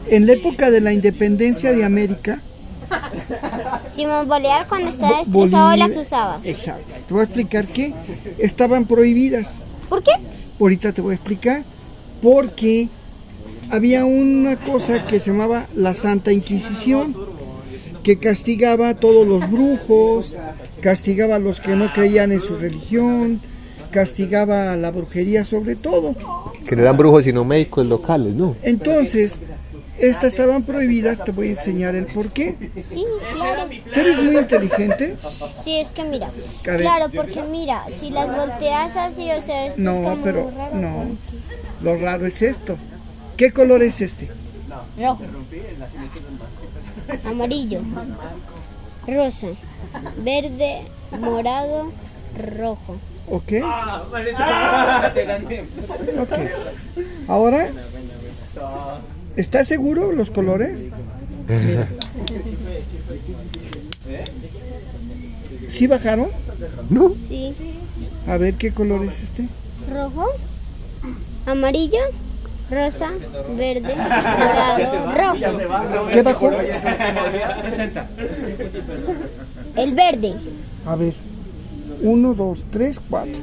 en 0.09 0.25
la 0.25 0.33
época 0.33 0.71
de 0.71 0.81
la 0.81 0.93
independencia 0.93 1.71
de 1.73 1.83
América, 1.83 2.41
Simón 3.93 4.27
Bolívar 4.27 4.65
cuando 4.67 4.89
estaba 4.89 5.21
estresado 5.21 5.31
Bolívar- 5.69 5.77
las 5.77 5.95
usaba. 5.95 6.39
Exacto. 6.43 6.93
Te 7.07 7.13
voy 7.13 7.21
a 7.21 7.23
explicar 7.25 7.65
que 7.65 7.93
estaban 8.37 8.85
prohibidas. 8.85 9.61
¿Por 9.89 10.03
qué? 10.03 10.11
Ahorita 10.59 10.91
te 10.93 11.01
voy 11.01 11.11
a 11.11 11.15
explicar. 11.15 11.63
Porque 12.21 12.87
había 13.69 14.05
una 14.05 14.55
cosa 14.55 15.05
que 15.05 15.19
se 15.19 15.31
llamaba 15.31 15.67
la 15.75 15.93
Santa 15.93 16.31
Inquisición, 16.31 17.15
que 18.03 18.17
castigaba 18.17 18.89
a 18.89 18.93
todos 18.95 19.27
los 19.27 19.49
brujos, 19.51 20.33
castigaba 20.87 21.35
a 21.35 21.39
los 21.39 21.59
que 21.59 21.75
no 21.75 21.91
creían 21.91 22.31
en 22.31 22.39
su 22.39 22.55
religión, 22.55 23.41
castigaba 23.91 24.71
a 24.71 24.77
la 24.77 24.89
brujería 24.91 25.43
sobre 25.43 25.75
todo. 25.75 26.15
Que 26.65 26.77
no 26.77 26.81
eran 26.83 26.95
brujos 26.95 27.25
sino 27.25 27.43
médicos 27.43 27.85
locales, 27.87 28.35
¿no? 28.35 28.55
Entonces, 28.63 29.41
estas 29.99 30.29
estaban 30.31 30.63
prohibidas, 30.63 31.21
te 31.25 31.31
voy 31.33 31.47
a 31.47 31.49
enseñar 31.51 31.93
el 31.95 32.05
por 32.05 32.29
qué. 32.29 32.55
Sí, 32.89 33.03
claro. 33.35 33.63
¿Tú 33.93 33.99
eres 33.99 34.17
muy 34.23 34.37
inteligente? 34.37 35.17
Sí, 35.65 35.75
es 35.77 35.91
que 35.91 36.05
mira. 36.05 36.31
Claro, 36.63 37.07
porque 37.13 37.41
mira, 37.51 37.83
si 37.89 38.09
las 38.09 38.33
volteas 38.33 38.95
así, 38.95 39.29
o 39.29 39.41
sea, 39.41 39.65
esto 39.67 39.79
es 39.81 39.85
No, 39.85 39.91
como 40.01 40.23
pero 40.23 40.49
raro. 40.55 40.75
no. 40.77 41.03
Lo 41.83 41.97
raro 41.97 42.25
es 42.27 42.41
esto. 42.41 42.77
¿Qué 43.35 43.51
color 43.51 43.83
es 43.83 43.99
este? 43.99 44.29
Rojo. 44.97 45.19
Amarillo. 47.25 47.81
Rosa. 49.07 49.47
Verde. 50.17 50.81
Morado. 51.19 51.91
Rojo. 52.57 52.97
¿Ok? 53.29 53.53
Ok. 56.19 56.33
Ahora, 57.27 57.69
¿Estás 59.35 59.67
seguro 59.67 60.11
los 60.13 60.31
colores? 60.31 60.89
¿Sí 65.67 65.85
bajaron? 65.85 66.29
No. 66.89 67.13
Sí. 67.27 67.53
A 68.27 68.37
ver 68.37 68.55
qué 68.55 68.73
color 68.73 69.03
es 69.03 69.21
este. 69.21 69.47
Rojo, 69.91 70.25
amarillo, 71.45 71.99
rosa, 72.69 73.11
verde, 73.57 73.93
dorado, 73.95 75.11
rojo. 75.17 76.09
¿Qué 76.11 76.21
bajó? 76.21 76.51
El 79.75 79.95
verde. 79.95 80.33
A 80.85 80.95
ver. 80.95 81.13
Uno, 82.01 82.33
dos, 82.33 82.65
tres, 82.69 82.99
cuatro. 83.09 83.39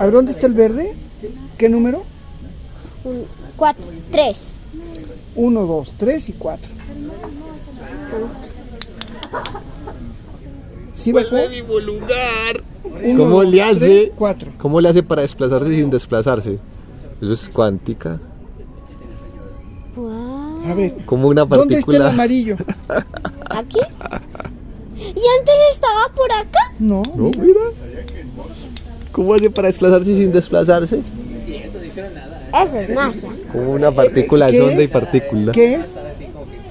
A 0.00 0.04
ver, 0.04 0.12
¿dónde 0.14 0.32
está 0.32 0.46
el 0.46 0.54
verde? 0.54 0.94
¿Qué 1.58 1.68
número? 1.68 2.04
Un- 3.04 3.26
Cuatro, 3.56 3.84
tres. 4.10 4.52
Uno, 5.36 5.66
dos, 5.66 5.92
tres 5.96 6.28
y 6.28 6.32
cuatro. 6.32 6.70
¿Sí 10.92 11.12
bajó? 11.12 11.36
Uno, 13.02 13.24
¿Cómo 13.24 13.42
dos, 13.42 13.46
le 13.46 13.58
tres, 13.62 13.76
hace? 13.76 14.12
cuatro. 14.16 14.52
¿Cómo 14.58 14.80
le 14.80 14.88
hace 14.88 15.02
para 15.02 15.22
desplazarse 15.22 15.74
sin 15.74 15.90
desplazarse? 15.90 16.58
Eso 17.24 17.32
es 17.32 17.48
cuántica. 17.48 18.20
A 20.66 20.74
ver. 20.74 21.04
Como 21.06 21.28
una 21.28 21.44
¿Dónde 21.46 21.78
está 21.78 21.92
el 21.92 21.98
partícula. 21.98 22.08
amarillo? 22.10 22.56
¿Aquí? 23.50 23.78
¿Y 24.96 25.22
antes 25.38 25.54
estaba 25.72 26.08
por 26.14 26.30
acá? 26.32 26.72
No. 26.78 27.02
No, 27.16 27.30
mira. 27.30 27.60
¿Cómo 29.12 29.32
hace 29.34 29.48
para 29.50 29.68
desplazarse 29.68 30.14
sin 30.16 30.32
desplazarse? 30.32 31.00
Eso 31.00 32.78
es 32.78 32.94
magia. 32.94 33.30
Como 33.50 33.72
una 33.72 33.90
partícula 33.90 34.46
de 34.46 34.52
¿Qué 34.52 34.58
sonda 34.58 34.82
y 34.82 34.84
es? 34.84 34.90
partícula. 34.90 35.52
¿Qué 35.52 35.74
es? 35.76 35.96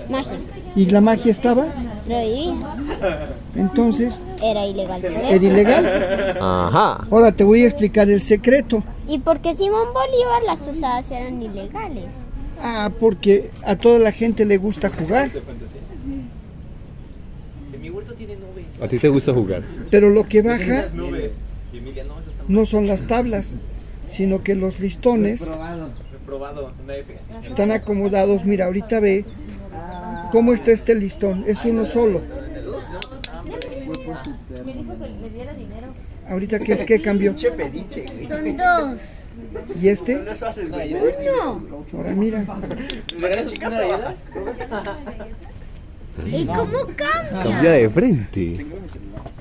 Magia. 0.09 0.37
¿Y 0.75 0.85
la 0.87 1.01
magia 1.01 1.31
estaba? 1.31 1.65
Prohibida. 2.05 3.27
Entonces, 3.55 4.19
Era 4.43 4.65
ilegal 4.65 5.01
por 5.01 5.11
eso. 5.11 5.19
¿era 5.21 5.35
ilegal? 5.43 6.37
Ajá. 6.41 7.07
Ahora 7.11 7.31
te 7.31 7.43
voy 7.43 7.63
a 7.63 7.67
explicar 7.67 8.09
el 8.09 8.21
secreto. 8.21 8.83
¿Y 9.07 9.19
por 9.19 9.39
qué 9.39 9.55
Simón 9.55 9.87
Bolívar 9.93 10.43
las 10.45 10.67
usadas 10.67 11.11
eran 11.11 11.41
ilegales? 11.41 12.13
Ah, 12.59 12.89
porque 12.99 13.49
a 13.65 13.75
toda 13.75 13.99
la 13.99 14.11
gente 14.11 14.45
le 14.45 14.57
gusta 14.57 14.89
jugar. 14.89 15.29
¿A 18.81 18.87
ti 18.87 18.97
te 18.97 19.09
gusta 19.09 19.33
jugar? 19.33 19.63
Pero 19.91 20.09
lo 20.09 20.27
que 20.27 20.41
baja 20.41 20.85
no 22.47 22.65
son 22.65 22.87
las 22.87 23.03
tablas, 23.03 23.57
sino 24.07 24.43
que 24.43 24.55
los 24.55 24.79
listones 24.79 25.49
están 27.43 27.71
acomodados. 27.71 28.45
Mira, 28.45 28.65
ahorita 28.65 28.99
ve 28.99 29.25
cómo 30.33 30.51
está 30.51 30.71
este 30.71 30.95
listón. 30.95 31.43
Es 31.45 31.63
uno 31.63 31.85
solo. 31.85 32.19
Ahorita, 36.27 36.57
¿qué, 36.57 36.83
qué 36.85 36.99
cambió? 36.99 37.35
Son 37.37 38.57
dos. 38.57 38.99
¿Y 39.79 39.89
este? 39.89 40.15
Uno. 40.15 41.85
Ahora 41.93 42.11
mira. 42.13 42.43
¿Y 46.25 46.45
cómo 46.47 46.79
cambian? 46.95 47.43
Cambia 47.43 47.71
de 47.71 47.89
frente. 47.89 48.65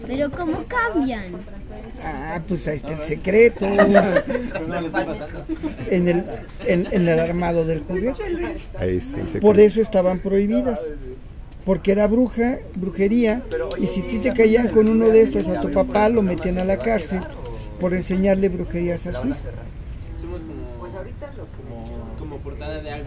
Pero 0.07 0.31
¿cómo 0.31 0.63
cambian? 0.69 1.33
Ah, 2.05 2.41
pues 2.49 2.67
ahí 2.69 2.77
está 2.77 2.93
el 2.93 3.03
secreto. 3.03 3.65
En 5.91 6.09
el, 6.09 6.25
en, 6.67 6.89
en 6.91 7.09
el 7.09 7.19
armado 7.21 7.65
del 7.65 7.81
juguete. 7.81 8.23
Ahí 8.79 8.97
está 8.97 9.19
el 9.21 9.27
secreto. 9.27 9.47
Por 9.47 9.61
eso 9.61 9.81
estaban 9.81 10.19
prohibidas. 10.19 10.81
Porque 11.65 11.93
era 11.93 12.09
bruja, 12.09 12.59
brujería, 12.75 13.43
y 13.79 13.87
si 13.87 14.03
ti 14.03 14.19
te 14.19 14.33
caían 14.33 14.69
con 14.69 14.89
uno 14.89 15.11
de 15.11 15.23
estos 15.23 15.47
a 15.47 15.61
tu 15.61 15.71
papá, 15.71 16.09
lo 16.09 16.21
metían 16.21 16.59
a 16.59 16.65
la 16.65 16.77
cárcel 16.77 17.21
por 17.79 17.95
enseñarle 17.95 18.49
brujerías 18.49 19.07
a 19.07 19.13
su 19.13 19.29
hijo. 19.29 19.37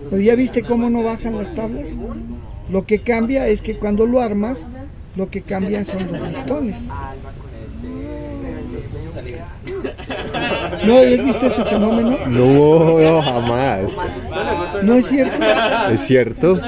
Pero 0.09 0.21
ya 0.21 0.35
viste 0.35 0.63
cómo 0.63 0.89
no 0.89 1.03
bajan 1.03 1.37
las 1.37 1.53
tablas. 1.53 1.89
Lo 2.69 2.85
que 2.85 3.01
cambia 3.01 3.47
es 3.49 3.61
que 3.61 3.77
cuando 3.77 4.05
lo 4.05 4.21
armas, 4.21 4.65
lo 5.17 5.29
que 5.29 5.41
cambian 5.41 5.83
son 5.83 6.07
los 6.09 6.21
listones. 6.29 6.89
¿No 10.85 10.97
habías 10.97 11.25
visto 11.25 11.45
ese 11.45 11.63
fenómeno? 11.63 12.17
No, 12.27 12.99
no, 12.99 13.21
jamás. 13.21 13.91
¿No 14.83 14.93
es 14.95 15.07
cierto? 15.07 15.43
¿Es 15.91 16.01
cierto? 16.01 16.61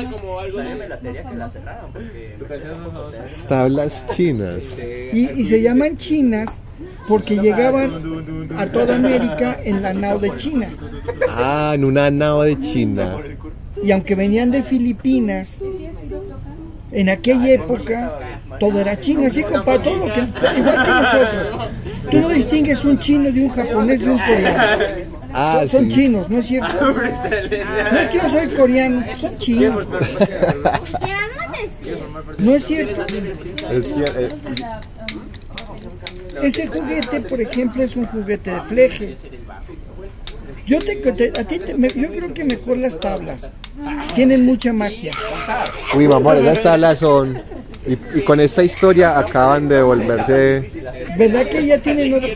Tablas 3.47 4.05
chinas. 4.07 4.79
Y, 5.13 5.29
y 5.41 5.45
se 5.45 5.61
llaman 5.61 5.97
chinas 5.97 6.61
porque 7.07 7.37
llegaban 7.37 7.91
a 8.57 8.65
toda 8.67 8.95
América 8.95 9.57
en 9.63 9.81
la 9.81 9.93
nao 9.93 10.19
de 10.19 10.35
China. 10.35 10.69
Ah, 11.29 11.71
en 11.73 11.85
una 11.85 12.11
nao 12.11 12.43
de 12.43 12.59
China. 12.59 13.17
Y 13.81 13.91
aunque 13.91 14.15
venían 14.15 14.51
de 14.51 14.63
Filipinas, 14.63 15.57
en 16.91 17.09
aquella 17.09 17.49
época 17.49 18.17
todo 18.59 18.79
era 18.79 18.99
chino, 18.99 19.27
así 19.27 19.43
compa, 19.43 19.81
todo 19.81 20.07
lo 20.07 20.13
que, 20.13 20.19
igual 20.19 20.85
que 20.85 20.91
nosotros. 20.91 21.69
Tú 22.11 22.21
no 22.21 22.29
distingues 22.29 22.83
un 22.85 22.99
chino 22.99 23.31
de 23.31 23.41
un 23.45 23.49
japonés 23.49 23.99
de 24.01 24.09
un 24.11 24.19
coreano. 24.19 24.83
Ah, 25.33 25.59
son, 25.61 25.69
son 25.69 25.91
sí. 25.91 25.97
chinos, 25.97 26.29
¿no 26.29 26.37
es 26.39 26.45
cierto? 26.47 26.91
No 26.91 27.01
es 27.99 28.11
que 28.11 28.17
yo 28.17 28.29
soy 28.29 28.47
coreano, 28.55 29.05
son 29.19 29.37
chinos. 29.37 29.87
No 32.37 32.55
es 32.55 32.63
cierto. 32.65 33.05
Eh, 33.69 34.29
Ese 36.43 36.67
juguete, 36.67 37.21
por 37.21 37.41
ejemplo, 37.41 37.83
es 37.83 37.95
un 37.95 38.05
juguete 38.05 38.51
de 38.51 38.61
fleje. 38.61 39.15
Yo, 40.65 40.79
te, 40.79 40.95
te- 40.97 41.39
a 41.39 41.43
ti 41.45 41.59
te- 41.59 41.73
me- 41.75 41.87
yo 41.89 42.09
creo 42.11 42.33
que 42.33 42.43
mejor 42.43 42.77
las 42.77 42.99
tablas. 42.99 43.49
Tienen 44.15 44.45
mucha 44.45 44.73
magia. 44.73 45.11
Uy, 45.95 46.07
mamá, 46.07 46.35
esas 46.37 46.61
tablas 46.63 46.99
son. 46.99 47.41
Y, 47.87 47.93
y 48.19 48.21
con 48.23 48.39
esta 48.39 48.63
historia 48.63 49.17
acaban 49.17 49.67
de 49.69 49.81
volverse. 49.81 50.69
¿Verdad 51.17 51.45
que 51.45 51.65
ya 51.65 51.77
tienen 51.79 52.13
otro? 52.15 52.27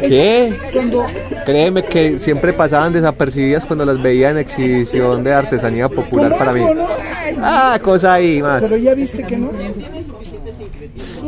¿Qué? 0.00 0.56
Cuando 0.72 1.06
Créeme 1.44 1.82
que 1.82 2.18
siempre 2.18 2.52
pasaban 2.52 2.92
desapercibidas 2.92 3.66
cuando 3.66 3.84
las 3.84 4.00
veía 4.02 4.30
en 4.30 4.38
exhibición 4.38 5.22
de 5.22 5.32
artesanía 5.34 5.88
popular 5.88 6.36
para 6.38 6.52
mí. 6.52 6.60
¿Cómo 6.60 6.74
no? 6.74 6.86
Ah, 7.42 7.78
cosa 7.82 8.14
ahí, 8.14 8.40
más. 8.42 8.62
Pero 8.62 8.76
ya 8.78 8.94
viste 8.94 9.22
que 9.24 9.36
no. 9.36 9.50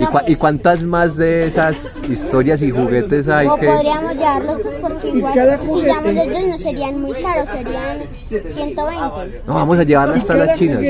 ¿Y, 0.00 0.04
cua- 0.04 0.24
y 0.28 0.36
cuántas 0.36 0.84
más 0.84 1.16
de 1.16 1.46
esas 1.48 1.96
historias 2.08 2.62
y 2.62 2.70
juguetes 2.70 3.28
hay 3.28 3.48
O 3.48 3.56
que.? 3.56 3.66
podríamos 3.66 4.14
llevar 4.14 4.44
los 4.44 4.62
dos 4.62 4.74
porque 4.80 5.08
Y 5.08 5.18
igual 5.18 5.32
si 5.34 5.38
llevamos 5.40 6.14
los 6.14 6.26
dos 6.32 6.46
no 6.46 6.58
serían 6.58 7.00
muy 7.00 7.12
caros, 7.22 7.48
serían 7.48 7.98
120. 8.28 9.42
No, 9.46 9.54
vamos 9.54 9.78
a 9.78 9.82
llevar 9.82 10.08
Y 10.16 10.32
las 10.38 10.56
chinas. 10.58 10.80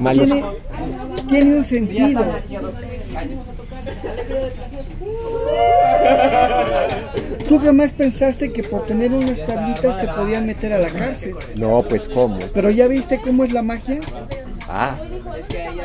Malos. 0.00 0.24
tiene, 0.26 0.44
tiene 1.28 1.56
un 1.56 1.64
sentido. 1.64 2.24
Tú 7.48 7.58
jamás 7.58 7.92
pensaste 7.92 8.52
que 8.52 8.62
por 8.62 8.84
tener 8.86 9.12
unas 9.12 9.44
tablitas 9.44 9.98
te 10.00 10.08
podían 10.08 10.46
meter 10.46 10.72
a 10.72 10.78
la 10.78 10.88
cárcel. 10.90 11.34
No, 11.54 11.82
pues 11.88 12.08
cómo. 12.08 12.38
Pero 12.52 12.70
ya 12.70 12.86
viste 12.88 13.20
cómo 13.20 13.44
es 13.44 13.52
la 13.52 13.62
magia. 13.62 14.00
Ah, 14.68 14.96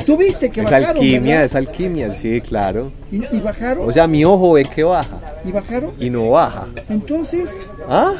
Tú 0.04 0.18
viste 0.18 0.50
que 0.50 0.60
es 0.60 0.64
bajaron, 0.70 0.96
alquimia, 0.96 1.36
¿verdad? 1.40 1.44
es 1.46 1.54
alquimia, 1.54 2.14
sí, 2.20 2.40
claro. 2.42 2.92
Y, 3.10 3.24
y 3.34 3.40
bajaron. 3.40 3.88
O 3.88 3.92
sea, 3.92 4.06
mi 4.06 4.24
ojo 4.26 4.52
ve 4.52 4.64
que 4.66 4.84
baja 4.84 5.18
y 5.42 5.52
bajaron. 5.52 5.92
y 5.98 6.10
no 6.10 6.28
baja. 6.30 6.66
Entonces, 6.90 7.50
¿Ah? 7.88 8.12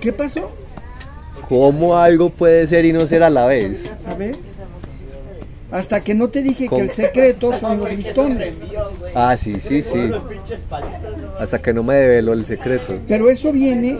¿qué 0.00 0.12
pasó? 0.12 0.50
¿Cómo 1.48 1.96
algo 1.96 2.30
puede 2.30 2.66
ser 2.66 2.84
y 2.86 2.92
no 2.92 3.06
ser 3.06 3.22
a 3.22 3.30
la 3.30 3.46
vez? 3.46 3.88
A 4.08 4.14
ver. 4.14 4.36
Hasta 5.70 6.00
que 6.00 6.14
no 6.14 6.28
te 6.28 6.42
dije 6.42 6.68
que 6.68 6.80
el 6.80 6.90
secreto 6.90 7.52
son 7.58 7.78
los 7.78 7.90
listones. 7.90 8.58
Ah, 9.14 9.36
sí, 9.36 9.60
sí, 9.60 9.82
sí. 9.82 10.10
Hasta 11.38 11.60
que 11.60 11.72
no 11.72 11.82
me 11.82 11.94
develó 11.94 12.32
el 12.32 12.44
secreto. 12.44 12.98
Pero 13.06 13.30
eso 13.30 13.52
viene 13.52 13.96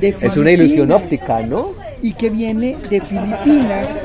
de 0.00 0.08
Es 0.08 0.36
una 0.36 0.50
ilusión 0.52 0.88
Filipinas, 0.88 1.02
óptica, 1.02 1.40
¿no? 1.42 1.72
Y 2.02 2.12
que 2.14 2.30
viene 2.30 2.76
de 2.90 3.00
Filipinas 3.00 3.96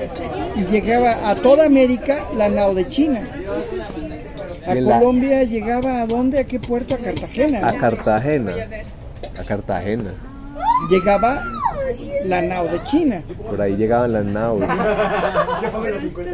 y 0.55 0.71
llegaba 0.71 1.29
a 1.29 1.35
toda 1.35 1.65
América 1.65 2.25
la 2.37 2.49
nao 2.49 2.73
de 2.73 2.87
China. 2.87 3.27
A 4.67 4.75
la- 4.75 4.99
Colombia 4.99 5.43
llegaba 5.43 6.01
a 6.01 6.07
dónde, 6.07 6.39
a 6.39 6.43
qué 6.45 6.59
puerto, 6.59 6.95
a 6.95 6.97
Cartagena. 6.97 7.67
A. 7.67 7.77
Cartagena. 7.77 8.55
A 9.39 9.43
Cartagena. 9.43 10.11
Llegaba 10.89 11.41
la 12.25 12.41
nao 12.41 12.67
de 12.67 12.83
China. 12.83 13.23
Por 13.49 13.61
ahí 13.61 13.75
llegaban 13.75 14.13
las 14.13 14.25
naves. 14.25 14.69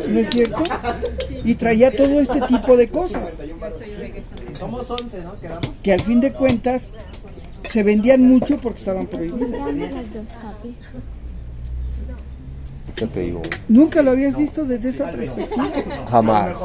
¿No 0.07 0.19
es 0.19 0.29
cierto? 0.29 0.63
Y 1.43 1.55
traía 1.55 1.91
todo 1.95 2.19
este 2.19 2.41
tipo 2.41 2.77
de 2.77 2.89
cosas. 2.89 3.39
Somos 4.57 4.89
11, 4.89 5.23
¿no? 5.23 5.33
Que 5.83 5.93
al 5.93 6.01
fin 6.01 6.21
de 6.21 6.33
cuentas 6.33 6.91
se 7.63 7.83
vendían 7.83 8.21
mucho 8.21 8.57
porque 8.57 8.79
estaban 8.79 9.07
prohibidas. 9.07 9.67
Ya 13.01 13.07
te 13.07 13.19
digo. 13.21 13.41
Nunca 13.67 14.01
lo 14.03 14.11
habías 14.11 14.37
visto 14.37 14.63
desde 14.63 14.89
esa 14.89 15.09
perspectiva. 15.11 15.71
Jamás. 16.09 16.55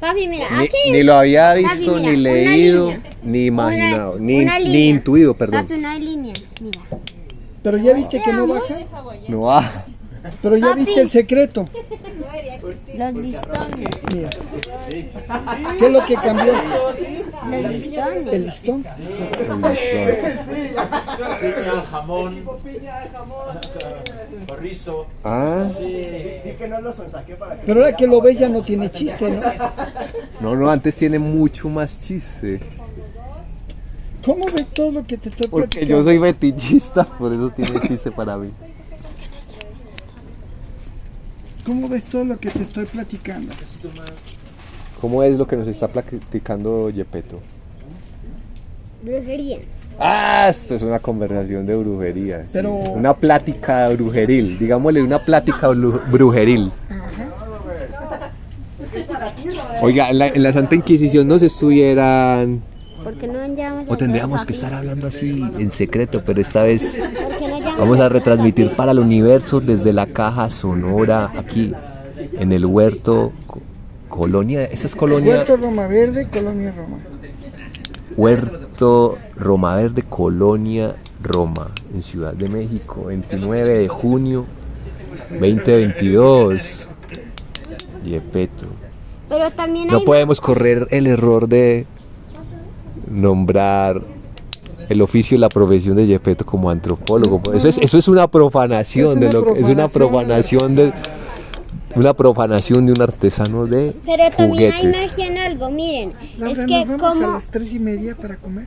Papi, 0.00 0.28
mira, 0.28 0.46
Ni, 0.50 0.64
aquí. 0.64 0.76
ni 0.92 1.02
lo 1.02 1.14
había 1.14 1.48
Papi, 1.50 1.62
visto, 1.64 1.94
mira, 1.96 2.00
ni 2.02 2.08
una 2.08 2.18
leído, 2.22 2.90
línea. 2.92 3.16
ni 3.24 3.46
imaginado, 3.46 4.12
Una- 4.12 4.20
ni, 4.22 4.42
una 4.42 4.58
ni 4.58 4.64
línea. 4.66 4.88
intuido, 4.90 5.34
perdón. 5.34 5.66
Papi, 5.66 5.78
una 5.80 5.98
línea. 5.98 6.34
Mira. 6.60 6.80
Pero 7.62 7.76
ya 7.78 7.92
viste 7.94 8.22
que 8.22 8.32
no 8.32 8.46
baja. 8.46 8.74
No 9.28 9.40
va. 9.42 9.84
Pero 10.42 10.56
ya 10.56 10.68
Papi. 10.68 10.84
viste 10.84 11.00
el 11.00 11.10
secreto. 11.10 11.64
Los 12.96 13.12
listones. 13.14 13.88
Mira. 14.12 14.30
¿Qué 15.78 15.86
es 15.86 15.92
lo 15.92 16.04
que 16.06 16.14
cambió? 16.14 16.52
Los 16.52 17.72
listones. 17.72 18.26
El 18.32 18.44
listón. 18.44 18.84
jamón. 21.90 22.44
Chorizo. 24.46 25.06
Ah. 25.24 25.68
Sí. 25.76 25.84
que 26.58 26.68
no 26.68 26.80
lo 26.80 26.92
sonsaqué 26.92 27.34
para 27.34 27.56
que. 27.56 27.66
Pero 27.66 27.80
ahora 27.80 27.96
que 27.96 28.06
lo 28.06 28.20
ves 28.20 28.38
ya 28.38 28.48
no 28.48 28.62
tiene 28.62 28.90
chiste, 28.90 29.30
¿no? 29.30 29.42
No, 30.40 30.56
no, 30.56 30.70
antes 30.70 30.96
tiene 30.96 31.18
mucho 31.18 31.68
más 31.68 32.00
chiste. 32.06 32.60
¿Cómo 34.24 34.46
ves 34.46 34.66
todo 34.68 34.92
lo 34.92 35.06
que 35.06 35.16
te 35.16 35.30
estoy 35.30 35.48
Porque 35.48 35.80
platicando? 35.80 35.96
yo 35.98 36.04
soy 36.04 36.18
fetichista, 36.18 37.04
por 37.04 37.32
eso 37.32 37.50
tiene 37.50 37.80
chiste 37.82 38.10
para 38.10 38.36
mí. 38.36 38.50
¿Cómo 41.64 41.88
ves 41.88 42.04
todo 42.04 42.24
lo 42.24 42.38
que 42.38 42.50
te 42.50 42.62
estoy 42.62 42.84
platicando? 42.86 43.52
¿Cómo 45.00 45.22
es 45.22 45.38
lo 45.38 45.46
que 45.46 45.56
nos 45.56 45.68
está 45.68 45.88
platicando 45.88 46.90
Yepeto? 46.90 47.40
Brujería. 49.02 49.58
Ah, 50.00 50.46
esto 50.48 50.74
es 50.76 50.82
una 50.82 50.98
conversación 50.98 51.66
de 51.66 51.76
brujería. 51.76 52.42
sí. 52.46 52.50
Pero- 52.54 52.74
Una 52.74 53.14
plática 53.14 53.88
brujeril, 53.90 54.58
digámosle 54.58 55.02
una 55.02 55.18
plática 55.18 55.68
brujeril. 55.68 56.70
Oiga, 59.82 60.10
en 60.10 60.18
la, 60.18 60.28
en 60.28 60.42
la 60.42 60.52
Santa 60.52 60.74
Inquisición 60.74 61.28
nos 61.28 61.42
estuvieran... 61.42 62.62
Porque 63.02 63.26
no 63.26 63.46
llamamos 63.54 63.86
O 63.88 63.96
tendríamos 63.96 64.44
que 64.44 64.52
estar 64.52 64.74
hablando 64.74 65.06
así 65.08 65.42
en 65.58 65.70
secreto, 65.70 66.22
pero 66.24 66.38
esta 66.40 66.62
vez 66.64 66.98
no 67.00 67.78
vamos 67.78 67.98
a 67.98 68.10
retransmitir 68.10 68.72
para 68.72 68.92
el 68.92 68.98
universo 68.98 69.60
desde 69.60 69.92
la 69.94 70.06
caja 70.06 70.50
sonora 70.50 71.30
aquí 71.38 71.72
en 72.34 72.52
el 72.52 72.66
huerto 72.66 73.32
Co- 73.46 73.60
Colonia. 74.10 74.64
¿Esta 74.64 74.86
es 74.86 74.94
Colonia? 74.94 75.36
Puerto 75.36 75.56
Roma 75.56 75.86
Verde, 75.86 76.26
Colonia 76.30 76.74
Roma. 76.76 76.98
Huerto 78.16 78.68
Roma 79.36 79.76
Verde, 79.76 80.02
Colonia 80.08 80.96
Roma, 81.22 81.70
en 81.92 82.02
Ciudad 82.02 82.32
de 82.32 82.48
México, 82.48 83.04
29 83.06 83.78
de 83.78 83.88
junio 83.88 84.46
2022. 85.30 86.88
Yepeto. 88.04 88.66
Pero 89.28 89.50
también 89.50 89.88
No 89.88 90.00
podemos 90.00 90.40
correr 90.40 90.86
el 90.90 91.06
error 91.06 91.46
de 91.46 91.86
nombrar 93.10 94.00
el 94.88 95.02
oficio 95.02 95.36
y 95.36 95.40
la 95.40 95.50
profesión 95.50 95.96
de 95.96 96.06
Yepeto 96.06 96.46
como 96.46 96.70
antropólogo. 96.70 97.40
Eso 97.52 97.68
es, 97.68 97.78
eso 97.78 97.98
es 97.98 98.08
una 98.08 98.28
profanación 98.28 99.22
Es 99.22 99.32
de 99.32 99.40
lo 99.40 99.54
es 99.54 99.68
una 99.68 99.88
profanación 99.88 100.74
de 100.74 100.92
una 101.96 102.14
profanación 102.14 102.86
de 102.86 102.92
un 102.92 103.02
artesano 103.02 103.66
de 103.66 103.94
Pero 104.06 104.30
también 104.36 104.72
hay 104.72 104.86
magia 104.86 105.26
en 105.26 105.38
algo, 105.38 105.70
miren. 105.70 106.12
Laura, 106.38 106.60
es 106.62 106.66
que 106.66 106.84
¿nos 106.84 106.98
vamos 106.98 107.16
a 107.16 107.20
como. 107.24 107.32
las 107.34 107.46
tres 107.48 107.72
y 107.72 107.78
media 107.78 108.14
para 108.16 108.36
comer? 108.36 108.66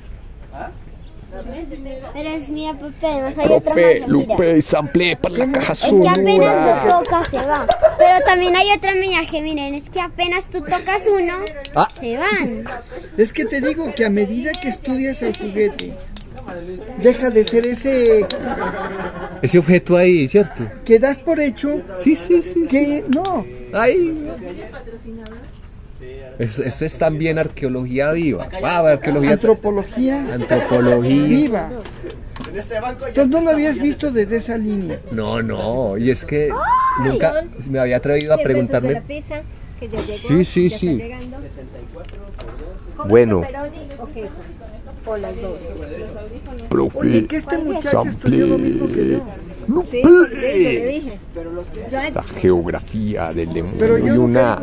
Pero 2.14 2.30
es, 2.30 2.48
mira, 2.50 2.74
Pepe, 2.74 3.08
además 3.08 3.38
hay 3.40 3.46
otra 3.48 3.74
Profe, 3.74 3.82
magia, 4.02 4.08
mira. 4.08 4.34
Lupe, 4.36 4.62
sample 4.62 5.16
para 5.18 5.36
la 5.38 5.52
caja 5.52 5.72
Es 5.74 5.80
que 5.82 5.88
apenas 6.08 6.36
sonora. 6.36 6.86
lo 6.86 7.00
tocas 7.02 7.28
se 7.28 7.38
va. 7.38 7.68
Pero 7.98 8.26
también 8.26 8.56
hay 8.56 8.68
otra 8.78 8.92
magia, 8.94 9.42
miren, 9.42 9.74
es 9.74 9.90
que 9.90 10.00
apenas 10.00 10.50
tú 10.52 10.60
tocas 10.62 11.08
uno, 11.08 11.34
Ah. 11.74 11.88
se 11.92 12.18
van. 12.18 12.66
Es 13.18 13.34
que 13.34 13.46
te 13.46 13.62
digo 13.62 13.96
que 13.96 14.06
a 14.06 14.12
medida 14.12 14.52
que 14.52 14.70
estudias 14.70 15.24
el 15.24 15.36
juguete, 15.36 15.96
deja 17.02 17.30
de 17.30 17.44
ser 17.46 17.68
ese 17.68 18.26
Ese 19.42 19.60
objeto 19.60 19.98
ahí, 19.98 20.28
¿cierto? 20.28 20.64
que 20.86 21.00
das 21.00 21.18
por 21.18 21.40
hecho. 21.40 21.82
Sí, 21.96 22.16
sí, 22.16 22.42
sí. 22.42 22.66
Que 22.70 23.06
no. 23.14 23.46
Ahí. 23.74 24.30
Eso, 26.40 26.64
eso 26.64 26.86
es 26.86 26.98
también 26.98 27.38
arqueología 27.38 28.12
viva. 28.12 28.50
Ah, 28.64 28.80
arqueología. 28.80 29.34
Antropología 29.34 30.34
Antropología. 30.34 31.24
viva. 31.24 31.70
Entonces 33.08 33.28
no 33.28 33.42
lo 33.42 33.50
habías 33.52 33.80
visto 33.80 34.12
desde 34.12 34.38
esa 34.38 34.58
línea. 34.58 35.00
No, 35.12 35.42
no, 35.42 35.98
y 35.98 36.12
es 36.12 36.26
que 36.26 36.50
nunca 37.04 37.46
me 37.70 37.80
había 37.80 37.98
atrevido 37.98 38.34
a 38.34 38.38
¿Qué 38.38 38.44
preguntarme. 38.44 39.02
Sí, 40.08 40.46
sí, 40.46 40.70
sí. 40.70 41.02
Bueno. 43.08 43.42
pepperoni 43.42 43.78
o 44.00 44.08
queso? 44.08 44.38
O 45.06 45.18
las 45.18 45.42
dos. 45.42 45.62
Profe, 46.70 46.98
Oye, 47.00 47.28
que 47.28 47.36
este 47.38 47.58
muchacho 47.58 47.90
sample. 47.90 48.12
estudió 48.14 48.46
lo 48.48 48.58
mismo 48.58 48.88
que 48.88 49.10
yo. 49.10 49.22
Sí, 49.88 50.02
porque 50.04 50.60
le 50.60 50.88
dije. 50.88 51.20
Esta 51.92 52.22
geografía 52.24 53.32
del 53.34 53.54
demonio 53.54 53.98
y 54.16 54.18
una 54.18 54.62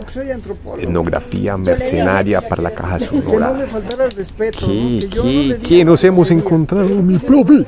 etnografía 0.79 1.57
mercenaria 1.57 2.41
para 2.43 2.63
la 2.63 2.71
caja 2.71 2.99
Que 2.99 3.05
no 3.17 3.23
sonora. 3.23 3.53
me 3.53 3.67
faltara 3.67 4.05
el 4.05 4.11
respeto. 4.11 4.61
¿no? 4.61 4.67
¿Qué, 4.67 5.09
Que 5.11 5.17
no 5.17 5.23
qué, 5.23 5.29
digo 5.31 5.59
qué 5.67 5.85
nos 5.87 6.05
hemos 6.05 6.31
encontrado, 6.31 6.89
mi 6.89 7.19
profe? 7.19 7.65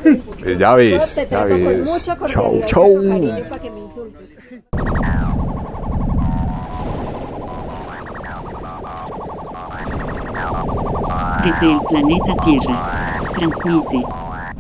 Ya 0.59 0.75
ves, 0.75 1.21
ya 1.31 1.45
ves. 1.45 2.11
Chau, 2.27 2.61
chau. 2.67 3.03
Desde 11.45 11.73
el 11.73 11.81
planeta 11.89 12.35
Tierra. 12.45 13.21
Transmite. 13.35 14.05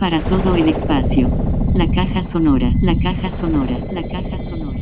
Para 0.00 0.20
todo 0.20 0.56
el 0.56 0.68
espacio. 0.68 1.30
La 1.74 1.86
caja 1.88 2.22
sonora. 2.22 2.72
La 2.80 2.96
caja 2.98 3.30
sonora. 3.30 3.78
La 3.90 4.02
caja 4.02 4.42
sonora. 4.42 4.80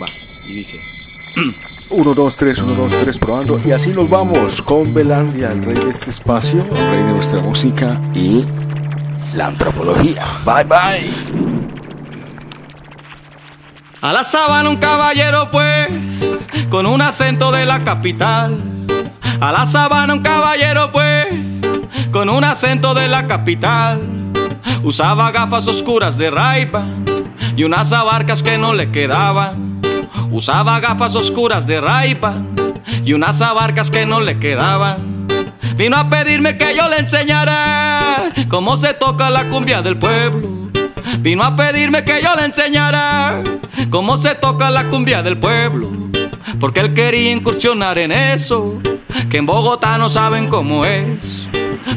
Va, 0.00 0.06
y 0.48 0.52
dice. 0.52 0.80
1, 1.90 2.14
2, 2.14 2.36
3, 2.36 2.58
1, 2.62 2.74
2, 2.74 2.98
3, 3.02 3.18
probando. 3.18 3.60
Y 3.64 3.72
así 3.72 3.90
nos 3.90 4.08
vamos 4.08 4.62
con 4.62 4.94
Belandia, 4.94 5.52
el 5.52 5.64
rey 5.64 5.76
de 5.76 5.90
este 5.90 6.10
espacio, 6.10 6.64
el 6.70 6.88
rey 6.88 7.02
de 7.02 7.12
nuestra 7.12 7.40
música 7.40 8.00
y 8.14 8.44
la 9.34 9.46
antropología. 9.46 10.22
Bye, 10.44 10.64
bye. 10.64 11.46
A 14.00 14.12
la 14.12 14.22
sabana 14.22 14.70
un 14.70 14.76
caballero 14.76 15.48
fue 15.48 15.88
con 16.70 16.86
un 16.86 17.02
acento 17.02 17.52
de 17.52 17.66
la 17.66 17.84
capital. 17.84 18.58
A 19.40 19.52
la 19.52 19.66
sabana 19.66 20.14
un 20.14 20.22
caballero 20.22 20.90
fue 20.90 21.28
con 22.10 22.28
un 22.28 22.44
acento 22.44 22.94
de 22.94 23.08
la 23.08 23.26
capital. 23.26 24.00
Usaba 24.82 25.30
gafas 25.30 25.66
oscuras 25.66 26.16
de 26.18 26.30
raipa 26.30 26.84
y 27.56 27.64
unas 27.64 27.92
abarcas 27.92 28.42
que 28.42 28.58
no 28.58 28.72
le 28.72 28.90
quedaban. 28.90 29.80
Usaba 30.30 30.80
gafas 30.80 31.14
oscuras 31.14 31.66
de 31.66 31.80
raipa 31.80 32.34
y 33.04 33.12
unas 33.12 33.40
abarcas 33.40 33.90
que 33.90 34.06
no 34.06 34.20
le 34.20 34.38
quedaban. 34.38 35.26
Vino 35.76 35.96
a 35.96 36.08
pedirme 36.08 36.56
que 36.56 36.74
yo 36.74 36.88
le 36.88 36.98
enseñara 36.98 38.30
cómo 38.48 38.76
se 38.76 38.94
toca 38.94 39.30
la 39.30 39.48
cumbia 39.48 39.82
del 39.82 39.98
pueblo. 39.98 40.70
Vino 41.18 41.44
a 41.44 41.54
pedirme 41.54 42.04
que 42.04 42.22
yo 42.22 42.34
le 42.34 42.44
enseñara 42.44 43.42
cómo 43.90 44.16
se 44.16 44.34
toca 44.34 44.70
la 44.70 44.84
cumbia 44.88 45.22
del 45.22 45.38
pueblo. 45.38 46.05
Porque 46.60 46.80
él 46.80 46.94
quería 46.94 47.32
incursionar 47.32 47.98
en 47.98 48.12
eso, 48.12 48.78
que 49.28 49.38
en 49.38 49.46
Bogotá 49.46 49.98
no 49.98 50.08
saben 50.08 50.46
cómo 50.48 50.84
es. 50.84 51.46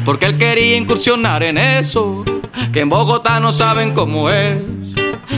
Porque 0.04 0.26
él 0.26 0.38
quería 0.38 0.76
incursionar 0.76 1.42
en 1.42 1.56
eso, 1.56 2.24
que 2.72 2.80
en 2.80 2.88
Bogotá 2.88 3.38
no 3.40 3.52
saben 3.52 3.92
cómo 3.92 4.28
es. 4.28 4.60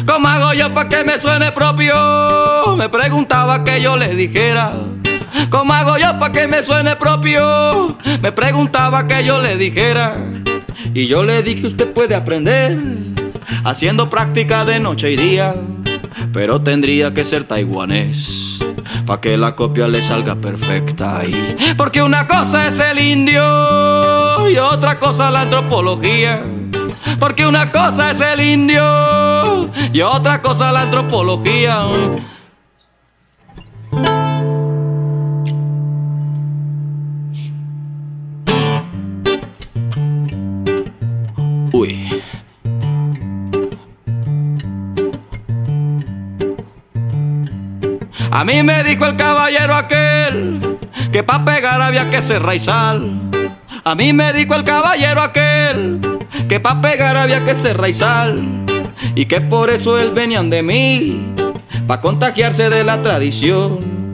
¿Cómo 0.06 0.26
hago 0.26 0.54
yo 0.54 0.72
para 0.72 0.88
que 0.88 1.04
me 1.04 1.18
suene 1.18 1.52
propio? 1.52 1.94
Me 2.76 2.88
preguntaba 2.88 3.62
que 3.62 3.82
yo 3.82 3.96
le 3.96 4.14
dijera. 4.14 4.72
¿Cómo 5.50 5.72
hago 5.74 5.98
yo 5.98 6.18
para 6.18 6.32
que 6.32 6.48
me 6.48 6.62
suene 6.62 6.96
propio? 6.96 7.96
Me 8.22 8.32
preguntaba 8.32 9.06
que 9.06 9.24
yo 9.24 9.40
le 9.40 9.56
dijera. 9.56 10.16
Y 10.94 11.06
yo 11.06 11.22
le 11.22 11.42
dije, 11.42 11.66
usted 11.66 11.92
puede 11.92 12.14
aprender 12.14 12.78
haciendo 13.64 14.08
práctica 14.08 14.64
de 14.64 14.80
noche 14.80 15.12
y 15.12 15.16
día. 15.16 15.54
Pero 16.32 16.62
tendría 16.62 17.12
que 17.12 17.24
ser 17.24 17.44
taiwanés 17.44 18.52
para 19.06 19.20
que 19.20 19.36
la 19.36 19.54
copia 19.54 19.88
le 19.88 20.02
salga 20.02 20.34
perfecta 20.34 21.18
ahí. 21.18 21.56
Porque 21.76 22.02
una 22.02 22.26
cosa 22.26 22.68
es 22.68 22.78
el 22.80 22.98
indio 22.98 24.48
y 24.48 24.56
otra 24.58 24.98
cosa 24.98 25.30
la 25.30 25.42
antropología. 25.42 26.42
Porque 27.18 27.46
una 27.46 27.70
cosa 27.70 28.10
es 28.10 28.20
el 28.20 28.40
indio 28.40 29.70
y 29.92 30.00
otra 30.00 30.40
cosa 30.40 30.72
la 30.72 30.82
antropología. 30.82 31.84
A 48.34 48.44
mí 48.44 48.62
me 48.62 48.82
dijo 48.82 49.04
el 49.04 49.14
caballero 49.16 49.74
aquel 49.74 50.78
que 51.12 51.22
pa' 51.22 51.44
pegar 51.44 51.82
había 51.82 52.08
que 52.10 52.22
ser 52.22 52.42
raizal. 52.42 53.20
A 53.84 53.94
mí 53.94 54.14
me 54.14 54.32
dijo 54.32 54.54
el 54.54 54.64
caballero 54.64 55.20
aquel 55.20 56.00
que 56.48 56.58
pa' 56.58 56.80
pegar 56.80 57.14
había 57.18 57.44
que 57.44 57.54
ser 57.54 57.76
raizal. 57.76 58.64
Y 59.14 59.26
que 59.26 59.42
por 59.42 59.68
eso 59.68 59.98
él 59.98 60.12
venían 60.12 60.48
de 60.48 60.62
mí, 60.62 61.34
pa' 61.86 62.00
contagiarse 62.00 62.70
de 62.70 62.84
la 62.84 63.02
tradición. 63.02 64.12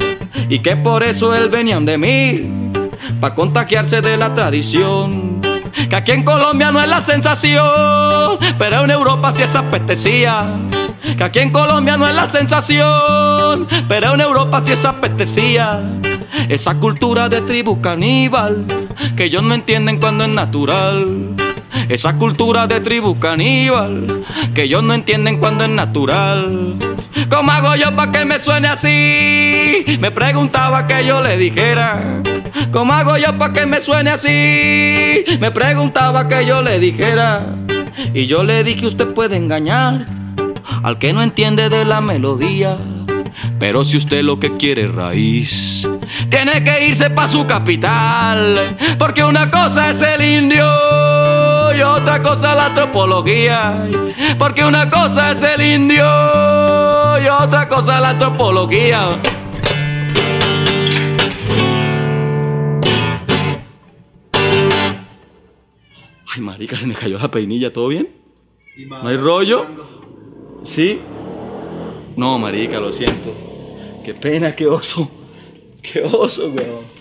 Y 0.49 0.59
que 0.59 0.75
por 0.75 1.05
eso 1.05 1.33
él 1.37 1.49
venían 1.49 1.85
de 1.85 1.97
mí, 1.97 2.73
pa' 3.21 3.37
contagiarse 3.37 4.03
de 4.03 4.17
la 4.17 4.35
tradición. 4.35 5.41
Que 5.89 5.95
aquí 5.95 6.11
en 6.11 6.25
Colombia 6.25 6.73
no 6.73 6.83
es 6.83 6.89
la 6.89 7.03
sensación, 7.03 8.37
pero 8.59 8.83
en 8.83 8.91
Europa 8.91 9.33
sí 9.37 9.45
es 9.45 9.55
apetecía. 9.55 10.45
Que 11.03 11.25
aquí 11.25 11.39
en 11.39 11.51
Colombia 11.51 11.97
no 11.97 12.09
es 12.09 12.15
la 12.15 12.29
sensación, 12.29 13.67
pero 13.89 14.15
en 14.15 14.21
Europa 14.21 14.61
sí 14.65 14.73
es 14.73 14.85
apetecía. 14.85 15.81
Esa 16.49 16.79
cultura 16.79 17.29
de 17.29 17.41
tribu 17.43 17.81
caníbal, 17.81 18.67
que 19.17 19.25
ellos 19.25 19.43
no 19.43 19.55
entienden 19.55 19.99
cuando 19.99 20.25
es 20.25 20.31
natural. 20.31 21.35
Esa 21.89 22.17
cultura 22.17 22.67
de 22.67 22.81
tribu 22.81 23.19
caníbal, 23.19 24.25
que 24.55 24.65
ellos 24.65 24.83
no 24.83 24.95
entienden 24.95 25.39
cuando 25.39 25.65
es 25.65 25.71
natural. 25.71 26.77
¿Cómo 27.31 27.51
hago 27.51 27.75
yo 27.77 27.95
para 27.95 28.13
que 28.13 28.25
me 28.25 28.39
suene 28.39 28.69
así? 28.69 29.99
Me 29.99 30.11
preguntaba 30.11 30.87
que 30.87 31.05
yo 31.05 31.23
le 31.23 31.37
dijera. 31.37 32.23
¿Cómo 32.73 32.93
hago 32.93 33.17
yo 33.17 33.37
para 33.39 33.53
que 33.53 33.67
me 33.67 33.81
suene 33.81 34.11
así? 34.11 35.25
Me 35.39 35.51
preguntaba 35.51 36.29
que 36.29 36.45
yo 36.45 36.63
le 36.63 36.79
dijera. 36.79 37.47
Y 38.15 38.27
yo 38.27 38.43
le 38.43 38.65
dije, 38.65 38.87
usted 38.87 39.09
puede 39.09 39.37
engañar 39.37 40.18
al 40.89 40.99
que 40.99 41.13
no 41.13 41.23
entiende 41.23 41.69
de 41.69 41.85
la 41.85 42.01
melodía. 42.01 42.79
Pero 43.59 43.85
si 43.85 43.99
usted 43.99 44.23
lo 44.23 44.41
que 44.41 44.57
quiere 44.57 44.85
es 44.85 44.95
raíz, 44.95 45.87
tiene 46.31 46.65
que 46.65 46.87
irse 46.87 47.11
pa' 47.11 47.29
su 47.29 47.47
capital. 47.47 48.57
Porque 48.99 49.23
una 49.23 49.51
cosa 49.51 49.91
es 49.91 50.01
el 50.01 50.23
indio 50.23 50.65
y 51.77 51.83
otra 51.83 52.23
cosa 52.23 52.55
la 52.55 52.67
antropología. 52.67 53.87
Porque 54.39 54.65
una 54.65 54.89
cosa 54.89 55.33
es 55.33 55.43
el 55.43 55.61
indio 55.61 56.07
y 57.23 57.29
otra 57.29 57.69
cosa 57.69 58.01
la 58.01 58.11
antropología. 58.11 59.09
Ay, 66.35 66.41
marica, 66.41 66.79
se 66.79 66.87
me 66.87 66.95
cayó 66.95 67.19
la 67.19 67.31
peinilla, 67.31 67.71
¿todo 67.71 67.89
bien? 67.89 68.09
¿No 68.89 69.09
hay 69.09 69.19
rollo? 69.19 69.98
¿Sí? 70.63 71.01
No, 72.17 72.39
marica, 72.39 72.81
lo 72.81 72.93
siento. 72.93 73.33
Qué 74.05 74.15
pena, 74.15 74.55
qué 74.57 74.67
oso. 74.67 75.09
Qué 75.83 76.03
oso, 76.03 76.51
weón. 76.51 76.98